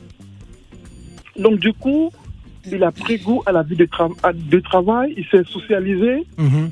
Donc, 1.38 1.58
du 1.58 1.72
coup, 1.72 2.10
il 2.70 2.82
a 2.82 2.90
pris 2.90 3.18
goût 3.18 3.42
à 3.46 3.52
la 3.52 3.62
vie 3.62 3.76
de, 3.76 3.84
tra- 3.86 4.14
à- 4.22 4.32
de 4.32 4.58
travail, 4.60 5.14
il 5.16 5.24
s'est 5.26 5.44
socialisé. 5.44 6.24
Mhm. 6.38 6.70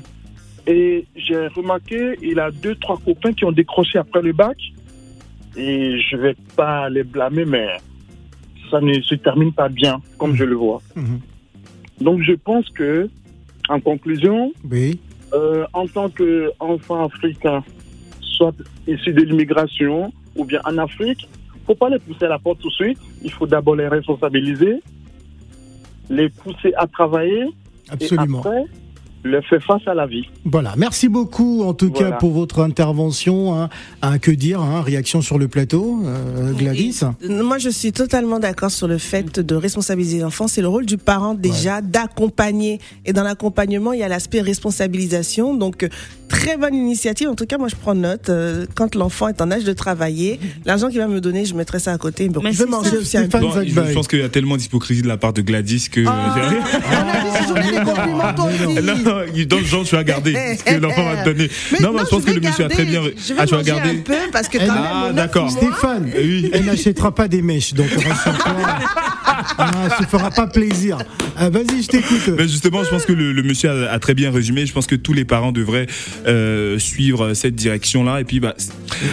Et 0.67 1.05
j'ai 1.15 1.47
remarqué, 1.47 2.17
il 2.21 2.39
a 2.39 2.49
deux, 2.51 2.75
trois 2.75 2.97
copains 3.03 3.33
qui 3.33 3.45
ont 3.45 3.51
décroché 3.51 3.99
après 3.99 4.21
le 4.21 4.33
bac. 4.33 4.57
Et 5.55 5.99
je 6.01 6.17
vais 6.17 6.35
pas 6.55 6.89
les 6.89 7.03
blâmer, 7.03 7.45
mais 7.45 7.67
ça 8.69 8.81
ne 8.81 8.93
se 9.01 9.15
termine 9.15 9.53
pas 9.53 9.69
bien, 9.69 10.01
comme 10.17 10.35
je 10.35 10.43
le 10.43 10.55
vois. 10.55 10.81
Mhm. 10.95 11.19
Donc 12.01 12.21
je 12.23 12.33
pense 12.33 12.67
que, 12.71 13.09
en 13.69 13.79
conclusion, 13.79 14.51
Oui. 14.69 14.99
euh, 15.33 15.65
en 15.73 15.87
tant 15.87 16.09
qu'enfant 16.09 17.05
africain, 17.05 17.63
soit 18.21 18.53
issu 18.87 19.13
de 19.13 19.21
l'immigration 19.21 20.11
ou 20.35 20.43
bien 20.43 20.59
en 20.65 20.77
Afrique, 20.77 21.27
faut 21.65 21.75
pas 21.75 21.89
les 21.89 21.99
pousser 21.99 22.25
à 22.25 22.29
la 22.29 22.39
porte 22.39 22.59
tout 22.59 22.69
de 22.69 22.73
suite. 22.73 22.97
Il 23.23 23.31
faut 23.31 23.47
d'abord 23.47 23.75
les 23.75 23.87
responsabiliser, 23.87 24.81
les 26.09 26.29
pousser 26.29 26.73
à 26.77 26.87
travailler 26.87 27.45
Absolument. 27.89 28.37
et 28.43 28.47
après 28.47 28.63
leur 29.23 29.43
faire 29.45 29.63
face 29.63 29.81
à 29.87 29.95
la 29.95 30.05
vie. 30.05 30.21
Voilà, 30.45 30.75
merci 30.77 31.09
beaucoup 31.09 31.63
en 31.63 31.73
tout 31.73 31.89
Voilà. 31.91 32.11
cas 32.11 32.17
pour 32.17 32.29
votre 32.31 32.59
intervention. 32.61 33.59
hein. 33.59 33.69
Un 34.03 34.19
que 34.19 34.29
dire, 34.29 34.61
hein, 34.61 34.81
réaction 34.83 35.19
sur 35.21 35.39
le 35.39 35.47
plateau, 35.47 35.99
euh, 36.05 36.53
Gladys 36.53 37.01
Moi, 37.27 37.57
je 37.57 37.69
suis 37.69 37.91
totalement 37.91 38.37
d'accord 38.39 38.69
sur 38.69 38.87
le 38.87 38.99
fait 38.99 39.39
de 39.39 39.55
responsabiliser 39.55 40.19
l'enfant. 40.19 40.47
C'est 40.47 40.61
le 40.61 40.67
rôle 40.67 40.85
du 40.85 40.99
parent 40.99 41.33
déjà 41.33 41.81
d'accompagner. 41.81 42.79
Et 43.03 43.13
dans 43.13 43.23
l'accompagnement, 43.23 43.93
il 43.93 43.99
y 44.01 44.03
a 44.03 44.07
l'aspect 44.07 44.41
responsabilisation. 44.41 45.55
Donc, 45.55 45.81
euh, 45.81 45.89
très 46.27 46.57
bonne 46.57 46.75
initiative. 46.75 47.29
En 47.29 47.35
tout 47.35 47.45
cas, 47.45 47.57
moi, 47.57 47.67
je 47.67 47.75
prends 47.75 47.95
note. 47.95 48.29
Euh, 48.29 48.65
quand 48.75 48.95
l'enfant 48.95 49.27
est 49.27 49.41
en 49.41 49.51
âge 49.51 49.63
de 49.63 49.73
travailler, 49.73 50.39
l'argent 50.65 50.89
qu'il 50.89 50.99
va 50.99 51.07
me 51.07 51.21
donner, 51.21 51.45
je 51.45 51.53
mettrai 51.55 51.79
ça 51.79 51.91
à 51.93 51.97
côté. 51.97 52.29
Bon, 52.29 52.41
Mais 52.43 52.53
je 52.53 52.59
vais 52.63 52.69
manger 52.69 52.91
ça. 52.91 52.97
aussi 52.97 53.17
un 53.17 53.27
peu. 53.27 53.39
Bon, 53.39 53.51
je 53.63 53.93
pense 53.93 54.07
qu'il 54.07 54.19
y 54.19 54.23
a 54.23 54.29
tellement 54.29 54.57
d'hypocrisie 54.57 55.01
de 55.01 55.07
la 55.07 55.17
part 55.17 55.33
de 55.33 55.41
Gladys 55.41 55.87
que. 55.91 56.03
Ah, 56.07 56.35
non, 59.05 59.21
il 59.35 59.47
donne 59.47 59.63
genre, 59.65 59.83
tu 59.85 59.95
vas 59.95 60.03
garder 60.03 60.33
ce 60.57 60.63
que 60.63 60.79
l'enfant 60.79 61.03
va 61.05 61.23
te 61.23 61.29
donner. 61.29 61.49
Mais 61.71 61.79
non, 61.79 61.91
moi, 61.91 62.03
je 62.05 62.09
pense 62.09 62.23
que 62.25 62.31
le 62.31 62.41
monsieur 62.41 62.65
a 62.65 62.69
très 62.69 62.85
bien. 62.85 63.01
Je 63.03 63.33
vais 63.33 63.39
Ah, 63.39 63.45
tu 63.45 63.51
vas 63.51 63.57
manger 63.57 63.71
garder 63.71 63.89
un 63.91 64.01
peu 64.01 64.15
parce 64.31 64.47
que 64.47 64.57
quand 64.57 64.65
Ah, 64.69 65.11
d'accord. 65.13 65.51
Stéphane, 65.51 66.09
Oui. 66.17 66.49
elle 66.53 66.65
n'achètera 66.65 67.13
pas 67.13 67.27
des 67.27 67.41
mèches, 67.41 67.73
donc. 67.73 67.87
Ah, 69.57 69.71
ça 69.89 69.97
ne 70.01 70.05
fera 70.05 70.29
pas 70.31 70.47
plaisir. 70.47 70.97
Ah, 71.37 71.49
Vas-y, 71.49 71.83
je 71.83 71.87
t'écoute. 71.87 72.29
Ben 72.37 72.47
justement, 72.47 72.83
je 72.83 72.89
pense 72.89 73.05
que 73.05 73.13
le, 73.13 73.31
le 73.33 73.43
monsieur 73.43 73.69
a, 73.69 73.91
a 73.91 73.99
très 73.99 74.13
bien 74.13 74.31
résumé. 74.31 74.65
Je 74.65 74.73
pense 74.73 74.87
que 74.87 74.95
tous 74.95 75.13
les 75.13 75.25
parents 75.25 75.51
devraient 75.51 75.87
euh, 76.27 76.79
suivre 76.79 77.33
cette 77.33 77.55
direction-là. 77.55 78.21
Et 78.21 78.23
puis, 78.23 78.39
bah, 78.39 78.55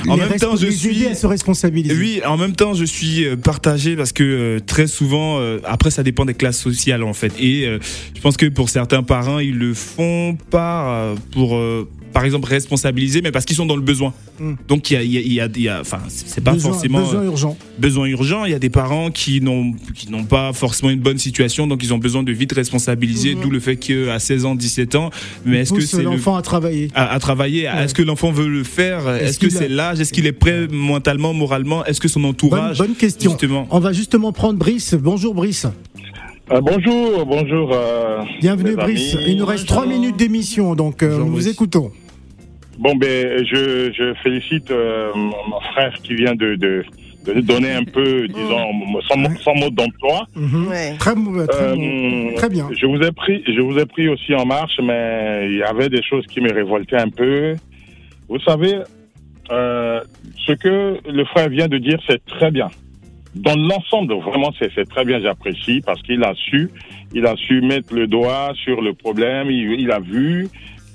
en 0.09 0.17
Les 0.17 0.23
même 0.23 0.39
temps, 0.39 0.57
je 0.57 0.69
suis. 0.69 1.07
à 1.07 1.15
se 1.15 1.27
responsabiliser. 1.27 1.95
Oui, 1.95 2.21
en 2.25 2.37
même 2.37 2.55
temps, 2.55 2.75
je 2.75 2.85
suis 2.85 3.25
euh, 3.25 3.37
partagé 3.37 3.97
parce 3.97 4.13
que 4.13 4.23
euh, 4.23 4.61
très 4.65 4.87
souvent, 4.87 5.39
euh, 5.41 5.59
après, 5.65 5.91
ça 5.91 6.03
dépend 6.03 6.25
des 6.25 6.35
classes 6.35 6.59
sociales 6.61 7.03
en 7.03 7.13
fait. 7.15 7.33
Et 7.39 7.67
euh, 7.67 7.79
je 8.15 8.21
pense 8.21 8.37
que 8.37 8.47
pour 8.47 8.69
certains 8.69 9.03
parents, 9.03 9.39
ils 9.39 9.59
le 9.59 9.75
font 9.75 10.37
pas 10.51 11.15
pour, 11.33 11.57
euh, 11.57 11.89
par 12.13 12.25
exemple, 12.25 12.49
responsabiliser, 12.49 13.23
mais 13.23 13.33
parce 13.33 13.45
qu'ils 13.45 13.57
sont 13.57 13.67
dans 13.67 13.77
le 13.77 13.83
besoin. 13.83 14.13
Mm. 14.41 14.53
Donc, 14.69 14.91
il 14.91 14.95
y 14.95 14.97
a, 14.97 15.03
il 15.03 15.13
y 15.13 15.19
a- 15.19 15.21
il 15.21 15.33
y 15.33 15.41
a, 15.41 15.49
il 15.57 15.63
y 15.63 15.69
a- 15.69 15.81
enfin, 15.81 15.99
c'est 16.09 16.43
pas 16.43 16.53
besoin, 16.53 16.73
forcément 16.73 17.01
besoin 17.01 17.21
euh, 17.21 17.27
urgent. 17.27 17.57
besoin 17.79 18.07
urgent. 18.07 18.45
Il 18.45 18.51
y 18.53 18.55
a 18.55 18.59
des 18.59 18.71
parents 18.71 19.11
qui 19.11 19.41
n'ont 19.41 19.73
qui 19.95 20.11
n'ont 20.11 20.25
pas 20.25 20.53
forcément 20.53 20.91
une 20.91 21.01
bonne 21.01 21.19
situation, 21.19 21.67
donc 21.67 21.83
ils 21.83 21.93
ont 21.95 21.99
besoin 21.99 22.23
de 22.23 22.33
vite 22.33 22.53
responsabiliser. 22.53 23.35
D'où 23.35 23.51
le 23.51 23.61
fait 23.61 23.77
qu'à 23.77 24.19
16 24.19 24.45
ans, 24.45 24.55
17 24.55 24.95
ans, 24.95 25.11
mais 25.45 25.61
est-ce 25.61 25.73
que 25.73 25.81
c'est 25.81 25.99
le 25.99 26.05
l'enfant 26.05 26.37
à 26.37 26.43
travailler. 26.43 26.89
à, 26.95 27.13
à 27.13 27.19
travailler. 27.19 27.63
Est-ce 27.65 27.95
que 27.95 28.03
l'enfant 28.03 28.31
veut 28.33 28.49
le 28.49 28.65
faire? 28.65 29.09
Est-ce 29.09 29.39
que 29.39 29.49
c'est 29.51 29.69
l'âge? 29.69 30.01
Est-ce 30.01 30.13
qu'il 30.13 30.27
est 30.27 30.33
prêt 30.33 30.69
mentalement, 30.71 31.33
moralement? 31.35 31.85
Est-ce 31.85 32.01
que 32.01 32.09
son 32.09 32.25
entourage 32.25 32.79
bonne 32.79 32.95
question. 32.95 33.31
Justement? 33.33 33.67
On 33.71 33.81
va 33.81 33.93
justement 33.93 34.33
prendre 34.33 34.59
Brice. 34.59 34.95
Bonjour 34.95 35.35
Brice. 35.35 35.67
Euh, 36.51 36.61
bonjour, 36.61 37.25
bonjour. 37.25 37.71
euh, 37.73 38.19
Bienvenue 38.41 38.75
Brice. 38.75 39.15
amis. 39.15 39.25
Il 39.29 39.37
nous 39.39 39.47
reste 39.47 39.67
trois 39.67 39.87
minutes 39.87 40.17
d'émission, 40.17 40.75
donc 40.75 41.03
euh, 41.03 41.09
Bonjour, 41.11 41.21
nous 41.27 41.33
vous 41.33 41.39
Brice. 41.39 41.47
écoutons. 41.49 41.91
Bon, 42.79 42.95
ben, 42.97 43.45
je, 43.45 43.93
je 43.93 44.15
félicite 44.23 44.71
euh, 44.71 45.11
mon 45.15 45.61
frère 45.73 45.93
qui 46.03 46.15
vient 46.15 46.35
de, 46.35 46.55
de, 46.57 46.85
de 47.27 47.33
nous 47.35 47.43
donner 47.43 47.73
un 47.73 47.85
peu, 47.85 48.27
disons, 48.29 48.67
son, 49.09 49.19
mot- 49.19 49.37
son 49.41 49.55
mode 49.55 49.75
d'emploi. 49.75 50.27
Ouais. 50.37 50.97
Très, 50.99 51.15
très, 51.15 51.63
Euh, 51.63 52.35
très 52.37 52.49
bien. 52.49 52.69
Je 52.77 52.87
vous 52.87 53.01
ai 53.03 53.13
pris, 53.13 53.43
je 53.47 53.61
vous 53.61 53.79
ai 53.79 53.87
pris 53.87 54.09
aussi 54.09 54.35
en 54.35 54.47
marche, 54.47 54.81
mais 54.83 55.47
il 55.51 55.59
y 55.59 55.63
avait 55.63 55.89
des 55.91 56.03
choses 56.03 56.27
qui 56.27 56.41
me 56.41 56.53
révoltaient 56.53 56.97
un 56.97 57.11
peu. 57.11 57.55
Vous 58.29 58.41
savez, 58.41 58.77
euh, 59.51 60.01
ce 60.47 60.53
que 60.53 60.99
le 61.09 61.25
frère 61.27 61.49
vient 61.51 61.69
de 61.69 61.79
dire, 61.79 61.99
c'est 62.09 62.25
très 62.25 62.51
bien. 62.51 62.69
Dans 63.35 63.57
l'ensemble, 63.57 64.15
vraiment, 64.15 64.51
c'est 64.59 64.71
c'est 64.75 64.89
très 64.89 65.05
bien, 65.05 65.21
j'apprécie, 65.21 65.81
parce 65.85 66.03
qu'il 66.03 66.23
a 66.25 66.35
su, 66.35 66.69
il 67.15 67.25
a 67.27 67.35
su 67.37 67.61
mettre 67.63 67.95
le 67.95 68.07
doigt 68.07 68.53
sur 68.65 68.81
le 68.83 68.93
problème, 68.95 69.51
il, 69.51 69.81
il 69.81 69.91
a 69.91 70.01
vu 70.01 70.49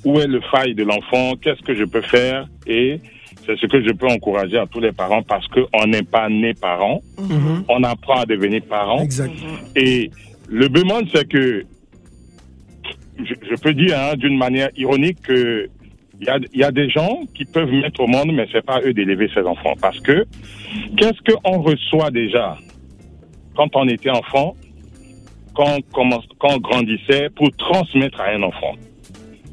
où 0.08 0.20
est 0.20 0.28
le 0.28 0.42
faille 0.54 0.74
de 0.82 0.84
l'enfant, 0.84 1.34
qu'est-ce 1.42 1.62
que 1.68 1.76
je 1.76 1.84
peux 1.94 2.02
faire, 2.02 2.48
et 2.66 3.00
c'est 3.46 3.58
ce 3.62 3.66
que 3.68 3.80
je 3.86 3.92
peux 4.00 4.08
encourager 4.08 4.58
à 4.58 4.66
tous 4.74 4.80
les 4.88 4.92
parents, 4.92 5.24
parce 5.34 5.46
qu'on 5.48 5.86
n'est 5.88 6.04
pas 6.18 6.28
né 6.30 6.54
parent, 6.54 7.02
Mhm. 7.18 7.64
on 7.70 7.84
apprend 7.84 8.22
à 8.22 8.26
devenir 8.26 8.62
parent. 8.78 9.00
Exact. 9.04 9.34
Et 9.76 10.10
le 10.48 10.68
bémol, 10.70 11.04
c'est 11.14 11.28
que 11.28 11.66
je, 13.28 13.34
je 13.50 13.56
peux 13.64 13.74
dire 13.74 13.98
hein, 14.00 14.14
d'une 14.16 14.38
manière 14.38 14.70
ironique 14.78 15.22
que 15.22 15.70
il 16.20 16.26
y 16.26 16.30
a, 16.30 16.38
il 16.54 16.60
y 16.60 16.64
a 16.64 16.72
des 16.72 16.90
gens 16.90 17.20
qui 17.36 17.46
peuvent 17.46 17.72
mettre 17.72 18.00
au 18.02 18.08
monde, 18.08 18.32
mais 18.34 18.48
c'est 18.52 18.66
pas 18.66 18.80
eux 18.86 18.94
d'élever 18.94 19.30
ces 19.36 19.42
enfants. 19.42 19.74
Parce 19.80 20.00
que 20.00 20.26
qu'est-ce 20.98 21.20
qu'on 21.32 21.60
reçoit 21.62 22.10
déjà 22.10 22.58
quand 23.56 23.76
on 23.76 23.88
était 23.88 24.10
enfant, 24.10 24.56
quand 25.54 25.78
quand 25.94 26.10
on 26.56 26.58
grandissait 26.58 27.30
pour 27.36 27.50
transmettre 27.58 28.20
à 28.22 28.30
un 28.32 28.42
enfant? 28.44 28.74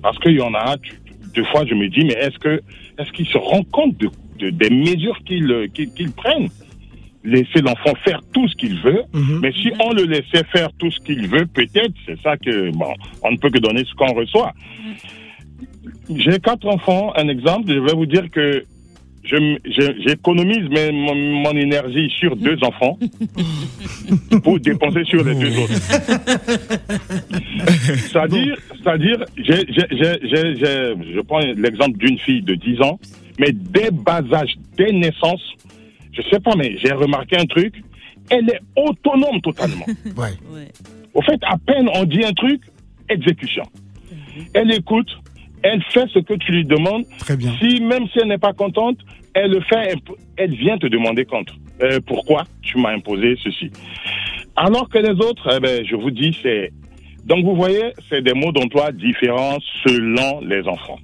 Parce 0.05 0.19
qu'il 0.19 0.33
y 0.37 0.41
en 0.43 0.53
a, 0.55 0.77
tu- 0.79 0.95
deux 1.35 1.45
fois, 1.47 1.65
je 1.67 1.75
me 1.75 1.89
dis, 1.89 2.05
mais 2.05 2.13
est-ce 2.13 2.39
que 2.39 2.61
est-ce 2.99 3.11
qu'ils 3.13 3.27
se 3.27 3.39
rendent 3.39 3.71
compte 3.71 3.97
de, 3.99 4.09
de- 4.39 4.51
des 4.51 4.69
mesures 4.71 5.19
qu'ils 5.25 5.51
euh, 5.51 5.67
qu'ils 5.67 5.91
qu'ils 5.95 6.13
prennent 6.13 6.49
Laisser 7.27 7.63
l'enfant 7.63 7.95
faire 8.05 8.21
tout 8.35 8.47
ce 8.49 8.55
qu'il 8.55 8.79
veut, 8.83 9.03
Mhm. 9.15 9.39
mais 9.41 9.51
si 9.53 9.73
on 9.81 9.95
le 9.95 10.03
laissait 10.05 10.45
faire 10.53 10.69
tout 10.79 10.91
ce 10.91 11.01
qu'il 11.01 11.27
veut, 11.27 11.47
peut-être, 11.47 11.95
c'est 12.05 12.21
ça 12.21 12.37
que, 12.37 12.71
bon, 12.73 12.93
on 13.23 13.31
ne 13.33 13.39
peut 13.39 13.49
que 13.49 13.59
donner 13.61 13.83
ce 13.87 13.95
qu'on 13.95 14.13
reçoit. 14.13 14.53
J'ai 16.15 16.39
quatre 16.39 16.67
enfants, 16.69 17.15
un 17.17 17.29
exemple, 17.29 17.73
je 17.73 17.79
vais 17.79 17.95
vous 17.95 18.05
dire 18.05 18.31
que 18.31 18.63
je 19.25 19.37
m- 19.37 19.59
je- 19.65 20.03
j'économise 20.07 20.69
mes- 20.71 20.93
mon, 20.93 21.15
mon 21.15 21.53
énergie 21.53 22.11
sur 22.19 22.37
deux 22.37 22.59
enfants 22.63 22.99
pour 24.45 24.61
dépenser 24.61 25.05
sur 25.05 25.25
les 25.25 25.35
deux 25.35 25.59
autres. 25.59 25.73
C'est-à-dire, 27.97 28.57
c'est-à-dire, 28.83 29.25
j'ai- 29.37 29.67
j'ai- 29.69 29.89
j'ai- 29.91 30.19
j'ai- 30.23 30.57
j'ai- 30.57 30.95
je 31.15 31.21
prends 31.21 31.41
l'exemple 31.41 31.97
d'une 31.99 32.19
fille 32.19 32.43
de 32.43 32.55
10 32.55 32.81
ans, 32.83 32.99
mais 33.39 33.51
dès 33.53 33.91
bas 33.91 34.23
âge, 34.33 34.55
dès 34.77 34.93
naissance, 34.93 35.43
je 36.13 36.23
sais 36.31 36.41
pas, 36.41 36.55
mais 36.57 36.77
j'ai 36.79 36.93
remarqué 36.93 37.37
un 37.39 37.47
truc, 37.47 37.75
elle 38.31 38.49
est 38.51 38.61
autonome 38.77 39.41
totalement. 39.43 39.87
Ouais. 40.17 40.35
Ouais. 40.53 40.69
Au 41.15 41.23
fait, 41.23 41.39
à 41.43 41.57
peine 41.59 41.89
on 41.95 42.05
dit 42.05 42.25
un 42.25 42.33
truc, 42.33 42.61
exécution. 43.09 43.65
Elle 44.53 44.73
écoute, 44.73 45.09
elle 45.65 45.83
fait 45.83 46.07
ce 46.13 46.19
que 46.19 46.35
tu 46.35 46.53
lui 46.53 46.65
demandes. 46.65 47.05
Très 47.19 47.37
bien. 47.37 47.53
Si 47.59 47.81
même 47.81 48.07
si 48.09 48.19
elle 48.21 48.29
n'est 48.29 48.39
pas 48.39 48.53
contente, 48.53 48.99
elle 49.33 49.51
le 49.51 49.61
fait, 49.61 49.97
elle, 50.37 50.55
vient 50.55 50.77
te 50.79 50.87
demander 50.87 51.25
contre. 51.25 51.55
Euh, 51.83 51.99
pourquoi 52.07 52.45
tu 52.63 52.79
m'as 52.79 52.93
imposé 52.93 53.37
ceci? 53.43 53.71
Alors 54.55 54.89
que 54.89 54.99
les 54.99 55.19
autres, 55.25 55.49
eh 55.57 55.61
ben, 55.61 55.85
je 55.85 55.97
vous 55.97 56.11
dis, 56.11 56.39
c'est 56.43 56.71
donc 57.25 57.45
vous 57.47 57.57
voyez, 57.57 57.95
c'est 58.11 58.23
des 58.23 58.35
mots 58.35 58.53
d'emploi 58.53 58.93
différents 58.93 59.57
selon 59.83 60.41
les 60.43 60.69
enfants. 60.69 60.99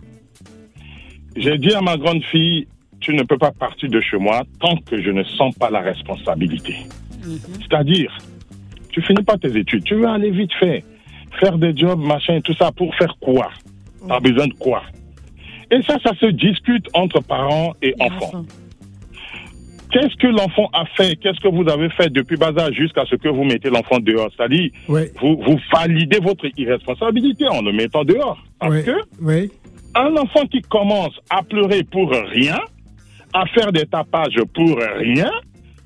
J'ai 1.35 1.57
dit 1.57 1.73
à 1.73 1.81
ma 1.81 1.97
grande 1.97 2.23
fille, 2.25 2.69
tu 3.01 3.15
ne 3.15 3.23
peux 3.23 3.39
pas 3.39 3.53
partir 3.53 3.89
de 3.89 4.01
chez 4.01 4.19
moi 4.19 4.43
tant 4.61 4.77
que 4.77 5.01
je 5.01 5.11
ne 5.11 5.25
sens 5.25 5.55
pas 5.55 5.71
la 5.71 5.81
responsabilité. 5.81 6.77
C'est-à-dire, 7.61 8.17
tu 8.91 9.01
finis 9.01 9.23
pas 9.23 9.39
tes 9.39 9.57
études, 9.57 9.85
tu 9.85 9.95
veux 9.95 10.07
aller 10.07 10.31
vite 10.31 10.53
fait, 10.61 10.85
faire 11.41 11.57
des 11.57 11.75
jobs, 11.75 12.01
machin, 12.01 12.35
et 12.35 12.43
tout 12.43 12.55
ça, 12.55 12.71
pour 12.73 12.95
faire 12.97 13.17
quoi? 13.19 13.51
T'as 14.09 14.21
besoin 14.21 14.47
de 14.49 14.55
quoi 14.55 14.83
Et 15.71 15.81
ça, 15.83 15.97
ça 16.03 16.15
se 16.17 16.27
discute 16.27 16.87
entre 16.95 17.21
parents 17.23 17.75
et 17.83 17.95
enfants. 18.01 18.45
Qu'est-ce 19.93 20.15
que 20.17 20.29
l'enfant 20.29 20.69
a 20.73 20.85
fait? 20.97 21.17
Qu'est-ce 21.17 21.41
que 21.41 21.49
vous 21.49 21.69
avez 21.69 21.91
fait 21.91 22.11
depuis 22.11 22.37
bas 22.37 22.53
âge 22.57 22.75
jusqu'à 22.75 23.05
ce 23.07 23.17
que 23.17 23.29
vous 23.29 23.43
mettez 23.43 23.71
l'enfant 23.71 23.99
dehors? 23.99 24.29
C'est-à-dire, 24.37 24.71
Ouais. 24.89 25.11
vous, 25.21 25.37
vous 25.45 25.59
validez 25.75 26.19
votre 26.21 26.47
irresponsabilité 26.57 27.49
en 27.49 27.61
le 27.61 27.73
mettant 27.73 28.05
dehors. 28.05 28.39
Parce 28.61 28.73
Ouais. 28.73 28.83
que 28.85 29.25
Ouais. 29.25 29.51
un 29.97 30.15
enfant 30.17 30.47
qui 30.47 30.61
commence 30.63 31.15
à 31.29 31.43
pleurer 31.43 31.83
pour 31.83 32.09
rien, 32.13 32.59
à 33.33 33.47
faire 33.47 33.73
des 33.73 33.85
tapages 33.87 34.41
pour 34.55 34.79
rien, 34.99 35.31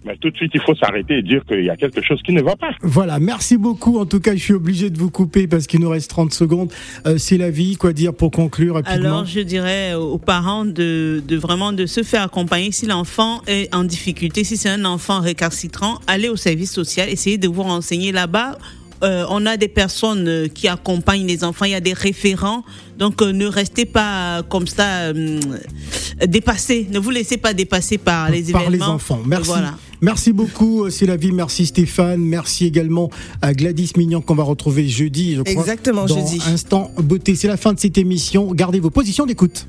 mais 0.04 0.16
tout 0.16 0.30
de 0.30 0.36
suite, 0.36 0.52
il 0.54 0.60
faut 0.60 0.74
s'arrêter 0.74 1.18
et 1.18 1.22
dire 1.22 1.44
qu'il 1.46 1.64
y 1.64 1.70
a 1.70 1.76
quelque 1.76 2.02
chose 2.02 2.20
qui 2.22 2.32
ne 2.32 2.42
va 2.42 2.56
pas. 2.56 2.70
Voilà, 2.82 3.18
merci 3.18 3.56
beaucoup. 3.56 3.98
En 3.98 4.06
tout 4.06 4.20
cas, 4.20 4.32
je 4.34 4.40
suis 4.40 4.52
obligé 4.52 4.90
de 4.90 4.98
vous 4.98 5.10
couper 5.10 5.46
parce 5.46 5.66
qu'il 5.66 5.80
nous 5.80 5.88
reste 5.88 6.10
30 6.10 6.32
secondes. 6.32 6.72
Euh, 7.06 7.18
c'est 7.18 7.38
la 7.38 7.50
vie, 7.50 7.76
quoi 7.76 7.92
dire 7.92 8.14
pour 8.14 8.30
conclure 8.30 8.74
rapidement 8.74 9.18
Alors, 9.18 9.26
je 9.26 9.40
dirais 9.40 9.94
aux 9.94 10.18
parents 10.18 10.64
de, 10.64 11.22
de 11.26 11.36
vraiment 11.36 11.72
de 11.72 11.86
se 11.86 12.02
faire 12.02 12.22
accompagner 12.22 12.72
si 12.72 12.86
l'enfant 12.86 13.40
est 13.46 13.74
en 13.74 13.84
difficulté, 13.84 14.44
si 14.44 14.56
c'est 14.56 14.68
un 14.68 14.84
enfant 14.84 15.20
récalcitrant, 15.20 16.00
allez 16.06 16.28
au 16.28 16.36
service 16.36 16.72
social, 16.72 17.08
essayez 17.08 17.38
de 17.38 17.48
vous 17.48 17.62
renseigner 17.62 18.12
là-bas. 18.12 18.58
Euh, 19.02 19.26
on 19.28 19.44
a 19.46 19.56
des 19.56 19.68
personnes 19.68 20.28
euh, 20.28 20.48
qui 20.48 20.68
accompagnent 20.68 21.26
les 21.26 21.44
enfants, 21.44 21.64
il 21.64 21.72
y 21.72 21.74
a 21.74 21.80
des 21.80 21.92
référents, 21.92 22.64
donc 22.98 23.20
euh, 23.20 23.32
ne 23.32 23.46
restez 23.46 23.84
pas 23.84 24.42
comme 24.48 24.66
ça 24.66 25.06
euh, 25.06 25.40
dépassés, 26.26 26.86
ne 26.90 26.98
vous 26.98 27.10
laissez 27.10 27.36
pas 27.36 27.52
dépasser 27.54 27.98
par 27.98 28.30
les 28.30 28.42
par 28.52 28.62
événements. 28.62 28.86
les 28.86 28.90
enfants. 28.92 29.20
Merci. 29.26 29.48
Voilà. 29.48 29.74
Merci 30.00 30.32
beaucoup, 30.32 30.90
c'est 30.90 31.06
la 31.06 31.16
vie. 31.16 31.32
Merci 31.32 31.66
Stéphane. 31.66 32.20
Merci 32.20 32.66
également 32.66 33.10
à 33.40 33.54
Gladys 33.54 33.92
Mignon 33.96 34.20
qu'on 34.20 34.34
va 34.34 34.42
retrouver 34.42 34.86
jeudi. 34.86 35.34
Je 35.34 35.40
crois, 35.42 35.52
Exactement, 35.52 36.04
dans 36.04 36.16
jeudi. 36.16 36.40
Instant 36.46 36.90
beauté. 36.98 37.34
C'est 37.34 37.48
la 37.48 37.56
fin 37.56 37.72
de 37.72 37.80
cette 37.80 37.96
émission. 37.96 38.52
Gardez 38.52 38.80
vos 38.80 38.90
positions 38.90 39.24
d'écoute. 39.24 39.66